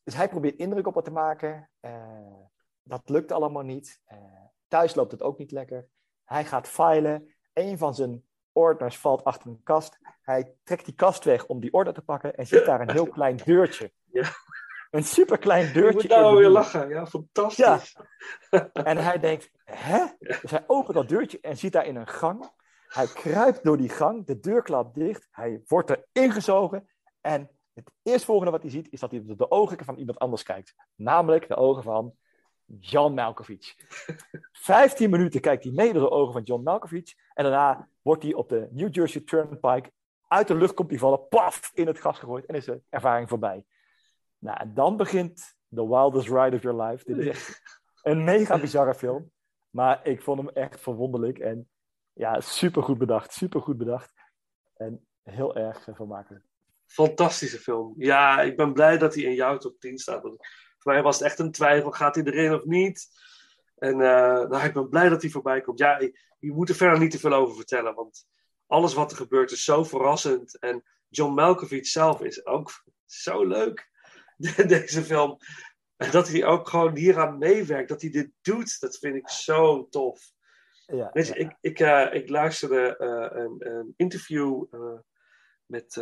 dus 0.03 0.15
hij 0.15 0.30
probeert 0.30 0.57
indruk 0.57 0.88
op 0.88 0.93
haar 0.93 1.03
te 1.03 1.11
maken. 1.11 1.69
Eh, 1.80 2.39
dat 2.84 3.09
lukt 3.09 3.32
allemaal 3.32 3.63
niet. 3.63 4.01
Eh, 4.05 4.17
thuis 4.67 4.95
loopt 4.95 5.11
het 5.11 5.21
ook 5.21 5.38
niet 5.38 5.51
lekker. 5.51 5.88
Hij 6.24 6.45
gaat 6.45 6.67
filen. 6.67 7.34
Een 7.53 7.78
van 7.78 7.95
zijn 7.95 8.24
ordners 8.51 8.97
valt 8.97 9.24
achter 9.24 9.49
een 9.49 9.63
kast. 9.63 9.99
Hij 10.21 10.53
trekt 10.63 10.86
die 10.86 10.93
kast 10.95 11.24
weg 11.24 11.45
om 11.45 11.59
die 11.59 11.74
order 11.74 11.93
te 11.93 12.01
pakken. 12.01 12.36
En 12.36 12.47
ziet 12.47 12.65
daar 12.65 12.82
een 12.82 12.91
heel 12.91 13.07
klein 13.17 13.38
deurtje. 13.38 13.91
Ja. 14.05 14.30
Een 14.91 15.03
superklein 15.03 15.67
Ik 15.67 15.74
deurtje. 15.74 15.93
moet 15.93 16.03
in 16.03 16.09
nou 16.09 16.34
de 16.34 16.39
weer 16.39 16.49
lachen. 16.49 16.89
Ja, 16.89 17.05
fantastisch. 17.05 17.97
En 18.74 18.97
hij 18.97 19.19
denkt, 19.19 19.51
hè? 19.76 20.05
Dus 20.19 20.51
hij 20.51 20.63
opent 20.67 20.93
dat 20.93 21.09
deurtje 21.09 21.39
en 21.41 21.57
ziet 21.57 21.71
daar 21.71 21.86
in 21.86 21.95
een 21.95 22.07
gang. 22.07 22.51
Hij 22.88 23.07
kruipt 23.07 23.63
door 23.63 23.78
die 23.78 23.89
gang, 23.89 24.26
de 24.26 24.39
deur 24.39 24.61
klapt 24.61 24.95
dicht. 24.95 25.28
Hij 25.32 25.61
wordt 25.67 25.89
er 25.89 26.05
ingezogen. 26.11 26.88
En 27.21 27.49
het 27.74 27.91
eerstvolgende 28.03 28.51
wat 28.51 28.61
hij 28.61 28.71
ziet, 28.71 28.91
is 28.91 28.99
dat 28.99 29.11
hij 29.11 29.26
door 29.26 29.38
de 29.38 29.51
ogen 29.51 29.86
van 29.86 29.95
iemand 29.95 30.19
anders 30.19 30.43
kijkt. 30.43 30.76
Namelijk 30.95 31.47
de 31.47 31.55
ogen 31.55 31.84
van 31.84 32.15
John 32.65 33.13
Malkovich. 33.13 33.76
Vijftien 34.51 35.09
minuten 35.09 35.41
kijkt 35.41 35.63
hij 35.63 35.74
mee 35.74 35.93
door 35.93 36.01
de 36.01 36.11
ogen 36.11 36.34
van 36.34 36.43
John 36.43 36.63
Malkovich. 36.63 37.13
En 37.34 37.43
daarna 37.43 37.88
wordt 38.01 38.24
hij 38.24 38.34
op 38.34 38.49
de 38.49 38.67
New 38.71 38.95
Jersey 38.95 39.21
Turnpike, 39.21 39.91
uit 40.28 40.47
de 40.47 40.55
lucht 40.55 40.74
komt 40.74 40.89
hij 40.89 40.99
vallen, 40.99 41.28
paf, 41.28 41.71
in 41.74 41.88
het 41.88 41.99
gas 41.99 42.19
gegooid. 42.19 42.45
En 42.45 42.55
is 42.55 42.65
de 42.65 42.82
ervaring 42.89 43.30
voorbij. 43.30 43.65
Nou, 44.38 44.59
en 44.59 44.74
dan 44.74 44.97
begint 44.97 45.55
The 45.69 45.88
Wildest 45.88 46.28
Ride 46.28 46.55
of 46.55 46.61
Your 46.61 46.84
Life. 46.84 47.05
Dit 47.05 47.17
is 47.17 47.28
echt 47.28 47.61
een 48.01 48.24
mega 48.24 48.59
bizarre 48.59 48.93
film. 48.93 49.32
Maar 49.74 50.07
ik 50.07 50.21
vond 50.21 50.39
hem 50.39 50.49
echt 50.49 50.82
verwonderlijk. 50.82 51.39
En 51.39 51.69
ja, 52.13 52.41
super 52.41 52.84
goed 52.84 52.97
bedacht. 52.97 53.34
Super 53.34 53.61
goed 53.61 53.78
bedacht. 53.78 54.13
En 54.74 55.07
heel 55.24 55.55
erg 55.55 55.88
eh, 55.88 55.95
vermakelijk. 55.95 56.45
Fantastische 56.86 57.59
film. 57.59 57.93
Ja, 57.97 58.41
ik 58.41 58.57
ben 58.57 58.74
blij 58.74 58.97
dat 58.97 59.15
hij 59.15 59.24
in 59.24 59.34
jouw 59.34 59.57
top 59.57 59.80
10 59.80 59.97
staat. 59.97 60.21
Want 60.24 60.36
voor 60.78 60.91
mij 60.93 61.01
was 61.01 61.19
het 61.19 61.28
echt 61.28 61.39
een 61.39 61.51
twijfel, 61.51 61.91
gaat 61.91 62.15
hij 62.15 62.24
erin 62.24 62.53
of 62.53 62.63
niet? 62.63 63.07
En 63.78 63.93
eh, 63.93 64.49
nou, 64.49 64.63
ik 64.63 64.74
ben 64.74 64.89
blij 64.89 65.09
dat 65.09 65.21
hij 65.21 65.32
voorbij 65.32 65.61
komt. 65.61 65.80
Ja, 65.80 65.99
je 66.39 66.51
moet 66.51 66.69
er 66.69 66.76
verder 66.76 66.99
niet 66.99 67.11
te 67.11 67.19
veel 67.19 67.34
over 67.34 67.55
vertellen, 67.55 67.95
want 67.95 68.28
alles 68.67 68.93
wat 68.93 69.11
er 69.11 69.17
gebeurt 69.17 69.51
is 69.51 69.63
zo 69.63 69.84
verrassend. 69.84 70.59
En 70.59 70.84
John 71.09 71.34
Malkovich 71.34 71.88
zelf 71.88 72.21
is 72.21 72.45
ook 72.45 72.84
zo 73.05 73.45
leuk, 73.45 73.89
deze 74.67 75.01
film. 75.01 75.38
En 75.97 76.11
dat 76.11 76.27
hij 76.27 76.45
ook 76.45 76.69
gewoon 76.69 76.95
hieraan 76.95 77.37
meewerkt, 77.37 77.89
dat 77.89 78.01
hij 78.01 78.09
dit 78.09 78.29
doet, 78.41 78.79
dat 78.79 78.97
vind 78.97 79.15
ik 79.15 79.29
zo 79.29 79.87
tof. 79.89 80.33
Ja, 80.85 81.09
Weet 81.13 81.27
je, 81.27 81.33
ja. 81.33 81.39
ik, 81.39 81.57
ik, 81.61 81.79
eh, 81.79 82.13
ik 82.13 82.29
luisterde 82.29 82.97
eh, 82.97 83.41
een, 83.41 83.55
een 83.59 83.93
interview 83.97 84.63
eh, 84.71 84.99
met 85.65 86.01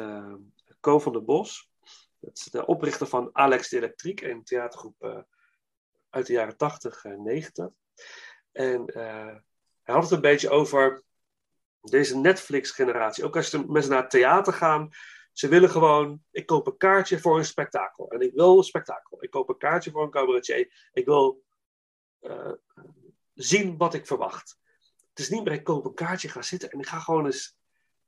Co 0.79 0.99
van 0.99 1.11
der 1.11 1.23
Bos. 1.23 1.71
Dat 2.19 2.37
is 2.37 2.43
de 2.43 2.65
oprichter 2.65 3.07
van 3.07 3.29
Alex 3.33 3.69
de 3.69 3.77
Electriek, 3.77 4.21
een 4.21 4.43
theatergroep 4.43 5.25
uit 6.09 6.25
de 6.25 6.33
jaren 6.33 6.57
80 6.57 7.05
en 7.05 7.23
90. 7.23 7.69
En 8.51 8.83
hij 9.83 9.93
had 9.93 10.03
het 10.03 10.11
een 10.11 10.21
beetje 10.21 10.49
over 10.49 11.03
deze 11.81 12.17
Netflix-generatie. 12.17 13.23
Ook 13.23 13.35
als 13.35 13.49
de 13.49 13.67
mensen 13.67 13.91
naar 13.91 14.01
het 14.01 14.09
theater 14.09 14.53
gaan, 14.53 14.89
ze 15.41 15.47
willen 15.47 15.69
gewoon, 15.69 16.23
ik 16.31 16.45
koop 16.45 16.67
een 16.67 16.77
kaartje 16.77 17.19
voor 17.19 17.37
een 17.37 17.45
spektakel. 17.45 18.11
En 18.11 18.19
ik 18.19 18.33
wil 18.33 18.57
een 18.57 18.63
spektakel. 18.63 19.23
Ik 19.23 19.29
koop 19.29 19.49
een 19.49 19.57
kaartje 19.57 19.91
voor 19.91 20.03
een 20.03 20.09
cabaretier. 20.09 20.89
Ik 20.93 21.05
wil 21.05 21.43
eh, 22.19 22.51
zien 23.33 23.77
wat 23.77 23.93
ik 23.93 24.07
verwacht. 24.07 24.57
Het 25.09 25.19
is 25.19 25.29
niet 25.29 25.43
meer, 25.43 25.53
ik 25.53 25.63
koop 25.63 25.85
een 25.85 25.93
kaartje, 25.93 26.29
ga 26.29 26.41
zitten 26.41 26.69
en 26.69 26.79
ik 26.79 26.87
ga 26.87 26.99
gewoon 26.99 27.25
eens 27.25 27.57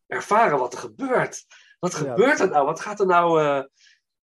ervaren 0.07 0.57
wat 0.59 0.73
er 0.73 0.79
gebeurt. 0.79 1.45
Wat 1.79 1.93
gebeurt 1.93 2.39
er 2.39 2.49
nou? 2.49 2.65
Wat 2.65 2.79
gaat 2.79 2.99
er 2.99 3.05
nou... 3.05 3.41
eh, 3.41 3.63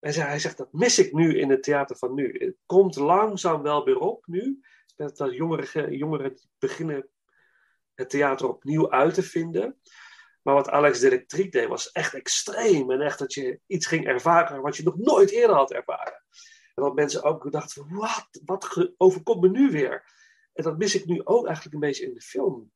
hij, 0.00 0.12
zei, 0.12 0.28
hij 0.28 0.38
zegt, 0.38 0.56
dat 0.56 0.72
mis 0.72 0.98
ik 0.98 1.12
nu 1.12 1.38
in 1.38 1.50
het 1.50 1.62
theater 1.62 1.96
van 1.96 2.14
nu. 2.14 2.36
Het 2.38 2.56
komt 2.66 2.96
langzaam 2.96 3.62
wel 3.62 3.84
weer 3.84 3.98
op 3.98 4.26
nu. 4.26 4.60
Dat 4.96 5.28
jongeren, 5.30 5.96
jongeren 5.96 6.38
beginnen 6.58 7.08
het 7.94 8.10
theater 8.10 8.48
opnieuw 8.48 8.90
uit 8.90 9.14
te 9.14 9.22
vinden. 9.22 9.80
Maar 10.42 10.54
wat 10.54 10.68
Alex 10.68 11.00
de 11.00 11.06
Electriek 11.06 11.52
deed, 11.52 11.68
was 11.68 11.92
echt 11.92 12.14
extreem. 12.14 12.90
En 12.90 13.00
echt 13.00 13.18
dat 13.18 13.34
je 13.34 13.60
iets 13.66 13.86
ging 13.86 14.06
ervaren 14.06 14.62
wat 14.62 14.76
je 14.76 14.82
nog 14.82 14.96
nooit 14.96 15.30
eerder 15.30 15.56
had 15.56 15.72
ervaren. 15.72 16.24
En 16.74 16.82
dat 16.84 16.94
mensen 16.94 17.22
ook 17.22 17.52
dachten 17.52 17.94
wat, 17.94 18.28
wat 18.44 18.92
overkomt 18.96 19.40
me 19.40 19.48
nu 19.48 19.70
weer? 19.70 20.12
En 20.52 20.64
dat 20.64 20.78
mis 20.78 20.94
ik 20.94 21.06
nu 21.06 21.24
ook 21.24 21.46
eigenlijk 21.46 21.74
een 21.74 21.80
beetje 21.80 22.06
in 22.06 22.14
de 22.14 22.20
film. 22.20 22.72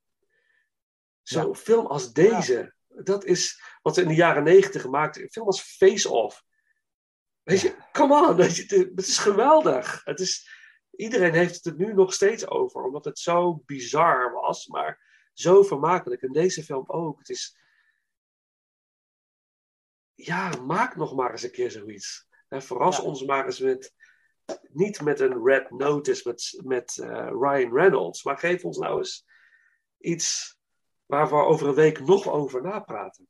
Zo'n 1.22 1.46
Ja. 1.46 1.54
film 1.54 1.86
als 1.86 2.12
deze, 2.12 2.74
dat 2.88 3.24
is 3.24 3.62
wat 3.82 3.96
we 3.96 4.02
in 4.02 4.08
de 4.08 4.14
jaren 4.14 4.44
negentig 4.44 4.82
gemaakt 4.82 5.04
hebben. 5.14 5.22
Een 5.24 5.32
film 5.32 5.46
als 5.46 5.62
Face 5.62 6.10
Off. 6.10 6.44
Weet 7.42 7.60
je, 7.60 7.76
come 7.92 8.28
on, 8.28 8.36
weet 8.36 8.56
je, 8.56 8.62
het, 8.62 8.70
het 8.96 9.06
is 9.06 9.18
geweldig. 9.18 10.04
Het 10.04 10.20
is, 10.20 10.50
iedereen 10.90 11.32
heeft 11.34 11.54
het 11.54 11.66
er 11.66 11.74
nu 11.74 11.94
nog 11.94 12.14
steeds 12.14 12.48
over, 12.48 12.82
omdat 12.82 13.04
het 13.04 13.18
zo 13.18 13.62
bizar 13.66 14.32
was, 14.32 14.66
maar 14.66 15.11
zo 15.32 15.62
vermakelijk. 15.62 16.22
En 16.22 16.32
deze 16.32 16.62
film 16.64 16.84
ook. 16.86 17.18
Het 17.18 17.28
is, 17.28 17.56
ja, 20.14 20.56
maak 20.60 20.96
nog 20.96 21.14
maar 21.14 21.30
eens 21.30 21.42
een 21.42 21.50
keer 21.50 21.70
zoiets. 21.70 22.26
En 22.48 22.62
verras 22.62 22.96
Ja. 22.96 23.02
ons 23.02 23.24
maar 23.24 23.44
eens 23.44 23.60
met, 23.60 23.94
niet 24.72 25.00
met 25.00 25.20
een 25.20 25.44
red 25.44 25.70
notice 25.70 26.28
met, 26.28 26.60
met 26.64 26.98
eh, 26.98 27.26
Ryan 27.40 27.72
Reynolds, 27.74 28.24
maar 28.24 28.38
geef 28.38 28.64
ons 28.64 28.78
nou 28.78 28.98
eens 28.98 29.26
iets 29.98 30.56
waar 31.06 31.28
we 31.28 31.34
over 31.34 31.68
een 31.68 31.74
week 31.74 32.00
nog 32.00 32.28
over 32.28 32.62
napraten. 32.62 33.26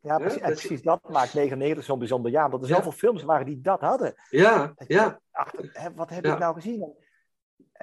Ja, 0.00 0.18
precies, 0.18 0.40
en 0.40 0.48
dat 0.48 0.60
je- 0.60 0.66
precies 0.66 0.84
dat 0.84 1.08
maakt 1.08 1.34
99 1.34 1.84
zo'n 1.84 1.98
bijzonder 1.98 2.30
jaar. 2.30 2.44
Omdat 2.44 2.62
er 2.62 2.68
Ja. 2.68 2.74
zoveel 2.74 2.92
films 2.92 3.22
waren 3.22 3.46
die 3.46 3.60
dat 3.60 3.80
hadden. 3.80 4.14
Ja, 4.30 4.72
Dat 4.76 4.88
ja, 4.88 5.20
ach, 5.30 5.52
wat 5.94 6.10
heb 6.10 6.24
Ja. 6.24 6.32
ik 6.32 6.38
nou 6.38 6.54
gezien? 6.54 6.94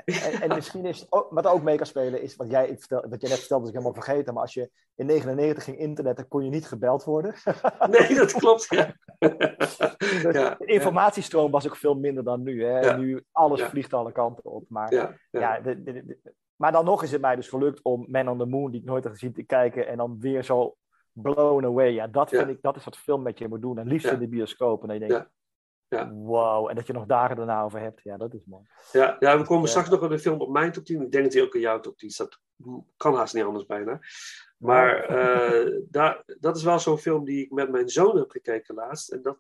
En, 0.06 0.42
en 0.42 0.56
misschien 0.56 0.86
is 0.86 1.00
het 1.00 1.12
ook, 1.12 1.28
wat 1.30 1.48
ook 1.48 1.62
mee 1.62 1.78
kan 1.78 1.86
spelen, 1.86 2.22
is 2.22 2.36
wat 2.36 2.50
jij, 2.50 2.78
vertel, 2.78 3.10
wat 3.10 3.22
jij 3.22 3.30
net 3.30 3.40
vertelde, 3.40 3.64
is 3.64 3.70
ik 3.70 3.76
helemaal 3.76 4.04
vergeten. 4.04 4.34
Maar 4.34 4.44
als 4.44 4.54
je 4.54 4.72
in 4.96 5.06
99 5.06 5.64
ging 5.64 5.78
internetten, 5.78 6.28
kon 6.28 6.44
je 6.44 6.50
niet 6.50 6.68
gebeld 6.68 7.04
worden. 7.04 7.34
nee, 7.90 8.16
dat 8.16 8.32
klopt. 8.32 8.68
Ja. 8.70 8.96
ja, 10.32 10.56
De 10.56 10.66
informatiestroom 10.66 11.52
was 11.52 11.68
ook 11.68 11.76
veel 11.76 11.96
minder 11.96 12.24
dan 12.24 12.44
nu. 12.44 12.66
Hè? 12.66 12.98
Nu 12.98 13.24
alles 13.32 13.64
vliegt 13.64 13.94
alle 13.94 14.12
kanten 14.12 14.52
op. 14.52 14.66
Maar, 14.68 14.94
ja, 14.94 15.16
ja. 15.32 15.40
ja. 15.40 15.60
de, 15.60 15.84
de- 15.84 16.06
de- 16.06 16.20
maar 16.56 16.72
dan 16.72 16.86
nog 16.86 17.04
is 17.04 17.12
het 17.12 17.22
mij 17.22 17.36
dus 17.36 17.50
gelukt 17.50 17.80
om 17.84 18.06
Man 18.10 18.30
on 18.30 18.38
the 18.38 18.46
Moon, 18.46 18.72
die 18.72 18.80
ik 18.82 18.86
nooit 18.88 19.04
heb 19.04 19.14
gezien, 19.14 19.34
te 19.34 19.44
kijken. 19.44 19.88
En 19.88 19.98
dan 19.98 20.20
weer 20.20 20.44
zo 20.44 20.76
blown 21.12 21.66
away. 21.66 21.90
Ja, 21.90 22.08
dat 22.08 22.30
vind 22.30 22.50
ik, 22.50 22.62
dat 22.62 22.76
is 22.76 22.84
wat 22.84 22.98
film 22.98 23.22
met 23.22 23.38
je 23.38 23.48
moet 23.48 23.62
doen. 23.62 23.78
En 23.78 23.88
liefst 23.88 24.12
in 24.12 24.20
de 24.20 24.28
bioscoop. 24.28 24.82
En 24.82 24.88
dan 24.88 25.00
denk 25.00 25.12
je, 25.12 25.28
Ja. 25.92 26.12
Wow. 26.12 26.70
En 26.70 26.76
dat 26.76 26.88
je 26.88 26.94
nog 26.94 27.06
dagen 27.06 27.36
daarna 27.36 27.64
over 27.64 27.80
hebt. 27.80 28.02
Ja, 28.04 28.18
dat 28.18 28.34
is 28.34 28.46
mooi. 28.46 28.64
Ja, 28.92 29.16
ja, 29.20 29.38
we 29.38 29.46
komen 29.46 29.70
straks 29.70 29.90
nog 29.90 30.04
in 30.04 30.10
de 30.10 30.20
film 30.20 30.42
op 30.42 30.50
mijn 30.50 30.72
top 30.72 30.86
10. 30.86 31.02
Ik 31.02 31.12
denk 31.12 31.24
dat 31.24 31.34
hij 31.34 31.42
ook 31.42 31.56
in 31.56 31.62
jouw 31.62 31.80
top 31.80 31.98
10 31.98 32.10
staat. 32.10 32.40
Kan 32.98 33.16
haast 33.16 33.34
niet 33.34 33.44
anders 33.44 33.66
bijna. 33.66 34.00
Maar 34.58 35.04
eh, 35.18 35.82
daar, 35.90 36.24
dat 36.40 36.58
is 36.58 36.64
wel 36.64 36.80
zo'n 36.80 36.98
film 36.98 37.26
die 37.26 37.44
ik 37.44 37.52
met 37.52 37.72
mijn 37.72 37.90
zoon 37.90 38.18
heb 38.18 38.30
gekeken 38.30 38.76
laatst. 38.76 39.12
En 39.12 39.22
dat, 39.22 39.38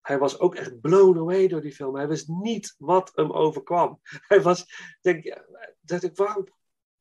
hij 0.00 0.18
was 0.18 0.40
ook 0.40 0.54
echt 0.54 0.80
blown 0.80 1.18
away 1.18 1.48
door 1.48 1.60
die 1.60 1.72
film. 1.72 1.96
Hij 1.96 2.08
wist 2.08 2.28
niet 2.28 2.74
wat 2.78 3.10
hem 3.14 3.32
overkwam. 3.32 4.00
Hij 4.28 4.42
was, 4.42 4.66
denk, 5.00 5.24
ja, 5.24 5.44
dat 5.80 6.02
ik, 6.02 6.16
waarom 6.16 6.46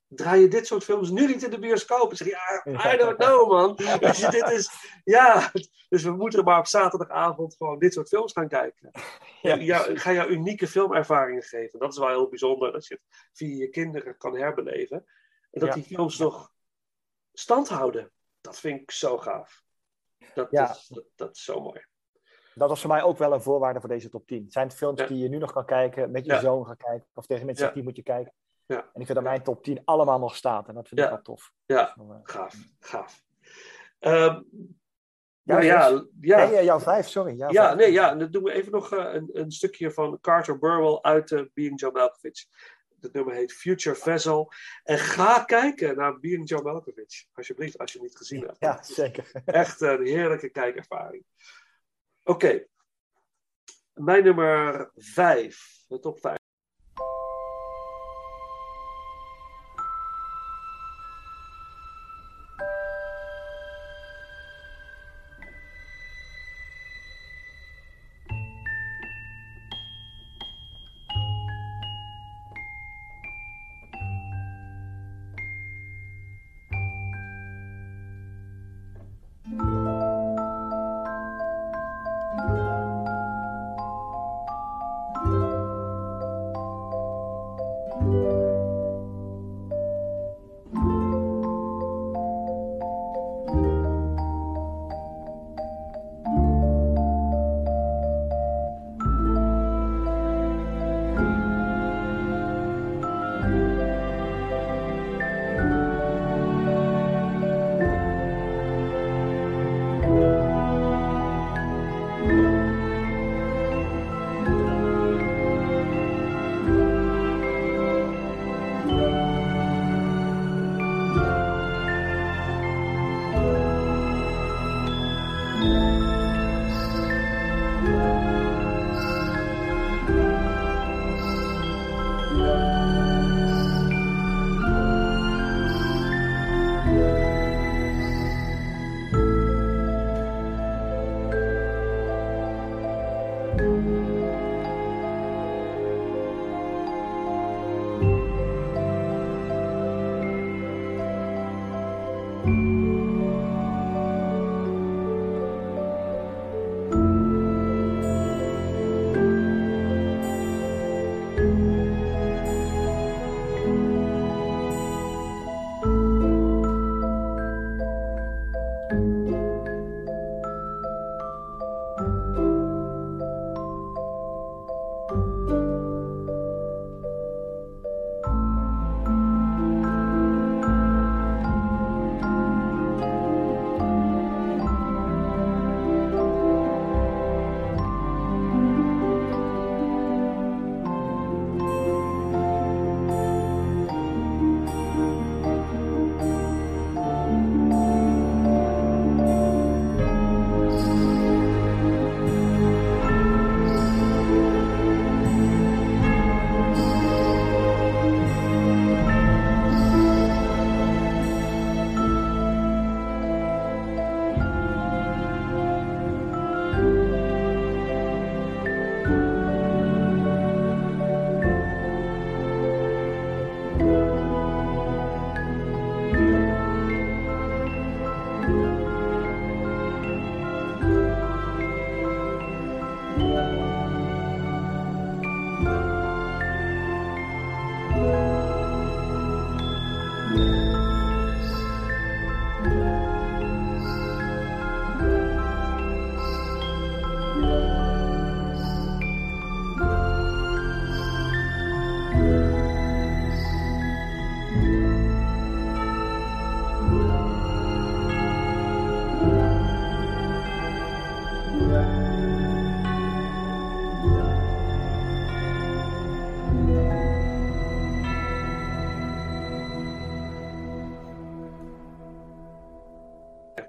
draai 0.08 0.42
je 0.42 0.48
dit 0.48 0.68
soort 0.68 0.84
films 0.84 1.10
nu 1.10 1.28
niet 1.28 1.44
in 1.44 1.50
de 1.50 1.60
bioscoop? 1.60 2.12
Ik 2.12 2.18
zeg, 2.18 2.28
ja, 2.28 2.94
I 2.94 2.98
don't 2.98 3.18
know, 3.18 3.50
man. 3.52 3.74
Je, 4.16 4.28
dit 4.32 4.50
is, 4.50 4.70
ja, 5.04 5.52
dus 5.90 6.04
we 6.04 6.12
moeten 6.12 6.44
maar 6.44 6.60
op 6.60 6.68
zaterdagavond 6.68 7.56
gewoon 7.56 7.80
dit 7.80 7.94
soort 7.94 8.08
films 8.08 8.32
gaan 8.32 8.48
kijken. 8.48 8.92
Ja. 9.42 9.78
Ga 9.94 10.12
jou 10.12 10.30
unieke 10.30 10.68
filmervaringen 10.68 11.44
geven. 11.44 11.80
Dat 11.80 11.92
is 11.92 11.98
wel 12.00 12.08
heel 12.08 12.30
bijzonder, 12.30 12.72
dat 12.72 12.86
je 12.88 12.94
het 12.94 13.04
via 13.34 13.56
je 13.56 13.70
kinderen 13.70 14.18
kan 14.18 14.36
herbeleven. 14.38 14.98
En 15.52 15.60
dat 15.60 15.70
Ja. 15.70 15.74
die 15.76 15.84
films 15.84 16.18
nog 16.18 16.52
stand 17.34 17.70
houden. 17.70 18.12
Dat 18.42 18.60
vind 18.60 18.82
ik 18.82 18.92
zo 18.92 19.18
gaaf. 19.18 19.64
Dat, 20.34 20.48
Ja. 20.52 20.70
is, 20.70 20.88
dat, 20.88 21.06
dat 21.16 21.36
is 21.36 21.44
zo 21.44 21.62
mooi. 21.62 21.86
Dat 22.54 22.70
was 22.70 22.82
voor 22.82 22.90
mij 22.90 23.04
ook 23.04 23.18
wel 23.18 23.34
een 23.34 23.42
voorwaarde 23.42 23.80
voor 23.80 23.90
deze 23.90 24.10
top 24.10 24.28
10. 24.28 24.44
Het 24.44 24.54
zijn 24.54 24.72
films 24.72 25.00
Ja. 25.00 25.08
die 25.08 25.18
je 25.18 25.30
nu 25.30 25.38
nog 25.38 25.52
kan 25.54 25.66
kijken, 25.66 26.12
met 26.12 26.26
je 26.26 26.40
zoon 26.40 26.66
gaan 26.66 26.78
kijken, 26.78 27.08
of 27.14 27.26
tegen 27.26 27.46
mensen 27.46 27.74
die 27.74 27.84
moet 27.84 27.96
je 27.96 28.04
kijken. 28.04 28.34
Ja. 28.68 28.78
En 28.94 29.00
ik 29.02 29.06
vind 29.06 29.14
dat 29.14 29.24
mijn 29.24 29.44
top 29.44 29.64
10 29.64 29.82
allemaal 29.86 30.20
nog 30.20 30.36
staat. 30.36 30.68
En 30.68 30.74
dat 30.74 30.88
vind 30.88 31.00
ik 31.00 31.06
Ja. 31.06 31.12
wel 31.14 31.22
tof. 31.22 31.52
Ja, 31.66 31.94
Zo, 31.98 32.12
eh, 32.12 32.20
gaaf. 32.24 32.54
Gaaf. 32.80 33.24
Ehm, 34.00 34.42
Ja, 35.44 35.54
nou 35.54 35.66
ja, 35.66 35.88
ja. 36.22 36.46
Nee, 36.46 36.56
eh, 36.58 36.64
jouw 36.64 36.80
vijf, 36.80 37.08
sorry. 37.08 37.36
Jouw 37.36 37.52
Ja, 37.52 37.64
vijf. 37.66 37.76
nee, 37.78 37.92
ja. 37.92 38.12
En 38.12 38.20
dan 38.20 38.32
doen 38.32 38.44
we 38.44 38.52
even 38.52 38.72
nog 38.72 38.92
eh, 38.94 39.14
een, 39.14 39.30
een 39.34 39.52
stukje 39.52 39.92
van 39.92 40.20
Carter 40.22 40.60
Burwell 40.60 41.00
uit 41.02 41.32
eh, 41.32 41.42
Being 41.54 41.80
John 41.80 41.98
Malkovich. 41.98 42.46
Het 43.00 43.14
nummer 43.14 43.34
heet 43.34 43.54
Future 43.54 43.96
Vessel. 43.96 44.52
En 44.84 44.98
ga 44.98 45.44
kijken 45.44 45.96
naar 45.98 46.20
Being 46.20 46.50
John 46.50 46.64
Malkovich. 46.64 47.26
Alsjeblieft, 47.34 47.78
als 47.78 47.92
je 47.92 48.00
het 48.00 48.08
niet 48.08 48.18
gezien 48.18 48.42
hebt. 48.42 48.60
Ja, 48.60 48.84
zeker. 48.84 49.32
Echt 49.46 49.82
een 49.82 50.06
heerlijke 50.06 50.50
kijkervaring. 50.50 51.24
Oké. 52.24 52.66
Mijn 53.94 54.24
nummer 54.24 54.92
vijf. 54.96 55.84
De 55.88 56.00
top 56.00 56.20
vijf. 56.20 56.37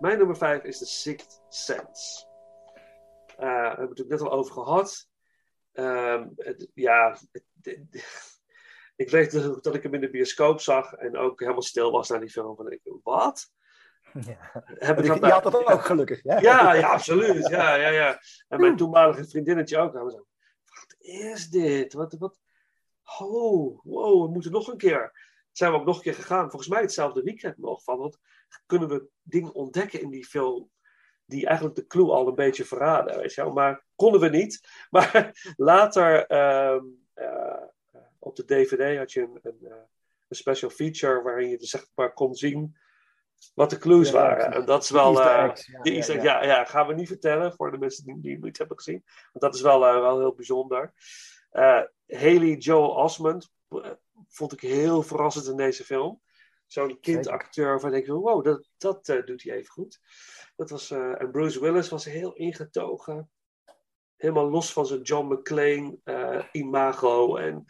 Mijn 0.09 0.21
nummer 0.21 0.37
5 0.37 0.63
is 0.63 0.79
The 0.79 0.87
Sixth 0.87 1.43
Sense. 1.49 2.27
Daar 3.37 3.67
hebben 3.67 3.75
we 3.75 3.81
het 3.81 3.89
natuurlijk 3.89 4.09
net 4.09 4.21
al 4.21 4.31
over 4.39 4.53
gehad. 4.53 5.09
Ehm, 5.73 6.29
het- 6.37 6.71
ja, 6.75 7.17
het- 7.33 7.45
het- 7.63 8.39
ik 9.03 9.11
weet 9.11 9.33
dat, 9.33 9.65
dat 9.65 9.75
ik 9.75 9.83
hem 9.83 9.95
in 9.95 10.01
de 10.01 10.11
bioscoop 10.11 10.61
zag 10.61 10.93
en 10.93 11.17
ook 11.17 11.41
helemaal 11.41 11.63
stil 11.63 11.91
was 11.91 12.09
naar 12.09 12.21
die 12.21 12.31
film. 12.31 12.57
Van, 12.57 12.71
ik, 12.71 12.81
wat? 13.03 13.51
Ja. 14.27 14.37
Heb 14.65 14.99
ik 14.99 15.05
Je, 15.05 15.27
had 15.27 15.43
dat 15.43 15.55
ook 15.67 15.85
gelukkig. 15.85 16.23
Ja, 16.23 16.41
Ja, 16.41 16.73
ja, 16.73 16.89
absoluut. 16.89 17.49
Ja, 17.49 17.75
ja, 17.75 17.89
ja. 17.89 18.21
En 18.49 18.61
mijn 18.61 18.77
toenmalige 18.77 19.29
vriendinnetje 19.29 19.79
ook. 19.79 19.93
Nou, 19.93 20.11
zo, 20.11 20.27
wat 20.65 20.95
is 20.99 21.49
dit? 21.49 21.93
Wat, 21.93 22.15
wat? 22.19 22.39
Oh, 23.19 23.81
wow, 23.85 24.25
we 24.27 24.33
moeten 24.33 24.53
nog 24.53 24.69
een 24.69 24.77
keer. 24.77 25.13
Zijn 25.53 25.73
we 25.73 25.79
ook 25.79 25.85
nog 25.87 25.97
een 25.97 26.03
keer 26.03 26.15
gegaan. 26.15 26.51
Volgens 26.51 26.71
mij 26.71 26.81
hetzelfde 26.81 27.23
weekend 27.23 27.59
nog. 27.59 27.83
Van, 27.83 28.15
kunnen 28.66 28.88
we 28.88 29.09
dingen 29.22 29.55
ontdekken 29.55 30.01
in 30.01 30.11
die 30.11 30.26
film 30.26 30.70
die 31.24 31.46
eigenlijk 31.46 31.76
de 31.76 31.86
clue 31.86 32.11
al 32.11 32.28
een 32.28 32.34
beetje 32.34 32.64
verraden, 32.64 33.18
weet 33.18 33.34
je 33.34 33.42
wel. 33.42 33.53
Maar 33.53 33.84
konden 33.94 34.20
we 34.20 34.28
niet. 34.28 34.61
Maar 34.90 35.40
later 35.57 36.26
ehm, 36.26 36.84
eh, 37.14 37.62
op 38.18 38.36
de 38.36 38.44
DVD 38.44 38.99
had 38.99 39.12
je 39.12 39.20
een, 39.20 39.38
een, 39.42 39.59
eh, 39.62 39.76
een 40.28 40.36
special 40.36 40.70
feature 40.70 41.22
waarin 41.22 41.49
je 41.49 41.59
dus 41.59 41.70
zeg 41.70 41.86
maar 41.94 42.12
kon 42.12 42.34
zien 42.34 42.76
wat 43.55 43.70
de 43.70 43.78
clues 43.78 44.11
Ja, 44.11 44.14
waren. 44.14 44.53
En 44.53 44.64
dat 44.64 44.82
is 44.82 44.90
wel... 44.90 45.22
Eh, 45.22 45.44
eggs, 45.44 45.66
ja, 45.66 45.80
ja, 45.82 45.92
Easter 45.92 46.14
egg, 46.14 46.24
ja. 46.24 46.42
ja, 46.42 46.46
ja, 46.46 46.64
gaan 46.64 46.86
we 46.86 46.94
niet 46.94 47.09
vertellen 47.09 47.53
voor 47.53 47.70
de 47.70 47.78
mensen 47.78 48.05
die, 48.05 48.20
die 48.20 48.32
het 48.32 48.42
niet 48.42 48.59
hebben 48.59 48.76
gezien. 48.76 49.05
Want 49.05 49.44
dat 49.44 49.55
is 49.55 49.61
wel, 49.61 49.80
wel 49.80 50.18
heel 50.18 50.34
bijzonder. 50.34 50.92
Eh, 51.51 51.82
Haley 52.07 52.57
Joel 52.57 52.90
Osment 52.90 53.51
eh, 53.68 53.90
vond 54.28 54.53
ik 54.53 54.61
heel 54.61 55.03
verrassend 55.03 55.46
in 55.46 55.57
deze 55.57 55.84
film. 55.84 56.20
Zo'n 56.69 57.01
kindacteur 57.01 57.66
waarvan 57.69 57.95
ik 57.95 58.07
denk, 58.07 58.19
wow, 58.19 58.45
dat, 58.45 58.69
dat 58.79 59.09
eh, 59.09 59.25
doet 59.25 59.43
hij 59.43 59.57
even 59.57 59.71
goed. 59.71 60.01
Dat 60.57 60.71
was, 60.71 60.91
eh, 60.91 61.21
en 61.21 61.31
Bruce 61.31 61.61
Willis 61.61 61.89
was 61.89 62.05
heel 62.05 62.35
ingetogen. 62.35 63.31
Helemaal 64.16 64.51
los 64.51 64.73
van 64.73 64.87
zijn 64.87 65.03
John 65.03 65.33
McClane 65.33 65.99
eh, 66.05 66.45
imago. 66.53 67.37
En 67.37 67.64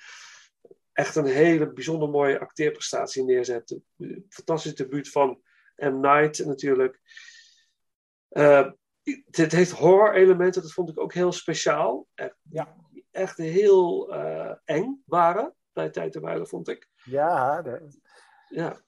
echt 0.92 1.16
een 1.16 1.26
hele 1.26 1.72
bijzonder 1.72 2.08
mooie 2.08 2.40
acteerprestatie 2.40 3.24
neerzet. 3.24 3.78
Fantastisch 4.28 4.74
debuut 4.74 5.10
van 5.10 5.40
M. 5.76 6.00
Night 6.00 6.44
natuurlijk. 6.44 7.00
Dit 9.26 9.52
heeft 9.52 9.70
horror-elementen, 9.70 10.62
dat 10.62 10.72
vond 10.72 10.88
ik 10.88 11.00
ook 11.00 11.12
heel 11.12 11.32
speciaal. 11.32 12.06
Echt, 12.14 12.36
Ja. 12.50 12.76
echt 13.10 13.36
heel 13.36 14.12
eng 14.64 15.02
waren 15.04 15.54
bij 15.72 15.90
tijd 15.90 16.14
en 16.14 16.22
wijle, 16.22 16.46
vond 16.46 16.68
ik. 16.68 16.88
Ja, 17.04 17.62
Ja, 18.48 18.82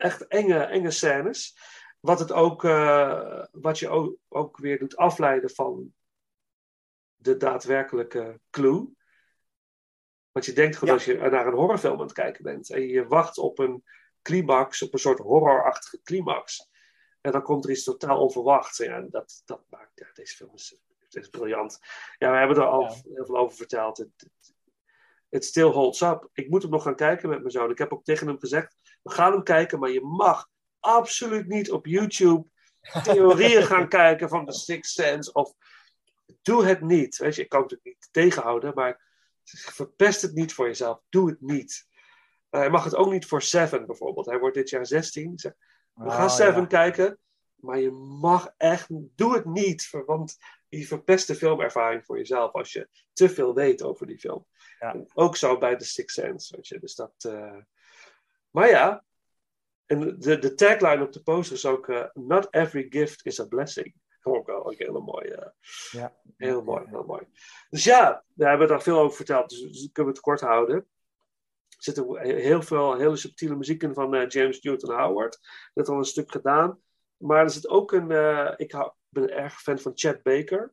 echt 0.00 0.26
enge, 0.26 0.58
enge 0.58 0.90
scènes. 0.90 1.58
Wat, 2.00 2.18
het 2.18 2.32
ook, 2.32 2.64
eh, 2.64 3.44
wat 3.52 3.78
je 3.78 3.88
ook, 3.88 4.16
ook 4.28 4.58
weer 4.58 4.78
doet 4.78 4.96
afleiden 4.96 5.50
van 5.50 5.94
de 7.16 7.36
daadwerkelijke 7.36 8.40
clue. 8.50 8.88
Want 10.32 10.46
je 10.46 10.52
denkt 10.52 10.76
gewoon 10.76 10.94
Ja. 10.94 11.00
als 11.00 11.04
je 11.04 11.30
naar 11.30 11.46
een 11.46 11.54
horrorfilm 11.54 11.94
aan 11.98 12.04
het 12.04 12.12
kijken 12.12 12.42
bent 12.42 12.70
en 12.70 12.82
je 12.86 13.06
wacht 13.06 13.38
op 13.38 13.58
een 13.58 13.84
climax, 14.22 14.82
op 14.82 14.92
een 14.92 14.98
soort 14.98 15.18
horrorachtige 15.18 16.00
climax. 16.02 16.68
En 17.20 17.32
dan 17.32 17.42
komt 17.42 17.64
er 17.64 17.70
iets 17.70 17.84
totaal 17.84 18.20
onverwachts. 18.20 18.78
Ja, 18.78 19.00
dat, 19.00 19.42
dat 19.44 19.62
maakt 19.68 19.90
ja, 19.94 20.06
deze 20.14 20.36
film 20.36 20.54
is, 20.54 20.80
is 21.08 21.28
briljant. 21.28 21.78
Ja, 22.18 22.30
we 22.30 22.36
hebben 22.38 22.56
er 22.56 22.66
al 22.66 22.82
Ja. 22.82 22.94
heel 23.14 23.24
veel 23.26 23.36
over 23.36 23.56
verteld. 23.56 23.98
Het, 23.98 24.10
het, 24.16 24.54
het 25.28 25.44
still 25.44 25.70
holds 25.70 26.00
up. 26.00 26.28
Ik 26.32 26.48
moet 26.50 26.62
hem 26.62 26.70
nog 26.70 26.82
gaan 26.82 26.96
kijken 26.96 27.28
met 27.28 27.38
mijn 27.38 27.50
zoon. 27.50 27.70
Ik 27.70 27.78
heb 27.78 27.92
ook 27.92 28.04
tegen 28.04 28.26
hem 28.26 28.38
gezegd: 28.38 28.76
we 29.02 29.10
gaan 29.10 29.32
hem 29.32 29.42
kijken, 29.42 29.78
maar 29.78 29.90
je 29.90 30.00
mag 30.00 30.48
absoluut 30.80 31.46
niet 31.46 31.70
op 31.70 31.86
YouTube 31.86 32.46
theorieën 33.02 33.62
gaan 33.62 33.88
kijken 33.98 34.28
van 34.28 34.46
The 34.46 34.52
Sixth 34.52 34.92
Sense. 34.94 35.32
Of 35.32 35.54
doe 36.42 36.64
het 36.64 36.80
niet. 36.80 37.16
Weet 37.16 37.34
je, 37.34 37.42
ik 37.42 37.48
kan 37.48 37.60
het 37.62 37.70
natuurlijk 37.70 37.98
niet 38.00 38.12
tegenhouden, 38.12 38.72
maar 38.74 39.08
verpest 39.44 40.22
het 40.22 40.34
niet 40.34 40.52
voor 40.54 40.66
jezelf. 40.66 41.00
Doe 41.08 41.30
het 41.30 41.40
niet. 41.40 41.86
Eh, 42.50 42.60
hij 42.60 42.70
mag 42.70 42.84
het 42.84 42.94
ook 42.94 43.10
niet 43.10 43.26
voor 43.26 43.42
Seven 43.42 43.86
bijvoorbeeld. 43.86 44.26
Hij 44.26 44.38
wordt 44.38 44.56
dit 44.56 44.70
jaar 44.70 44.86
16. 44.86 45.38
Zeg, 45.38 45.52
We 45.94 46.04
Ah, 46.04 46.14
gaan 46.16 46.30
Seven 46.30 46.60
ja. 46.60 46.66
kijken, 46.66 47.18
maar 47.54 47.78
je 47.80 47.90
mag 48.20 48.54
echt, 48.56 48.86
doe 49.16 49.34
het 49.34 49.44
niet. 49.44 49.88
Want 50.06 50.36
je 50.68 50.86
verpest 50.86 51.26
de 51.26 51.34
filmervaring 51.34 52.04
voor 52.04 52.16
jezelf 52.18 52.52
als 52.52 52.72
je 52.72 52.88
te 53.12 53.28
veel 53.28 53.54
weet 53.54 53.82
over 53.82 54.06
die 54.06 54.18
film. 54.18 54.46
Ja. 54.78 54.94
En 54.94 55.10
ook 55.14 55.36
zo 55.36 55.58
bij 55.58 55.76
The 55.76 55.84
Sixth 55.84 56.20
Sense, 56.20 56.56
weet 56.56 56.66
je. 56.66 56.78
Dus 56.78 56.94
dat, 56.94 57.14
eh, 57.18 57.56
Maar 58.50 58.68
ja, 58.68 59.04
en 59.86 60.18
de, 60.18 60.38
de 60.38 60.54
tagline 60.54 61.02
op 61.04 61.12
de 61.12 61.22
poster 61.22 61.56
is 61.56 61.66
ook: 61.66 61.88
eh, 61.88 62.04
Not 62.14 62.46
every 62.54 62.86
gift 62.90 63.26
is 63.26 63.40
a 63.40 63.44
blessing. 63.46 63.94
Wel 64.22 64.66
ook 64.66 64.74
heel 64.74 65.00
mooi. 65.00 65.28
eh, 65.28 65.48
Ja. 65.90 66.16
Heel 66.36 66.62
mooi, 66.62 66.84
heel 66.86 67.04
mooi. 67.04 67.22
Dus 67.70 67.84
ja, 67.84 68.24
we 68.34 68.46
hebben 68.46 68.68
daar 68.68 68.82
veel 68.82 68.98
over 68.98 69.16
verteld, 69.16 69.50
dus, 69.50 69.60
dus 69.60 69.88
kunnen 69.92 70.12
we 70.12 70.18
het 70.18 70.26
kort 70.28 70.40
houden. 70.40 70.76
Er 70.76 70.86
zit 71.86 72.00
ook 72.00 72.18
heel 72.18 72.62
veel 72.62 72.96
hele 72.96 73.16
subtiele 73.16 73.56
muziek 73.56 73.82
in 73.82 73.94
van 73.94 74.14
eh, 74.14 74.28
James 74.28 74.60
Newton 74.60 74.94
Howard. 75.00 75.38
Dat 75.74 75.88
al 75.88 75.96
een 75.98 76.04
stuk 76.04 76.30
gedaan. 76.30 76.80
Maar 77.16 77.42
er 77.44 77.50
zit 77.50 77.68
ook 77.68 77.92
een. 77.92 78.10
ik 78.58 78.72
hou, 78.72 78.92
ben 79.08 79.30
erg 79.36 79.60
fan 79.62 79.78
van 79.78 79.92
Chad 79.94 80.22
Baker. 80.22 80.72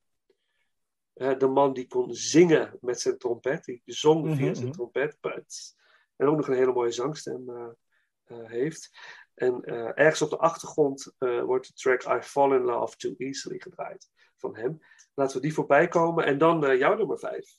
De 1.14 1.48
man 1.48 1.74
die 1.74 1.88
kon 1.88 2.14
zingen 2.14 2.78
met 2.82 3.02
zijn 3.02 3.18
trompet. 3.18 3.64
Die 3.66 3.82
zong 3.86 4.26
via 4.36 4.46
Mhm, 4.46 4.54
zijn 4.54 4.66
mhm. 4.68 4.76
trompet. 4.76 5.18
maar 5.22 5.34
het- 5.36 5.76
En 6.18 6.28
ook 6.28 6.38
nog 6.38 6.48
een 6.48 6.56
hele 6.56 6.74
mooie 6.74 6.92
zangstem 6.92 7.50
eh, 7.50 7.68
eh, 8.24 8.38
heeft. 8.50 8.90
En 9.34 9.64
eh, 9.64 9.92
ergens 9.96 10.22
op 10.22 10.30
de 10.30 10.38
achtergrond 10.38 11.14
wordt 11.20 11.68
de 11.68 11.74
track 11.74 12.04
I 12.04 12.22
Fall 12.22 12.56
in 12.56 12.62
Love 12.62 12.98
Too 12.98 13.14
Easily 13.18 13.60
gedraaid 13.60 14.10
van 14.36 14.56
hem. 14.56 14.80
Laten 15.14 15.36
we 15.36 15.42
die 15.42 15.54
voorbij 15.54 15.88
komen. 15.88 16.26
En 16.26 16.38
dan 16.38 16.78
jouw 16.78 16.96
nummer 16.96 17.20
5. 17.20 17.58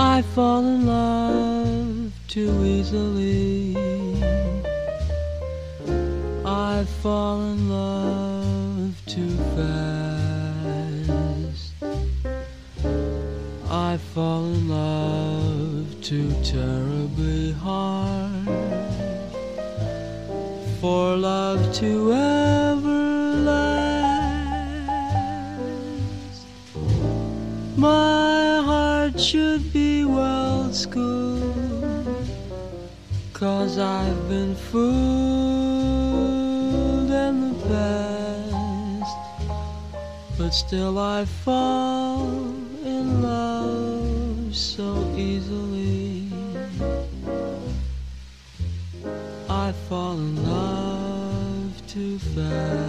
I 0.00 0.22
fall 0.22 0.64
in 0.64 0.84
love 0.84 2.10
too 2.26 2.62
easily. 2.62 3.76
I 6.44 6.84
in 7.52 7.68
love 7.68 9.04
too 9.04 9.36
fast. 9.54 10.38
I 13.70 13.98
fall 14.12 14.44
in 14.44 14.68
love 14.68 15.27
too 16.08 16.32
terribly 16.42 17.52
hard. 17.52 18.48
For 20.80 21.14
love 21.14 21.60
to 21.80 22.14
ever 22.14 23.34
last. 23.50 24.46
My 27.76 28.62
heart 28.64 29.20
should 29.20 29.70
be 29.70 30.06
well 30.06 30.72
schooled. 30.72 32.26
Cause 33.34 33.78
I've 33.78 34.28
been 34.30 34.54
fooled 34.54 34.88
in 37.10 37.52
the 37.52 37.54
past. 37.68 39.16
But 40.38 40.52
still 40.54 40.98
I 40.98 41.26
fall 41.26 42.24
in 42.82 43.20
love 43.20 44.56
so 44.56 45.14
easily. 45.14 45.77
Fall 49.88 50.12
in 50.12 50.36
love 50.44 51.86
too 51.86 52.18
fast. 52.18 52.87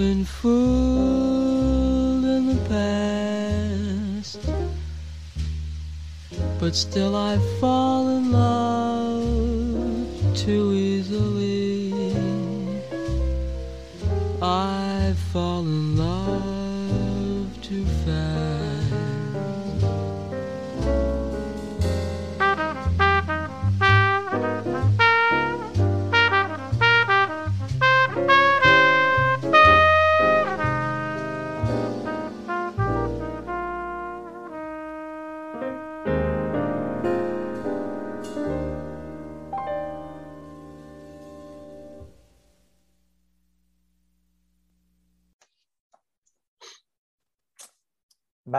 Been 0.00 0.24
fooled 0.24 0.64
in 2.24 2.46
the 2.46 2.56
past. 2.70 4.40
But 6.58 6.74
still 6.74 7.14
I 7.14 7.36
fall 7.60 8.09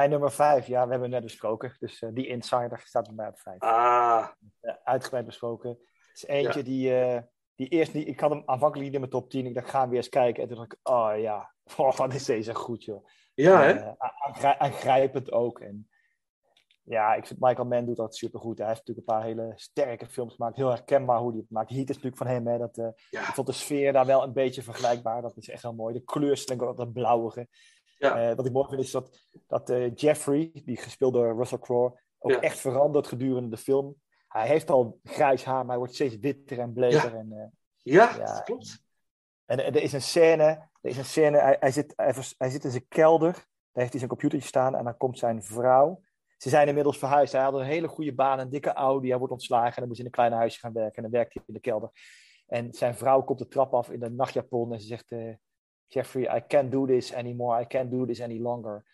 Mijn 0.01 0.13
nummer 0.13 0.31
vijf, 0.31 0.67
ja, 0.67 0.85
we 0.85 0.91
hebben 0.91 1.09
net 1.09 1.23
besproken. 1.23 1.75
Dus 1.79 2.01
eh, 2.01 2.09
die 2.13 2.27
Insider 2.27 2.81
staat 2.85 3.05
bij 3.05 3.15
mij 3.15 3.27
op 3.27 3.39
vijf. 3.39 3.59
Ah, 3.59 4.27
uitgebreid 4.83 5.25
besproken. 5.25 5.69
Het 5.69 6.09
is 6.13 6.25
eentje 6.25 6.59
Ja. 6.59 6.65
die, 6.65 6.99
eh, 7.01 7.21
die 7.55 7.67
eerst 7.67 7.93
niet... 7.93 8.07
Ik 8.07 8.19
had 8.19 8.29
hem 8.29 8.43
aanvankelijk 8.45 8.85
niet 8.85 8.93
in 8.93 8.99
mijn 8.99 9.11
top 9.11 9.29
10. 9.29 9.45
Ik 9.45 9.53
dacht, 9.53 9.69
ga 9.69 9.79
hem 9.79 9.89
weer 9.89 9.97
eens 9.97 10.09
kijken. 10.09 10.41
En 10.43 10.49
toen 10.49 10.57
dacht 10.57 10.71
ik, 10.73 10.79
oh 10.83 11.11
ja, 11.17 11.53
oh, 11.77 11.95
wat 11.95 12.13
is 12.13 12.25
deze 12.25 12.53
goed, 12.55 12.83
joh. 12.83 13.05
ja, 13.33 13.61
hè? 13.61 13.71
Eh, 13.71 13.93
aangri- 14.17 14.55
aangrijpend 14.57 15.31
ook. 15.31 15.59
En 15.59 15.89
ja, 16.83 17.13
ik 17.13 17.25
vind 17.25 17.39
Michael 17.39 17.67
Mann 17.67 17.85
doet 17.85 17.97
dat 17.97 18.15
supergoed. 18.15 18.57
Hij 18.57 18.67
heeft 18.67 18.79
natuurlijk 18.87 19.07
een 19.07 19.15
paar 19.15 19.25
hele 19.25 19.51
sterke 19.55 20.05
films 20.07 20.33
gemaakt. 20.35 20.55
Heel 20.55 20.69
herkenbaar 20.69 21.19
hoe 21.19 21.29
hij 21.31 21.39
het 21.39 21.49
maakt. 21.51 21.69
Heat 21.69 21.89
is 21.89 21.95
natuurlijk 21.95 22.17
van 22.17 22.27
hem. 22.27 22.47
Hè, 22.47 22.57
dat, 22.57 22.75
Ja. 23.09 23.19
Ik 23.27 23.33
vond 23.33 23.47
de 23.47 23.53
sfeer 23.53 23.93
daar 23.93 24.05
wel 24.05 24.23
een 24.23 24.33
beetje 24.33 24.61
vergelijkbaar. 24.63 25.21
Dat 25.21 25.37
is 25.37 25.49
echt 25.49 25.63
wel 25.63 25.73
mooi. 25.73 25.93
De 25.93 26.03
kleurstelling, 26.03 26.63
ook 26.63 26.77
dat 26.77 26.93
blauwige. 26.93 27.47
Ja. 28.01 28.29
Eh, 28.29 28.35
wat 28.35 28.45
ik 28.45 28.51
mooi 28.51 28.67
vind 28.69 28.81
is 28.81 28.91
dat, 28.91 29.19
dat 29.47 29.69
eh, 29.69 29.95
Jeffrey, 29.95 30.51
die 30.65 30.77
gespeeld 30.77 31.13
door 31.13 31.35
Russell 31.37 31.59
Crowe, 31.59 31.99
ook 32.19 32.31
Ja. 32.31 32.39
echt 32.39 32.59
verandert 32.59 33.07
gedurende 33.07 33.49
de 33.49 33.57
film. 33.57 33.95
Hij 34.27 34.47
heeft 34.47 34.69
al 34.69 34.99
grijs 35.03 35.43
haar, 35.43 35.59
maar 35.59 35.67
hij 35.67 35.77
wordt 35.77 35.93
steeds 35.93 36.17
witter 36.17 36.59
en 36.59 36.73
bleker. 36.73 37.15
En, 37.15 37.31
eh, 37.31 37.45
Ja, 37.83 38.15
Ja. 38.17 38.25
dat 38.25 38.43
klopt. 38.43 38.83
en 39.45 39.59
er 39.59 39.65
er 39.75 39.81
is 39.81 39.93
een 39.93 40.01
scène, 40.01 40.43
er 40.81 40.89
is 40.89 40.97
een 40.97 41.05
scène 41.05 41.37
hij, 41.39 41.57
hij, 41.59 41.71
zit, 41.71 41.93
hij, 41.95 42.13
vers- 42.13 42.35
hij 42.37 42.49
zit 42.49 42.63
in 42.63 42.71
zijn 42.71 42.87
kelder, 42.87 43.31
daar 43.31 43.43
heeft 43.71 43.89
hij 43.89 43.97
zijn 43.97 44.09
computertje 44.09 44.47
staan 44.47 44.75
en 44.75 44.83
dan 44.83 44.97
komt 44.97 45.17
zijn 45.19 45.43
vrouw. 45.43 46.01
Ze 46.37 46.49
zijn 46.49 46.67
inmiddels 46.67 46.97
verhuisd. 46.97 47.33
Hij 47.33 47.41
had 47.41 47.53
een 47.53 47.65
hele 47.65 47.87
goede 47.87 48.13
baan, 48.13 48.39
een 48.39 48.49
dikke 48.49 48.73
Audi. 48.73 49.09
Hij 49.09 49.17
wordt 49.17 49.33
ontslagen 49.33 49.73
en 49.73 49.79
dan 49.79 49.87
moet 49.87 49.97
hij 49.97 50.05
in 50.05 50.11
een 50.11 50.17
klein 50.17 50.31
huisje 50.31 50.59
gaan 50.59 50.73
werken. 50.73 50.95
En 50.95 51.01
dan 51.03 51.11
werkt 51.11 51.33
hij 51.33 51.43
in 51.47 51.53
de 51.53 51.59
kelder. 51.59 51.89
En 52.47 52.73
zijn 52.73 52.95
vrouw 52.95 53.21
komt 53.23 53.39
de 53.39 53.47
trap 53.47 53.73
af 53.73 53.89
in 53.89 53.99
de 53.99 54.09
nachtjapon 54.09 54.73
en 54.73 54.79
ze 54.81 54.87
zegt... 54.87 55.11
Jeffrey, 55.93 56.37
I 56.37 56.43
can't 56.47 56.71
do 56.71 56.85
this 56.85 57.13
anymore. 57.13 57.61
I 57.61 57.65
can't 57.65 57.91
do 57.91 58.05
this 58.05 58.21
any 58.21 58.39
longer. 58.39 58.85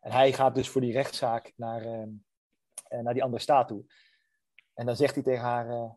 En 0.00 0.12
hij 0.12 0.32
gaat 0.32 0.54
dus 0.54 0.68
voor 0.68 0.80
die 0.80 0.92
rechtszaak 0.92 1.52
naar, 1.56 1.82
ehm, 1.84 2.08
eh, 2.88 2.98
naar 3.00 3.12
die 3.12 3.22
andere 3.22 3.42
staat 3.42 3.68
toe. 3.68 3.84
En 4.74 4.86
dan 4.86 4.96
zegt 4.96 5.14
hij 5.14 5.24
tegen 5.24 5.44
haar... 5.44 5.68
eh, 5.68 5.90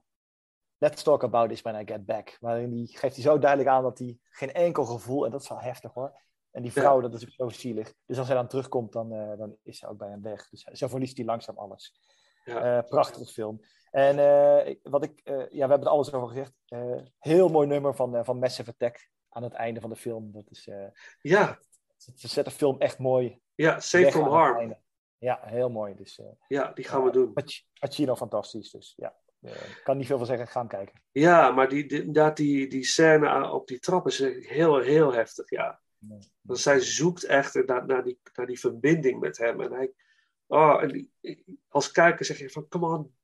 Let's 0.79 1.03
talk 1.03 1.23
about 1.23 1.49
this 1.49 1.61
when 1.61 1.81
I 1.81 1.85
get 1.85 2.05
back. 2.05 2.37
Waarin 2.39 2.69
die, 2.69 2.87
geeft 2.97 3.15
hij 3.15 3.23
zo 3.23 3.39
duidelijk 3.39 3.69
aan 3.69 3.83
dat 3.83 3.97
hij 3.99 4.17
geen 4.29 4.53
enkel 4.53 4.85
gevoel... 4.85 5.25
En 5.25 5.31
dat 5.31 5.41
is 5.41 5.49
wel 5.49 5.59
heftig 5.59 5.93
hoor. 5.93 6.21
En 6.51 6.61
die 6.61 6.71
vrouw, 6.71 7.01
dat 7.01 7.13
is 7.13 7.23
ook 7.23 7.31
zo 7.31 7.49
zielig. 7.49 7.93
Dus 8.05 8.17
als 8.17 8.27
hij 8.27 8.35
dan 8.35 8.47
terugkomt, 8.47 8.91
dan, 8.91 9.13
eh, 9.13 9.37
dan 9.37 9.57
is 9.63 9.81
hij 9.81 9.89
ook 9.89 9.97
bij 9.97 10.09
hem 10.09 10.21
weg. 10.21 10.49
Dus 10.49 10.63
zo 10.63 10.87
verliest 10.87 11.17
hij 11.17 11.25
langzaam 11.25 11.57
alles. 11.57 11.99
Ja. 12.45 12.77
Eh, 12.77 12.87
prachtig 12.89 13.31
film. 13.31 13.59
En 13.91 14.15
wat 14.83 15.03
ik, 15.03 15.21
ja, 15.23 15.47
we 15.47 15.57
hebben 15.57 15.81
er 15.81 15.87
alles 15.87 16.13
over 16.13 16.27
gezegd. 16.27 16.53
Heel 17.19 17.49
mooi 17.49 17.67
nummer 17.67 17.95
van, 17.95 18.25
van 18.25 18.39
Massive 18.39 18.69
Attack 18.69 19.09
aan 19.37 19.43
het 19.43 19.53
einde 19.53 19.79
van 19.79 19.89
de 19.89 19.95
film. 19.95 20.31
Dat 20.31 20.49
is, 20.49 20.67
eh, 20.67 20.85
Ja, 21.21 21.59
ze 21.97 22.27
zet 22.27 22.45
de 22.45 22.51
film 22.51 22.79
echt 22.79 22.97
mooi. 22.99 23.39
ja, 23.55 23.79
Safe 23.79 24.11
from 24.11 24.27
Harm. 24.27 24.75
Ja, 25.17 25.39
heel 25.43 25.69
mooi. 25.69 25.95
Dus, 25.95 26.19
eh, 26.19 26.25
Ja, 26.47 26.71
die 26.73 26.85
gaan 26.85 27.03
we 27.03 27.11
doen. 27.11 27.33
Pac- 27.33 27.63
Pacino 27.79 28.15
fantastisch. 28.15 28.71
Dus 28.71 28.93
ja, 28.97 29.15
eh, 29.41 29.51
ik 29.51 29.81
kan 29.83 29.97
niet 29.97 30.07
veel 30.07 30.17
van 30.17 30.25
zeggen. 30.25 30.47
Ga 30.47 30.59
hem 30.59 30.67
kijken. 30.69 31.01
Ja, 31.11 31.51
maar 31.51 31.69
die, 31.69 31.87
inderdaad, 31.87 32.37
die, 32.37 32.67
die 32.67 32.83
scène 32.85 33.51
op 33.51 33.67
die 33.67 33.79
trap 33.79 34.07
is 34.07 34.19
heel, 34.47 34.79
heel 34.79 35.13
heftig, 35.13 35.49
ja. 35.49 35.79
Want 36.41 36.59
zij 36.59 36.79
zoekt 36.79 37.23
echt 37.23 37.55
inderdaad 37.55 37.87
naar 37.87 38.03
die, 38.03 38.19
naar 38.35 38.45
die 38.45 38.59
verbinding 38.59 39.19
met 39.19 39.37
hem. 39.37 39.61
En 39.61 39.71
hij, 39.71 39.91
oh, 40.47 40.83
en 40.83 40.87
die- 40.91 41.11
als 41.67 41.91
kijker 41.91 42.25
zeg 42.25 42.37
je 42.37 42.49
van, 42.49 42.67
come 42.67 42.97
on, 42.97 43.15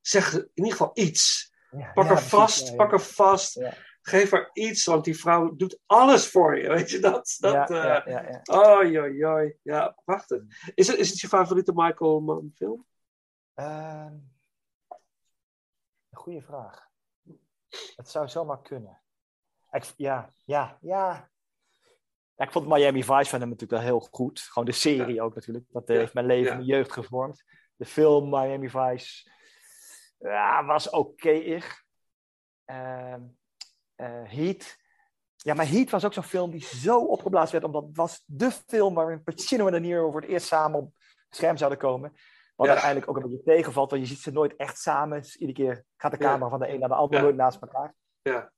zeg 0.00 0.32
in 0.34 0.50
ieder 0.54 0.72
geval 0.72 0.90
iets. 0.94 1.52
Ja, 1.70 1.92
Pak 1.92 2.04
ja, 2.04 2.10
precies, 2.12 2.28
vast, 2.30 2.64
ja, 2.66 2.70
ja. 2.70 2.76
pak 2.76 2.90
haar 2.90 3.00
vast. 3.00 3.60
Geef 4.02 4.30
haar 4.30 4.50
iets, 4.52 4.84
want 4.84 5.04
die 5.04 5.18
vrouw 5.18 5.56
doet 5.56 5.78
alles 5.86 6.30
voor 6.30 6.58
je. 6.58 6.68
Weet 6.68 6.90
je 6.90 6.98
dat? 6.98 7.36
dat 7.40 7.52
ja, 7.52 8.04
eh, 8.04 8.12
ja, 8.12 8.28
ja. 8.28 8.40
Oh, 8.42 8.90
joi, 8.90 9.16
joi. 9.16 9.54
Ja, 9.62 9.96
prachtig. 10.04 10.42
Is 10.74 10.88
het, 10.88 10.96
is 10.98 11.10
het 11.10 11.20
je 11.20 11.28
favoriete 11.28 11.72
Michael 11.74 12.20
Mann 12.20 12.52
film? 12.54 12.86
Ehm, 13.54 14.12
een 16.10 16.18
goede 16.18 16.42
vraag. 16.42 16.90
Het 17.96 18.08
zou 18.08 18.28
zomaar 18.28 18.62
kunnen. 18.62 19.00
Ik, 19.70 19.84
ja, 19.96 20.32
ja, 20.44 20.78
ja. 20.80 21.30
Ja, 22.36 22.44
Ik 22.44 22.52
vond 22.52 22.68
Miami 22.68 23.04
Vice 23.04 23.30
van 23.30 23.40
hem 23.40 23.48
natuurlijk 23.48 23.70
wel 23.70 23.80
heel 23.80 24.00
goed. 24.00 24.40
Gewoon 24.40 24.68
de 24.68 24.74
serie 24.74 25.22
ook 25.22 25.34
natuurlijk. 25.34 25.66
Dat 25.68 25.88
Ja, 25.88 25.94
heeft 25.94 26.14
mijn 26.14 26.26
leven 26.26 26.54
mijn 26.56 26.66
jeugd 26.66 26.92
gevormd. 26.92 27.44
De 27.76 27.84
film 27.84 28.28
Miami 28.30 28.70
Vice 28.70 29.30
ja, 30.18 30.64
was 30.64 30.90
oké-ig. 30.90 31.84
Ehm, 32.64 33.12
eh, 33.12 33.18
Heat. 34.08 34.76
Ja, 35.36 35.54
maar 35.54 35.68
Heat 35.68 35.90
was 35.90 36.04
ook 36.04 36.12
zo'n 36.12 36.22
film 36.22 36.50
die 36.50 36.64
zo 36.64 36.98
opgeblazen 37.04 37.52
werd. 37.52 37.64
Omdat 37.64 37.82
het 37.86 37.96
was 37.96 38.22
de 38.26 38.50
film 38.50 38.94
waarin 38.94 39.22
Pacino 39.22 39.66
en 39.66 39.72
De 39.72 39.80
Niro 39.80 40.10
voor 40.10 40.20
het 40.20 40.30
eerst 40.30 40.46
samen 40.46 40.78
op 40.80 40.92
het 40.96 41.36
scherm 41.36 41.56
zouden 41.56 41.78
komen. 41.78 42.12
Wat 42.56 42.66
Ja. 42.66 42.72
uiteindelijk 42.72 43.10
ook 43.10 43.16
een 43.16 43.30
beetje 43.30 43.42
tegenvalt. 43.44 43.90
Want 43.90 44.02
je 44.02 44.08
ziet 44.08 44.18
ze 44.22 44.30
nooit 44.32 44.56
echt 44.56 44.78
samen. 44.78 45.20
Dus 45.20 45.36
iedere 45.36 45.58
keer 45.58 45.84
gaat 45.96 46.10
de 46.12 46.18
Ja. 46.18 46.24
camera 46.30 46.50
van 46.50 46.58
de 46.58 46.68
een 46.68 46.78
naar 46.80 46.88
de 46.88 46.94
ander 46.94 47.16
Ja. 47.16 47.22
nooit 47.22 47.36
naast 47.36 47.62
elkaar. 47.62 47.94
Ja. 48.22 48.52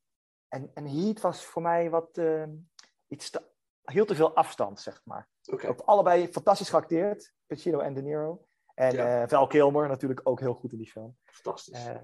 En, 0.48 0.70
en 0.74 0.86
Heat 0.86 1.20
was 1.20 1.44
voor 1.44 1.62
mij 1.62 1.90
wat 1.90 2.18
ehm, 2.18 2.50
iets 3.08 3.30
te, 3.30 3.42
heel 3.82 4.04
te 4.04 4.14
veel 4.14 4.34
afstand, 4.36 4.80
zeg 4.80 5.00
maar. 5.04 5.28
Oké. 5.52 5.66
Ook 5.68 5.80
allebei 5.80 6.28
fantastisch 6.32 6.68
geacteerd, 6.70 7.32
Pacino 7.46 7.78
en 7.78 7.94
De 7.94 8.02
Niro. 8.02 8.46
En 8.74 8.94
Ja. 8.94 9.22
eh, 9.22 9.28
Val 9.28 9.46
Kilmer 9.46 9.88
natuurlijk 9.88 10.20
ook 10.24 10.40
heel 10.40 10.54
goed 10.54 10.72
in 10.72 10.78
die 10.78 10.90
film. 10.90 11.16
Fantastisch. 11.24 11.86
Eh, 11.86 11.96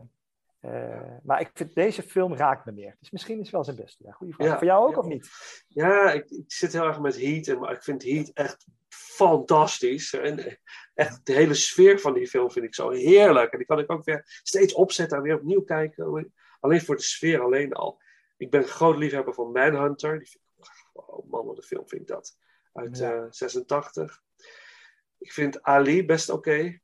eh, 0.61 1.17
maar 1.23 1.41
ik 1.41 1.51
vind 1.55 1.75
deze 1.75 2.03
film 2.03 2.35
raakt 2.35 2.65
me 2.65 2.73
meer. 2.73 2.97
Dus 3.01 3.11
misschien 3.11 3.37
is 3.39 3.43
het 3.43 3.53
wel 3.53 3.65
zijn 3.65 3.77
beste. 3.77 4.05
Ja, 4.05 4.13
goede 4.13 4.33
vraag. 4.33 4.47
Ja, 4.49 4.57
Voor 4.59 4.67
jou 4.67 4.87
ook 4.87 4.93
ja. 4.95 4.99
of 4.99 5.07
niet? 5.07 5.31
Ja, 5.69 6.13
ik, 6.13 6.31
ik 6.31 6.53
zit 6.53 6.73
heel 6.73 6.85
erg 6.85 7.01
met 7.01 7.21
Heat. 7.21 7.47
En, 7.47 7.59
maar 7.59 7.73
ik 7.73 7.83
vind 7.83 8.03
Heat 8.03 8.31
echt 8.35 8.67
fantastisch. 8.89 10.13
En 10.13 10.39
eh, 10.39 10.55
echt 10.95 11.27
de 11.27 11.33
hele 11.33 11.55
sfeer 11.55 11.99
van 12.01 12.15
die 12.15 12.27
film 12.29 12.51
vind 12.51 12.65
ik 12.65 12.75
zo 12.75 12.91
heerlijk. 12.91 13.53
En 13.53 13.59
die 13.59 13.67
kan 13.67 13.79
ik 13.79 13.93
ook 13.93 14.05
weer 14.05 14.23
steeds 14.43 14.75
opzetten 14.75 15.17
en 15.17 15.23
weer 15.23 15.35
opnieuw 15.37 15.63
kijken. 15.63 16.33
Alleen 16.61 16.81
voor 16.81 16.97
de 16.97 17.03
sfeer 17.03 17.41
alleen 17.41 17.73
al. 17.73 18.01
Ik 18.37 18.51
ben 18.51 18.63
een 18.63 18.69
groot 18.69 18.97
liefhebber 18.97 19.35
van 19.35 19.53
Manhunter. 19.53 20.19
Die 20.19 20.29
vind 20.29 20.45
ik, 20.57 20.71
oh 20.93 21.31
man, 21.31 21.47
wat 21.47 21.57
een 21.57 21.63
film 21.63 21.89
vind 21.89 22.01
ik 22.01 22.07
dat. 22.09 22.37
Uit 22.73 22.99
Ja. 22.99 23.13
eh 23.13 23.27
86. 23.31 24.23
Ik 25.19 25.33
vind 25.33 25.63
Ali 25.63 26.05
best 26.07 26.29
oké. 26.31 26.79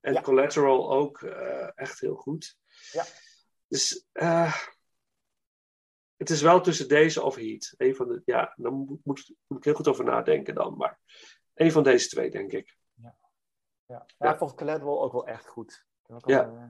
En. 0.00 0.22
Collateral 0.22 0.92
ook 0.92 1.22
eh, 1.22 1.68
echt 1.74 2.00
heel 2.00 2.14
goed. 2.14 2.60
Ja. 2.92 3.04
Dus 3.68 4.06
eh, 4.12 4.56
het 6.16 6.30
is 6.30 6.42
wel 6.42 6.60
tussen 6.60 6.88
deze 6.88 7.22
of 7.22 7.34
Heat. 7.34 7.74
Een 7.76 7.94
van 7.94 8.08
de, 8.08 8.22
ja, 8.24 8.52
daar 8.56 8.72
moet, 8.72 9.04
moet, 9.04 9.34
moet 9.46 9.58
ik 9.58 9.64
heel 9.64 9.74
goed 9.74 9.88
over 9.88 10.04
nadenken 10.04 10.54
dan. 10.54 10.76
Maar 10.76 10.98
een 11.54 11.72
van 11.72 11.82
deze 11.82 12.08
twee, 12.08 12.30
denk 12.30 12.52
ik. 12.52 12.76
Ja, 12.94 13.14
Ja. 13.86 14.06
ja. 14.18 14.32
ik 14.32 14.38
vond 14.38 14.54
Collateral 14.54 15.02
ook 15.02 15.12
wel 15.12 15.26
echt 15.26 15.46
goed. 15.46 15.84
Ook 16.06 16.28
Ja. 16.28 16.42
eh, 16.46 16.64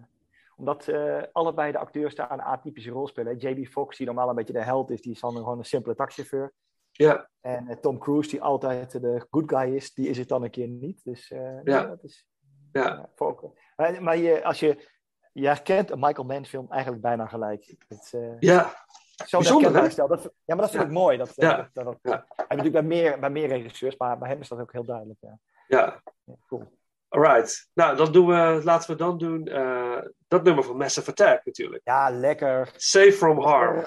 omdat 0.56 0.88
eh, 0.88 1.22
allebei 1.32 1.72
de 1.72 1.78
acteurs 1.78 2.14
daar 2.14 2.30
een 2.30 2.40
atypische 2.40 2.90
rol 2.90 3.06
spelen. 3.08 3.36
J.B. 3.36 3.66
Fox, 3.66 3.96
die 3.96 4.06
normaal 4.06 4.28
een 4.28 4.34
beetje 4.34 4.52
de 4.52 4.62
held 4.62 4.90
is, 4.90 5.00
die 5.02 5.12
is 5.12 5.20
dan 5.20 5.36
gewoon 5.36 5.58
een 5.58 5.64
simpele 5.64 5.94
taxichauffeur. 5.94 6.52
Ja, 6.90 7.30
En 7.40 7.80
Tom 7.80 7.98
Cruise, 7.98 8.30
die 8.30 8.42
altijd 8.42 8.90
de 8.90 9.26
good 9.30 9.50
guy 9.50 9.74
is, 9.74 9.94
die 9.94 10.08
is 10.08 10.18
het 10.18 10.28
dan 10.28 10.42
een 10.42 10.50
keer 10.50 10.68
niet. 10.68 11.04
Dus 11.04 11.30
eh, 11.30 11.62
Ja. 11.64 11.86
dat 11.86 12.02
is, 12.04 12.26
ja, 12.72 12.82
ja, 12.82 13.10
voor 13.14 13.54
maar 14.00 14.16
je, 14.16 14.44
als 14.44 14.60
je, 14.60 14.88
Jij 15.32 15.62
kent 15.62 15.90
een 15.90 15.98
Michael 15.98 16.26
Mann 16.26 16.46
film 16.46 16.66
eigenlijk 16.70 17.02
bijna 17.02 17.26
gelijk. 17.26 17.74
Het, 17.88 18.12
eh, 18.12 18.38
ja, 18.38 18.84
zo 19.26 19.38
bijzonder 19.38 19.74
hè? 19.74 20.06
Dat, 20.06 20.22
ja, 20.22 20.54
maar 20.54 20.56
dat 20.56 20.70
vind 20.70 20.82
ik 20.82 20.90
mooi. 20.90 21.16
Dat, 21.16 21.36
eh, 21.36 21.48
ja. 21.48 21.70
dat, 21.72 21.84
dat, 22.02 22.24
natuurlijk 22.48 22.72
bij 22.72 22.82
meer, 22.82 23.18
bij 23.20 23.30
meer 23.30 23.48
regisseurs, 23.48 23.96
maar 23.96 24.18
bij 24.18 24.28
hem 24.28 24.40
is 24.40 24.48
dat 24.48 24.60
ook 24.60 24.72
heel 24.72 24.84
duidelijk. 24.84 25.18
Ja. 25.20 25.38
ja. 25.66 26.02
cool. 26.46 26.80
Alright. 27.08 27.68
Nou, 27.72 27.96
dat 27.96 28.12
doen 28.12 28.26
we, 28.26 28.60
laten 28.64 28.90
we 28.90 28.96
dan 28.96 29.18
doen 29.18 29.46
eh, 29.46 29.98
dat 30.28 30.42
nummer 30.42 30.64
van 30.64 30.76
Massive 30.76 31.10
Attack 31.10 31.44
natuurlijk. 31.44 31.80
Ja, 31.84 32.10
lekker. 32.10 32.70
Safe 32.76 33.12
from 33.12 33.40
harm. 33.40 33.84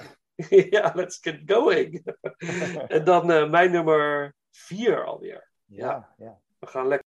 ja, 0.48 0.92
let's 0.94 1.18
get 1.20 1.40
going. 1.46 2.16
en 2.88 3.04
dan 3.04 3.50
mijn 3.50 3.70
nummer 3.70 4.34
vier 4.50 5.04
alweer. 5.04 5.50
Ja, 5.64 6.14
ja. 6.16 6.38
We 6.58 6.66
gaan 6.66 6.86
lekker. 6.86 7.05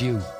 you. 0.00 0.31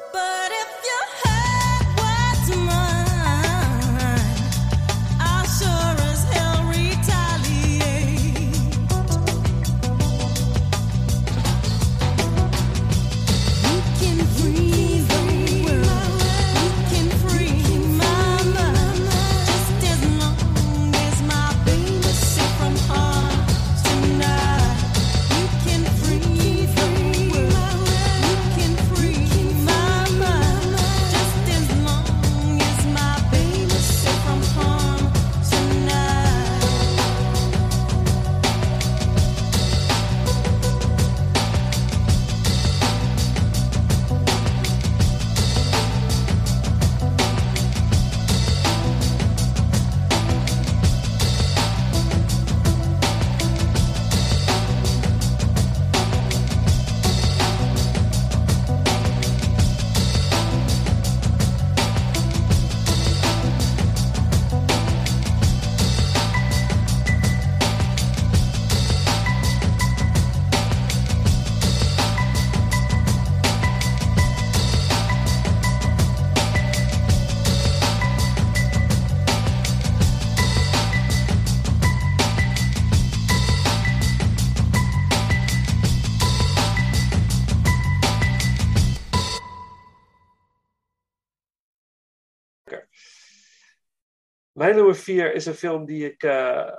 Is 95.33 95.47
een 95.47 95.55
film 95.55 95.85
die 95.85 96.05
ik 96.05 96.23
eh, 96.23 96.73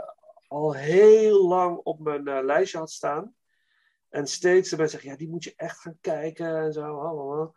al 0.48 0.74
heel 0.74 1.48
lang 1.48 1.78
op 1.78 2.00
mijn 2.00 2.28
eh, 2.28 2.44
lijstje 2.44 2.78
had 2.78 2.92
staan. 2.92 3.36
En 4.10 4.28
steeds 4.28 4.70
de 4.70 4.78
mensen 4.78 5.00
zeggen, 5.00 5.10
ja, 5.10 5.18
die 5.18 5.30
moet 5.30 5.44
je 5.44 5.54
echt 5.56 5.80
gaan 5.80 5.98
kijken 6.02 6.58
en 6.58 6.74
zo. 6.74 7.00
allemaal. 7.00 7.56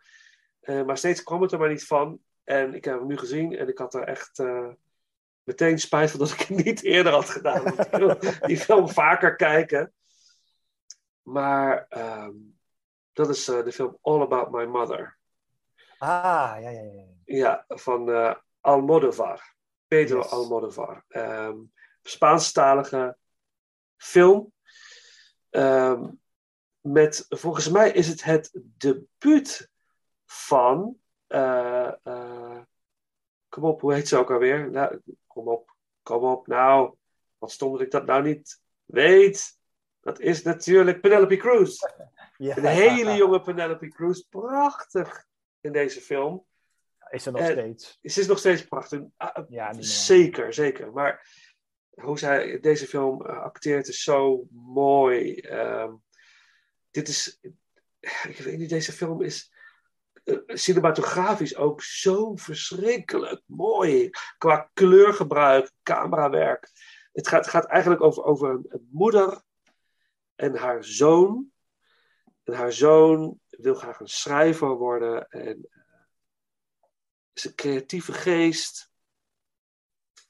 Eh, 0.59 0.83
maar 0.83 0.97
steeds 0.97 1.23
kwam 1.23 1.41
het 1.41 1.51
er 1.51 1.59
maar 1.59 1.69
niet 1.69 1.85
van. 1.85 2.19
En 2.43 2.73
ik 2.73 2.85
heb 2.85 2.99
hem 2.99 3.07
nu 3.07 3.17
gezien 3.17 3.57
en 3.57 3.67
ik 3.67 3.77
had 3.77 3.93
er 3.93 4.03
echt 4.03 4.43
meteen 5.43 5.79
spijt 5.79 6.11
van 6.11 6.19
dat 6.19 6.31
ik 6.31 6.39
het 6.39 6.49
niet 6.65 6.83
eerder 6.83 7.11
had 7.11 7.29
gedaan. 7.29 7.63
Want 7.63 7.79
ik 7.79 7.91
wil 7.91 8.17
die 8.41 8.57
film 8.57 8.89
vaker 8.89 9.35
kijken. 9.35 9.93
Maar 11.21 11.85
ehm, 11.89 12.33
dat 13.13 13.29
is 13.29 13.45
de 13.45 13.71
film 13.71 13.97
All 14.01 14.21
About 14.21 14.51
My 14.51 14.63
Mother. 14.65 15.17
Ah, 15.97 16.57
ja, 16.59 16.69
ja, 16.69 16.81
ja. 16.81 17.05
Ja, 17.25 17.65
van 17.67 18.37
Almodovar. 18.61 19.56
Pedro 19.87 20.17
Yes. 20.17 20.31
Almodovar. 20.31 21.05
Ehm 21.07 21.57
Spaanstalige 22.01 23.17
film. 23.97 24.53
Ehm, 25.49 26.09
met, 26.81 27.25
volgens 27.29 27.69
mij 27.69 27.91
is 27.91 28.07
het 28.07 28.23
het 28.23 28.51
debuut 28.77 29.69
van. 30.25 30.97
eh, 31.27 31.91
eh, 32.03 32.61
kom 33.49 33.63
op, 33.63 33.81
hoe 33.81 33.93
heet 33.93 34.07
ze 34.07 34.17
ook 34.17 34.31
alweer? 34.31 34.71
Nou, 34.71 35.01
kom 35.27 35.47
op, 35.47 35.75
kom 36.03 36.23
op. 36.23 36.47
Nou, 36.47 36.95
wat 37.37 37.51
stond 37.51 37.71
dat 37.71 37.81
ik 37.81 37.91
dat 37.91 38.05
nou 38.05 38.23
niet 38.23 38.61
weet? 38.85 39.57
Dat 39.99 40.19
is 40.19 40.43
natuurlijk 40.43 41.01
Penelope 41.01 41.37
Cruz. 41.37 41.79
Ja. 42.37 42.57
Een 42.57 42.65
hele 42.65 43.15
jonge 43.15 43.41
Penelope 43.41 43.87
Cruz. 43.87 44.19
Prachtig 44.19 45.25
in 45.61 45.71
deze 45.71 46.01
film. 46.01 46.46
Is 47.09 47.25
er 47.25 47.31
nog 47.31 47.41
En- 47.41 47.51
steeds. 47.51 47.99
Ze 48.01 48.19
is 48.19 48.27
nog 48.27 48.37
steeds 48.39 48.65
prachtig. 48.65 48.99
Ah, 49.17 49.35
Ja, 49.35 49.43
niet 49.43 49.55
normaal. 49.57 49.83
zeker, 49.83 50.53
zeker. 50.53 50.91
Maar 50.91 51.27
hoe 51.89 52.19
zij 52.19 52.59
deze 52.59 52.87
film 52.87 53.25
eh, 53.25 53.37
acteert 53.41 53.87
is 53.87 54.03
zo 54.03 54.47
mooi. 54.51 55.35
Ehm, 55.35 55.93
dit 56.91 57.07
is, 57.07 57.39
ik 58.27 58.37
weet 58.43 58.57
niet, 58.57 58.69
deze 58.69 58.91
film 58.91 59.21
is 59.21 59.51
eh, 60.23 60.37
cinematografisch 60.45 61.55
ook 61.55 61.81
zo 61.81 62.35
verschrikkelijk 62.35 63.41
mooi. 63.45 64.09
Qua 64.37 64.69
kleurgebruik, 64.73 65.71
camerawerk. 65.83 66.69
Het 67.11 67.27
gaat, 67.27 67.47
gaat 67.47 67.65
eigenlijk 67.65 68.01
over, 68.01 68.23
over 68.23 68.49
een, 68.49 68.65
een 68.67 68.87
moeder 68.91 69.41
en 70.35 70.55
haar 70.55 70.83
zoon. 70.83 71.51
En 72.43 72.53
haar 72.53 72.73
zoon 72.73 73.39
wil 73.49 73.75
graag 73.75 73.99
een 73.99 74.07
schrijver 74.07 74.69
worden 74.69 75.27
en 75.29 75.67
eh, 75.69 75.76
creatieve 77.55 78.13
geest. 78.13 78.91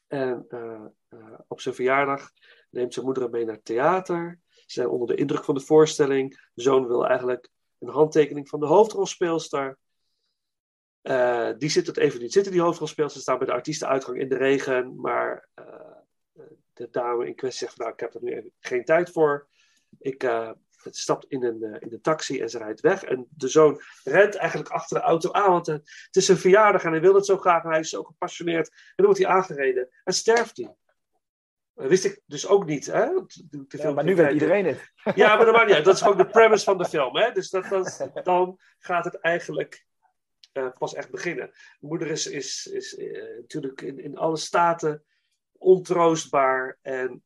En 0.08 0.46
eh, 0.50 0.86
eh, 1.08 1.40
op 1.48 1.62
zijn 1.62 1.76
verjaardag 1.76 2.32
neemt 2.70 2.94
zijn 2.94 3.06
moeder 3.06 3.24
hem 3.24 3.32
mee 3.32 3.46
naar 3.46 3.56
het 3.56 3.66
theater. 3.66 4.40
Ze 4.50 4.64
zijn 4.66 4.88
onder 4.88 5.08
de 5.08 5.16
indruk 5.16 5.44
van 5.44 5.56
de 5.56 5.62
voorstelling. 5.62 6.50
De 6.54 6.62
zoon 6.62 6.88
wil 6.88 7.08
eigenlijk 7.08 7.50
een 7.80 7.90
handtekening 7.90 8.50
van 8.50 8.60
de 8.60 8.66
hoofdrolspeelster. 8.66 9.78
Eh, 11.02 11.52
die 11.58 11.70
zit 11.70 11.88
het 11.88 11.98
even 11.98 12.22
niet 12.22 12.34
zitten, 12.34 12.52
die 12.52 12.62
hoofdrolspeelster. 12.62 13.22
Staan 13.22 13.38
bij 13.38 13.48
de 13.48 13.54
artiestenuitgang 13.54 14.20
in 14.20 14.30
de 14.30 14.38
regen. 14.38 15.00
Maar 15.02 15.50
de 16.74 16.90
dame 16.90 17.28
in 17.28 17.36
kwestie 17.36 17.68
zegt: 17.68 17.80
Nou, 17.80 17.92
ik 17.92 18.00
heb 18.00 18.14
er 18.14 18.24
nu 18.24 18.32
even 18.32 18.52
geen 18.60 18.86
tijd 18.86 19.12
voor. 19.12 19.48
Ik 20.00 20.24
stapt 20.96 21.26
in 21.28 21.44
een, 21.44 21.64
eh, 21.64 21.82
in 21.82 21.90
de 21.90 22.02
taxi 22.02 22.42
en 22.42 22.50
ze 22.50 22.58
rijdt 22.58 22.82
weg. 22.82 23.04
En 23.04 23.28
de 23.30 23.48
zoon 23.48 23.82
rent 24.04 24.36
eigenlijk 24.36 24.70
achter 24.70 24.98
de 24.98 25.04
auto 25.04 25.32
aan. 25.32 25.52
Want 25.52 25.68
eh, 25.68 25.76
het 25.76 26.16
is 26.16 26.26
zijn 26.26 26.38
verjaardag 26.38 26.84
en 26.84 26.92
hij 26.92 27.02
wil 27.02 27.16
het 27.16 27.26
zo 27.26 27.38
graag. 27.38 27.64
En 27.64 27.70
hij 27.70 27.80
is 27.80 27.90
zo 27.90 28.04
gepassioneerd. 28.04 28.70
En 28.70 28.94
dan 28.96 29.06
wordt 29.06 29.22
hij 29.22 29.30
aangereden. 29.30 29.90
En 30.04 30.14
sterft 30.14 30.58
hij. 30.58 30.76
Dat 31.74 31.88
wist 31.88 32.06
ik 32.06 32.22
dus 32.26 32.48
ook 32.48 32.66
niet. 32.66 32.86
Hè? 32.86 33.06
Ja, 33.68 33.92
maar 33.92 34.04
nu 34.04 34.16
weet 34.16 34.32
iedereen 34.32 34.66
het. 34.66 34.92
Ja, 35.16 35.36
maar 35.36 35.46
dat 35.46 35.54
maakt 35.54 35.68
niet 35.68 35.76
uit. 35.76 35.86
Dat 35.86 35.96
is 35.96 36.06
ook 36.06 36.18
de 36.18 36.28
premise 36.28 36.64
van 36.64 36.78
de 36.78 36.86
film. 36.86 37.18
Hè? 37.18 37.32
Dus 37.32 37.50
dat, 37.50 37.70
dat, 37.70 38.12
dan 38.24 38.60
gaat 38.80 39.06
het 39.06 39.20
eigenlijk 39.20 39.86
eh, 40.52 40.70
pas 40.78 40.94
echt 40.94 41.12
beginnen. 41.12 41.48
De 41.80 41.88
moeder 41.88 42.08
is, 42.08 42.28
is, 42.28 42.66
is 42.66 42.96
natuurlijk 43.38 43.82
in, 43.82 44.00
in 44.00 44.18
alle 44.18 44.38
staten 44.38 45.04
ontroostbaar. 45.58 46.78
En 46.82 47.24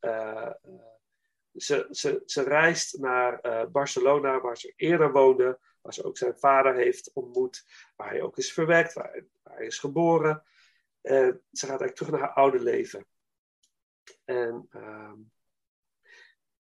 ze, 1.56 1.88
ze, 1.91 2.22
ze 2.26 2.44
reist 2.44 2.99
naar 2.99 3.40
eh, 3.40 3.65
Barcelona, 3.68 4.41
waar 4.41 4.57
ze 4.57 4.73
eerder 4.76 5.11
woonde. 5.11 5.60
Waar 5.82 5.94
ze 5.94 6.03
ook 6.03 6.18
zijn 6.18 6.40
vader 6.40 6.76
heeft 6.76 7.11
ontmoet. 7.14 7.65
Waar 7.95 8.10
hij 8.10 8.22
ook 8.22 8.38
is 8.38 8.53
verwekt, 8.53 8.94
waar, 8.94 9.23
hij- 9.44 9.65
is 9.65 9.80
geboren. 9.80 10.44
En 11.02 11.41
ze 11.52 11.65
gaat 11.65 11.80
eigenlijk 11.80 11.95
terug 11.95 12.11
naar 12.11 12.19
haar 12.19 12.34
oude 12.34 12.60
leven. 12.60 13.06
En, 14.26 14.68
ehm, 14.69 15.18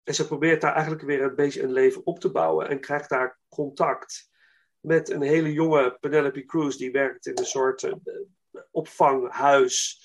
en 0.02 0.14
ze 0.14 0.26
probeert 0.26 0.60
daar 0.60 0.72
eigenlijk 0.72 1.02
weer 1.02 1.22
een 1.22 1.34
beetje 1.34 1.62
een 1.62 1.72
leven 1.72 2.06
op 2.06 2.20
te 2.20 2.30
bouwen. 2.30 2.68
En 2.68 2.80
krijgt 2.80 3.08
daar 3.08 3.40
contact 3.48 4.30
met 4.80 5.10
een 5.10 5.22
hele 5.22 5.52
jonge 5.52 5.96
Penelope 6.00 6.44
Cruz. 6.44 6.76
Die 6.76 6.90
werkt 6.92 7.26
in 7.26 7.38
een 7.38 7.44
soort 7.44 7.82
eh, 7.82 7.94
opvanghuis. 8.70 10.02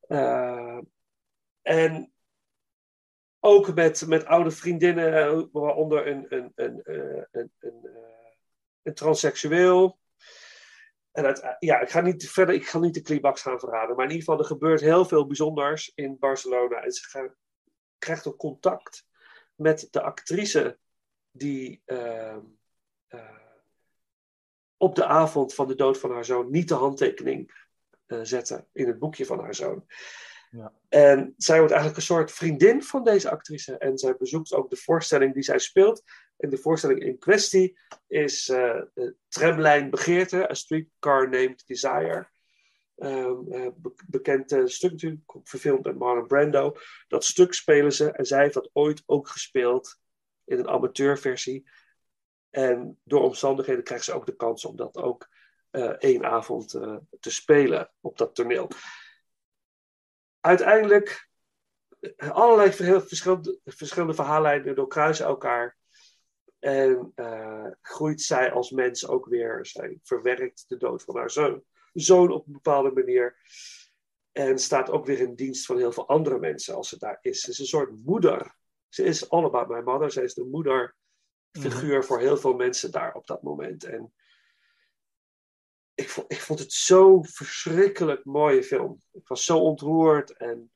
Eh, 0.00 0.78
en 1.62 2.12
ook 3.40 3.74
met, 3.74 4.06
met 4.06 4.24
oude 4.24 4.50
vriendinnen, 4.50 5.14
eh, 5.14 5.42
waaronder 5.52 6.06
een, 6.06 6.26
een, 6.28 6.52
een, 6.54 6.82
eh, 6.82 7.22
een, 7.30 7.52
een, 7.58 7.80
eh, 7.84 8.32
een 8.82 8.94
transseksueel. 8.94 9.98
En 11.12 11.24
uit, 11.24 11.56
ja, 11.58 11.80
ik 11.80 11.90
ga 11.90 12.00
niet 12.00 12.30
verder, 12.30 12.54
ik 12.54 12.68
ga 12.68 12.78
niet 12.78 12.94
de 12.94 13.02
climax 13.02 13.42
gaan 13.42 13.58
verraden. 13.58 13.96
Maar 13.96 14.04
in 14.04 14.10
ieder 14.10 14.24
geval, 14.24 14.40
er 14.40 14.46
gebeurt 14.46 14.80
heel 14.80 15.04
veel 15.04 15.26
bijzonders 15.26 15.92
in 15.94 16.18
Barcelona. 16.18 16.82
En 16.82 16.92
ze 16.92 17.08
gaan, 17.08 17.34
krijgt 17.98 18.26
ook 18.26 18.38
contact 18.38 19.06
met 19.54 19.88
de 19.90 20.02
actrice 20.02 20.78
die 21.30 21.82
ehm, 21.84 22.40
eh, 23.06 23.36
op 24.76 24.94
de 24.94 25.04
avond 25.04 25.54
van 25.54 25.66
de 25.66 25.74
dood 25.74 25.98
van 25.98 26.10
haar 26.10 26.24
zoon 26.24 26.50
niet 26.50 26.68
de 26.68 26.74
handtekening 26.74 27.66
zette 28.22 28.66
in 28.72 28.86
het 28.86 28.98
boekje 28.98 29.26
van 29.26 29.40
haar 29.40 29.54
zoon. 29.54 29.86
En 30.88 31.34
zij 31.36 31.56
wordt 31.58 31.72
eigenlijk 31.72 32.00
een 32.00 32.14
soort 32.14 32.32
vriendin 32.32 32.82
van 32.82 33.04
deze 33.04 33.30
actrice. 33.30 33.78
En 33.78 33.98
zij 33.98 34.16
bezoekt 34.16 34.52
ook 34.52 34.70
de 34.70 34.76
voorstelling 34.76 35.34
die 35.34 35.42
zij 35.42 35.58
speelt. 35.58 36.02
En 36.36 36.50
de 36.50 36.58
voorstelling 36.58 37.00
in 37.00 37.18
kwestie 37.18 37.78
is 38.06 38.44
de 38.44 39.14
Tramlijn 39.28 39.90
Begeerte, 39.90 40.50
A 40.50 40.54
Streetcar 40.54 41.28
Named 41.28 41.66
Desire. 41.66 42.28
Eh, 42.98 43.32
be- 43.76 43.94
bekend 44.06 44.52
eh, 44.52 44.64
stuk 44.64 44.90
natuurlijk, 44.90 45.34
verfilmd 45.44 45.84
met 45.84 45.98
Marlon 45.98 46.26
Brando. 46.26 46.76
Dat 47.08 47.24
stuk 47.24 47.54
spelen 47.54 47.92
ze 47.92 48.10
en 48.10 48.24
zij 48.24 48.42
heeft 48.42 48.54
dat 48.54 48.70
ooit 48.72 49.02
ook 49.06 49.28
gespeeld 49.28 50.00
in 50.44 50.58
een 50.58 50.68
amateurversie. 50.68 51.68
En 52.50 53.00
door 53.04 53.22
omstandigheden 53.22 53.84
krijgt 53.84 54.04
ze 54.04 54.12
ook 54.12 54.26
de 54.26 54.36
kans 54.36 54.64
om 54.64 54.76
dat 54.76 54.96
ook 54.96 55.28
één 55.98 56.24
avond 56.24 56.70
te 57.20 57.30
spelen 57.30 57.90
op 58.00 58.18
dat 58.18 58.34
toneel. 58.34 58.68
Uiteindelijk, 60.40 61.28
allerlei 62.16 62.72
ver- 62.72 63.06
verschillende, 63.06 63.60
verschillende 63.64 64.14
verhaallijnen 64.14 64.74
doorkruisen 64.74 65.26
elkaar. 65.26 65.76
En 66.58 67.12
eh, 67.14 67.66
groeit 67.80 68.20
zij 68.20 68.52
als 68.52 68.70
mens 68.70 69.06
ook 69.06 69.26
weer. 69.26 69.66
Zij 69.66 69.98
verwerkt 70.02 70.64
de 70.68 70.76
dood 70.76 71.02
van 71.02 71.16
haar 71.16 71.30
zoon, 71.30 71.62
zoon 71.92 72.32
op 72.32 72.46
een 72.46 72.52
bepaalde 72.52 72.92
manier. 72.92 73.36
En 74.32 74.58
staat 74.58 74.90
ook 74.90 75.06
weer 75.06 75.18
in 75.18 75.34
dienst 75.34 75.66
van 75.66 75.76
heel 75.76 75.92
veel 75.92 76.08
andere 76.08 76.38
mensen 76.38 76.74
als 76.74 76.88
ze 76.88 76.98
daar 76.98 77.18
is. 77.20 77.40
Ze 77.40 77.50
is 77.50 77.58
een 77.58 77.66
soort 77.66 78.04
moeder. 78.04 78.56
Ze 78.88 79.04
is 79.04 79.30
all 79.30 79.44
about 79.44 79.68
my 79.68 79.80
mother. 79.80 80.10
Zij 80.10 80.24
is 80.24 80.34
de 80.34 80.44
moederfiguur 80.44 82.04
voor 82.04 82.20
heel 82.20 82.36
veel 82.36 82.54
mensen 82.54 82.90
daar 82.90 83.14
op 83.14 83.26
dat 83.26 83.42
moment. 83.42 83.84
En 83.84 84.12
ik 85.98 86.08
vond, 86.10 86.32
ik 86.32 86.40
vond 86.40 86.58
het 86.58 86.72
zo'n 86.72 87.24
verschrikkelijk 87.26 88.24
mooie 88.24 88.62
film. 88.62 89.02
Ik 89.12 89.28
was 89.28 89.44
zo 89.44 89.58
ontroerd 89.58 90.36
en 90.36 90.72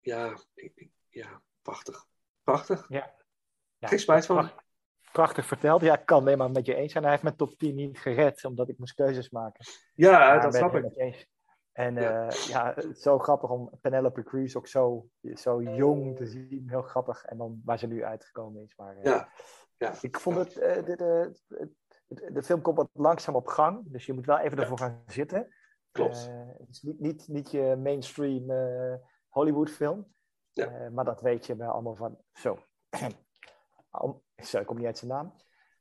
ja, 0.00 0.38
ik- 0.54 0.88
ja 1.08 1.42
prachtig. 1.62 2.06
Prachtig. 2.42 2.84
Ja. 2.88 3.14
Ja, 3.78 3.88
Geen 3.88 3.98
spijt 3.98 4.26
van. 4.26 4.36
pracht- 4.36 4.68
Prachtig 5.12 5.46
verteld. 5.46 5.80
Ja, 5.82 5.98
ik 5.98 6.06
kan 6.06 6.16
het 6.16 6.26
helemaal 6.26 6.48
met 6.48 6.66
je 6.66 6.74
eens 6.74 6.92
zijn. 6.92 7.02
Hij 7.02 7.12
heeft 7.12 7.24
mijn 7.24 7.36
top 7.36 7.58
10 7.58 7.74
niet 7.74 7.98
gered, 7.98 8.44
omdat 8.44 8.68
ik 8.68 8.78
moest 8.78 8.94
keuzes 8.94 9.30
maken. 9.30 9.64
Ja, 9.94 10.18
Maar 10.18 10.42
dat 10.42 10.54
snap 10.54 10.74
ik. 10.74 11.28
En 11.72 11.94
Ja. 11.94 12.00
ja. 12.00 12.30
ja, 12.48 12.74
het 12.74 12.84
is 12.84 13.02
zo 13.02 13.18
grappig 13.18 13.50
om 13.50 13.70
Penelope 13.80 14.22
Cruz 14.22 14.54
ook 14.56 14.66
zo, 14.66 15.08
zo 15.34 15.62
jong 15.62 16.16
te 16.16 16.26
zien. 16.26 16.64
Heel 16.66 16.82
grappig. 16.82 17.24
En 17.24 17.38
dan 17.38 17.60
waar 17.64 17.78
ze 17.78 17.86
nu 17.86 18.04
uitgekomen 18.04 18.62
is. 18.62 18.76
Maar, 18.76 18.96
eh, 18.96 19.02
Ja, 19.04 19.28
ja. 19.76 19.94
Ik 20.00 20.20
vond 20.20 20.36
het, 20.36 20.56
eh, 20.58 20.84
de, 20.84 20.96
de, 20.96 21.70
de, 22.10 22.42
film 22.42 22.60
komt 22.60 22.76
wat 22.76 22.90
langzaam 22.92 23.34
op 23.34 23.46
gang. 23.46 23.82
Dus 23.84 24.06
je 24.06 24.12
moet 24.12 24.26
wel 24.26 24.38
even 24.38 24.58
ervoor 24.58 24.78
gaan 24.78 25.02
zitten. 25.06 25.54
Klopt. 25.90 26.28
Eh, 26.28 26.58
het 26.58 26.68
is 26.68 26.82
niet, 26.82 27.00
niet, 27.00 27.28
niet 27.28 27.50
je 27.50 27.76
mainstream 27.82 28.50
eh, 28.50 28.94
Hollywood 29.28 29.70
film. 29.70 30.14
Ja. 30.52 30.66
Eh, 30.66 30.88
maar 30.90 31.04
dat 31.04 31.20
weet 31.20 31.46
je 31.46 31.56
bij 31.56 31.68
allemaal 31.68 31.96
van. 31.96 32.18
Zo. 32.32 32.58
Zo, 34.36 34.58
ik 34.58 34.66
kom 34.66 34.76
niet 34.76 34.86
uit 34.86 34.98
zijn 34.98 35.10
naam. 35.10 35.34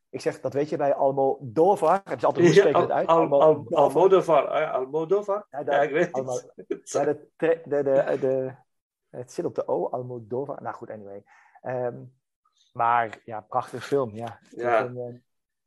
Ik 0.10 0.22
zeg, 0.22 0.42
dat 0.42 0.54
weet 0.54 0.70
je 0.70 0.78
bij 0.78 0.94
Almodovar. 0.94 2.02
Het 2.04 2.18
is 2.18 2.24
altijd 2.24 2.46
hoe 2.46 2.56
Ja, 2.56 2.60
spreek 2.62 2.76
je 2.76 2.82
het 2.82 2.90
Al- 2.92 2.96
uit? 2.98 3.08
Al- 3.08 3.42
Al- 3.42 3.42
Almodovar. 3.42 3.78
Almodovar. 3.78 4.48
ah 4.48 4.60
ja, 4.60 4.70
Almodovar. 4.70 5.48
Ja, 5.50 5.82
ik 5.82 5.92
weet 5.92 6.16
het. 6.16 6.54
Het 9.10 9.32
zit 9.32 9.46
op 9.46 9.56
de 9.56 9.68
O, 9.68 9.88
Almodovar. 9.90 10.62
Nou 10.62 10.76
goed, 10.76 10.90
anyway. 10.90 11.24
Ehm, 11.62 12.04
maar 12.74 13.22
ja, 13.26 13.42
prachtig 13.42 13.86
film, 13.86 14.16
ja. 14.16 14.40
Ja. 14.50 14.92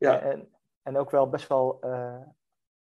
En, 0.02 0.10
Ja. 0.12 0.20
en, 0.20 0.48
en 0.82 0.96
ook 0.96 1.10
wel 1.10 1.28
best 1.28 1.48
wel 1.48 1.80
eh, 1.80 2.20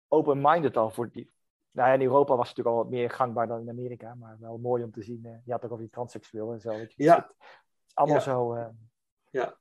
open-minded 0.08 0.78
al 0.78 0.90
voor 0.90 1.10
die. 1.12 1.32
Nou 1.72 1.88
ja, 1.88 1.94
in 1.94 2.02
Europa 2.02 2.36
was 2.36 2.48
het 2.48 2.58
natuurlijk 2.58 2.76
al 2.78 2.84
wat 2.84 2.92
meer 2.94 3.10
gangbaar 3.10 3.48
dan 3.48 3.60
in 3.62 3.70
Amerika, 3.70 4.16
maar 4.16 4.38
wel 4.40 4.58
mooi 4.58 4.84
om 4.84 4.92
te 4.92 5.02
zien. 5.04 5.26
eh, 5.26 5.32
je 5.46 5.52
had 5.52 5.66
ook 5.66 5.72
al 5.72 5.78
die 5.78 5.90
transseksueel 5.90 6.52
en 6.52 6.60
zo. 6.62 6.70
weet 6.70 6.94
je. 6.96 7.04
Ja. 7.04 7.16
Het 7.16 7.36
is 7.88 7.96
allemaal 7.96 8.16
Ja. 8.18 8.22
zo. 8.22 8.54
eh, 8.54 8.68
Ja. 9.32 9.58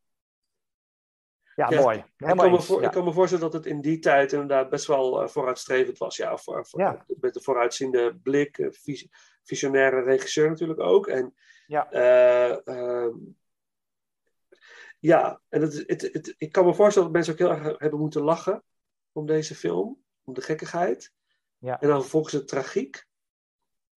ja, 1.55 1.71
Ja, 1.71 1.81
mooi. 1.81 1.99
Ik 1.99 2.27
kan, 2.37 2.51
me 2.51 2.61
voor, 2.61 2.81
ja. 2.81 2.87
ik 2.87 2.93
kan 2.93 3.05
me 3.05 3.13
voorstellen 3.13 3.45
dat 3.45 3.53
het 3.53 3.67
in 3.67 3.81
die 3.81 3.99
tijd 3.99 4.33
inderdaad 4.33 4.71
best 4.71 4.87
wel 4.87 5.29
vooruitstrevend 5.29 5.99
was. 5.99 6.17
Ja, 6.17 6.37
voor, 6.37 6.67
voor- 6.67 6.81
Ja. 6.81 7.05
Met 7.21 7.37
een 7.37 7.43
vooruitziende 7.43 8.17
blik, 8.23 8.69
vis- 8.71 9.09
visionaire 9.43 10.01
regisseur 10.03 10.49
natuurlijk 10.49 10.81
ook. 10.81 11.07
En, 11.07 11.35
Ja. 11.67 11.91
eh, 11.91 12.67
ehm, 12.67 13.15
ja, 14.99 15.41
en 15.49 15.61
het, 15.63 15.85
het, 15.87 16.01
het, 16.13 16.35
ik 16.39 16.53
kan 16.53 16.65
me 16.65 16.75
voorstellen 16.75 17.13
dat 17.13 17.17
mensen 17.17 17.33
ook 17.33 17.39
heel 17.57 17.67
erg 17.67 17.79
hebben 17.79 18.01
moeten 18.01 18.23
lachen 18.23 18.65
om 19.13 19.27
deze 19.27 19.55
film, 19.55 20.03
om 20.25 20.35
de 20.35 20.41
gekkigheid. 20.41 21.13
Ja. 21.59 21.81
En 21.81 21.89
dan 21.89 22.01
vervolgens 22.01 22.33
de 22.33 22.45
tragiek. 22.45 23.07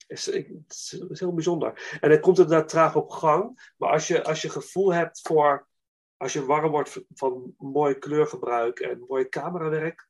Is, 0.07 0.25
het 0.25 0.35
is, 0.67 0.95
het 1.09 1.19
heel 1.19 1.33
bijzonder. 1.33 1.97
En 2.01 2.11
het 2.11 2.19
komt 2.19 2.39
inderdaad 2.39 2.69
traag 2.69 2.95
op 2.95 3.09
gang. 3.09 3.71
Maar 3.77 3.89
als 3.91 4.07
je, 4.07 4.23
als 4.23 4.41
je 4.41 4.49
gevoel 4.49 4.93
hebt 4.93 5.19
voor. 5.21 5.69
Als 6.17 6.33
je 6.33 6.45
warm 6.45 6.71
wordt 6.71 7.01
van- 7.13 7.53
mooi 7.57 7.95
kleurgebruik 7.95 8.79
en 8.79 9.05
mooi 9.07 9.29
camerawerk. 9.29 10.07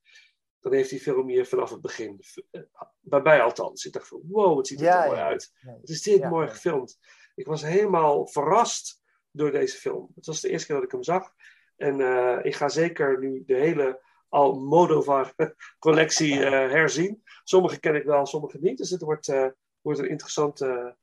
Dan 0.60 0.74
heeft 0.74 0.90
die 0.90 1.00
film 1.00 1.28
hier 1.30 1.46
vanaf 1.46 1.70
het 1.70 1.82
begin. 1.82 2.20
eh, 2.52 2.62
Bij 3.00 3.22
mij 3.22 3.42
althans. 3.42 3.86
Ik 3.86 3.94
dacht 3.94 4.08
van 4.08 4.22
wow, 4.28 4.58
het 4.58 4.68
ziet 4.68 4.80
er 4.80 4.86
Ja, 4.86 5.06
mooi 5.06 5.18
ja. 5.18 5.26
uit. 5.26 5.52
Wat 5.62 5.90
is 5.90 6.02
dit 6.02 6.30
mooi 6.30 6.48
gefilmd. 6.48 7.00
Ik 7.36 7.46
was 7.48 7.62
helemaal 7.62 8.28
verrast 8.28 9.01
door 9.32 9.52
deze 9.52 9.78
film. 9.78 10.12
Het 10.16 10.26
was 10.26 10.42
de 10.42 10.50
eerste 10.50 10.68
keer 10.68 10.76
dat 10.76 10.86
ik 10.86 10.92
hem 10.92 11.04
zag. 11.04 11.34
En 11.78 12.02
eh, 12.02 12.46
ik 12.46 12.56
ga 12.56 12.70
zeker 12.70 13.20
nu 13.20 13.44
de 13.46 13.56
hele 13.56 14.02
Almodovar 14.32 15.34
collectie 15.80 16.44
eh, 16.46 16.52
herzien. 16.52 17.24
Sommige 17.44 17.80
ken 17.80 17.96
ik 17.96 18.04
wel, 18.04 18.26
sommige 18.26 18.58
niet. 18.62 18.78
Dus 18.78 18.90
het 18.90 19.02
wordt, 19.02 19.28
eh, 19.28 19.48
wordt 19.82 20.00
een 20.00 20.10
interessante 20.10 20.96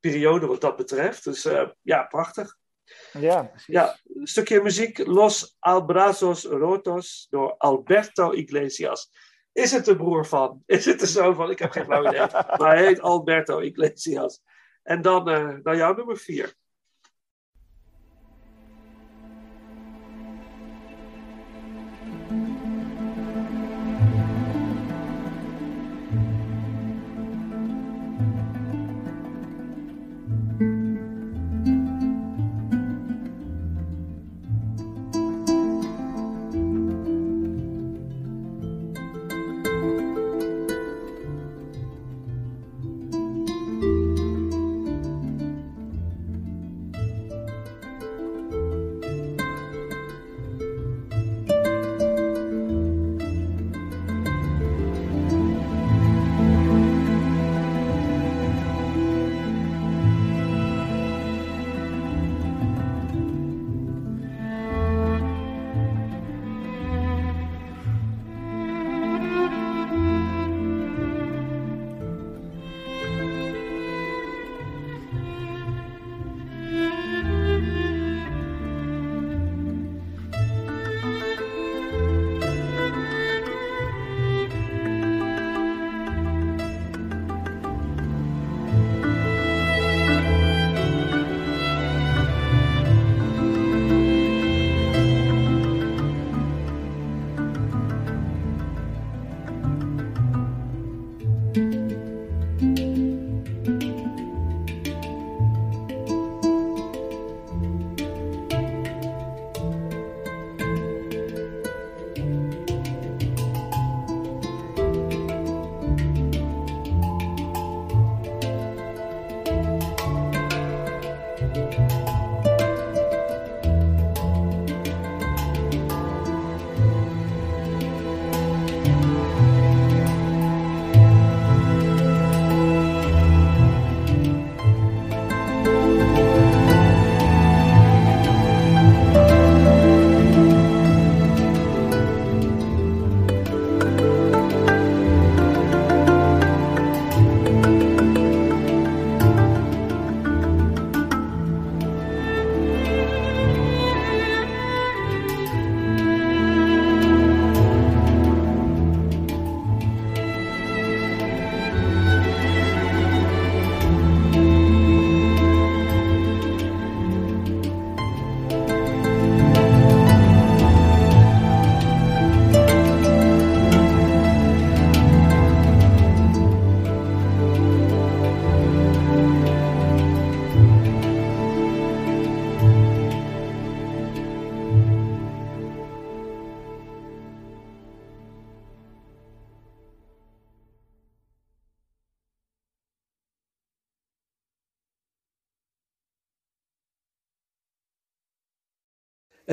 periode 0.00 0.46
wat 0.46 0.60
dat 0.60 0.76
betreft. 0.76 1.24
Dus 1.24 1.44
eh, 1.44 1.68
ja, 1.82 2.02
prachtig. 2.02 2.56
Ja, 3.12 3.42
precies. 3.42 3.66
Ja, 3.66 3.98
een 4.14 4.26
stukje 4.26 4.62
muziek. 4.62 5.06
Los 5.06 5.56
Abrazos 5.58 6.44
Rotos 6.44 7.26
door 7.30 7.54
Alberto 7.56 8.32
Iglesias. 8.32 9.10
Is 9.52 9.72
het 9.72 9.84
de 9.84 9.96
broer 9.96 10.26
van? 10.26 10.62
Is 10.66 10.84
het 10.84 11.00
de 11.00 11.06
zoon 11.06 11.34
van? 11.34 11.50
Ik 11.50 11.58
heb 11.58 11.70
geen 11.70 11.84
flauw 11.84 12.08
idee. 12.08 12.26
Maar 12.58 12.76
hij 12.76 12.86
heet 12.86 13.00
Alberto 13.00 13.60
Iglesias. 13.60 14.42
En 14.82 15.02
dan, 15.02 15.28
eh 15.28 15.54
dan 15.62 15.76
jouw 15.76 15.94
nummer 15.94 16.16
vier. 16.16 16.54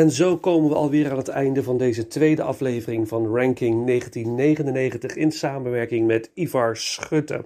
En 0.03 0.11
zo 0.11 0.38
komen 0.38 0.69
we 0.69 0.75
alweer 0.75 1.11
aan 1.11 1.17
het 1.17 1.27
einde 1.27 1.63
van 1.63 1.77
deze 1.77 2.07
tweede 2.07 2.43
aflevering 2.43 3.07
van 3.07 3.35
Ranking 3.35 3.85
1999 3.85 5.15
in 5.15 5.31
samenwerking 5.31 6.07
met 6.07 6.31
Ivar 6.34 6.77
Schutte. 6.77 7.45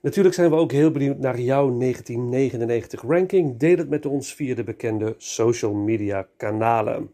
Natuurlijk 0.00 0.34
zijn 0.34 0.50
we 0.50 0.56
ook 0.56 0.72
heel 0.72 0.90
benieuwd 0.90 1.18
naar 1.18 1.40
jouw 1.40 1.78
1999 1.78 3.02
ranking. 3.02 3.56
Deel 3.56 3.76
het 3.76 3.88
met 3.88 4.06
ons 4.06 4.34
via 4.34 4.54
de 4.54 4.64
bekende 4.64 5.14
social 5.18 5.74
media 5.74 6.26
kanalen. 6.36 7.10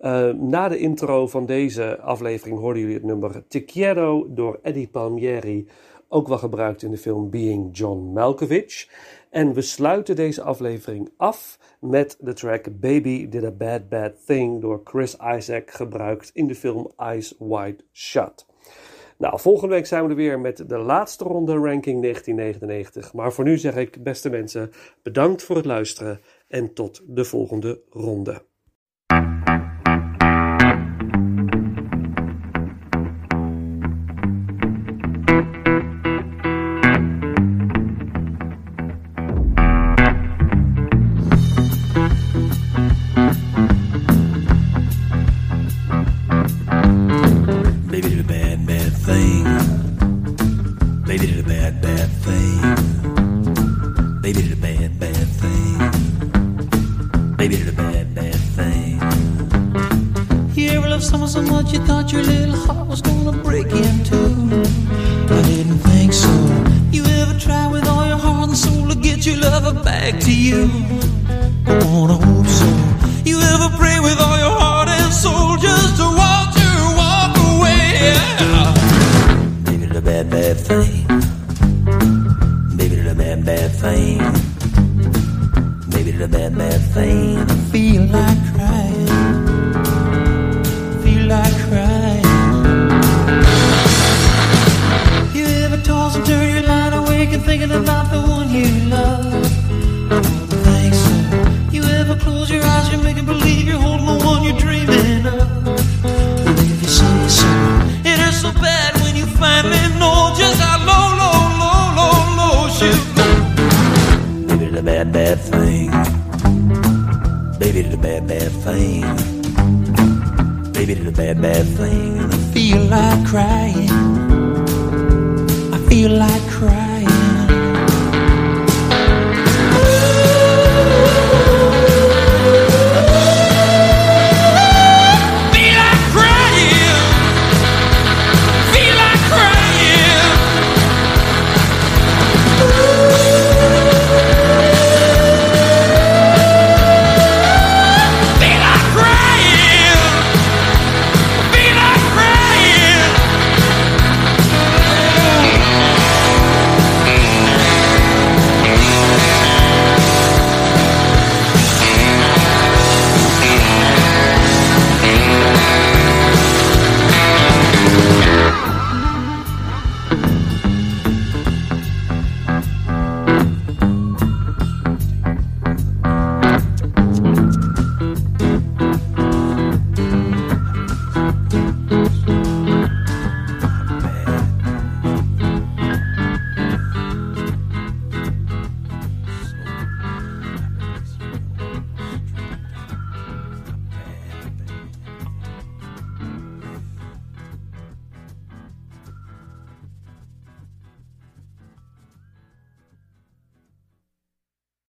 Uh, 0.00 0.28
na 0.30 0.68
de 0.68 0.78
intro 0.78 1.26
van 1.26 1.46
deze 1.46 2.00
aflevering 2.00 2.58
hoorden 2.58 2.80
jullie 2.80 2.96
het 2.96 3.04
nummer 3.04 3.42
Te 3.48 3.60
Quiero 3.60 4.26
door 4.28 4.58
Eddie 4.62 4.88
Palmieri 4.88 5.66
ook 6.08 6.28
wel 6.28 6.38
gebruikt 6.38 6.82
in 6.82 6.90
de 6.90 6.98
film 6.98 7.30
Being 7.30 7.76
John 7.76 8.12
Malkovich. 8.12 8.88
En 9.30 9.52
we 9.52 9.60
sluiten 9.60 10.16
deze 10.16 10.42
aflevering 10.42 11.10
af 11.16 11.58
met 11.80 12.16
de 12.20 12.32
track 12.32 12.80
Baby 12.80 13.28
Did 13.28 13.44
a 13.44 13.50
Bad 13.50 13.88
Bad 13.88 14.12
Thing 14.26 14.60
door 14.60 14.80
Chris 14.84 15.16
Isaac, 15.36 15.70
gebruikt 15.70 16.30
in 16.34 16.46
de 16.46 16.54
film 16.54 16.92
Eyes 16.96 17.34
Wide 17.38 17.84
Shut. 17.92 18.46
Nou, 19.18 19.40
volgende 19.40 19.74
week 19.74 19.86
zijn 19.86 20.02
we 20.02 20.08
er 20.08 20.16
weer 20.16 20.40
met 20.40 20.68
de 20.68 20.78
laatste 20.78 21.24
ronde 21.24 21.52
ranking 21.52 22.02
1999. 22.02 23.12
Maar 23.12 23.32
voor 23.32 23.44
nu 23.44 23.58
zeg 23.58 23.76
ik, 23.76 24.02
beste 24.02 24.30
mensen, 24.30 24.70
bedankt 25.02 25.42
voor 25.42 25.56
het 25.56 25.64
luisteren 25.64 26.20
en 26.48 26.72
tot 26.72 27.02
de 27.06 27.24
volgende 27.24 27.82
ronde. 27.90 28.42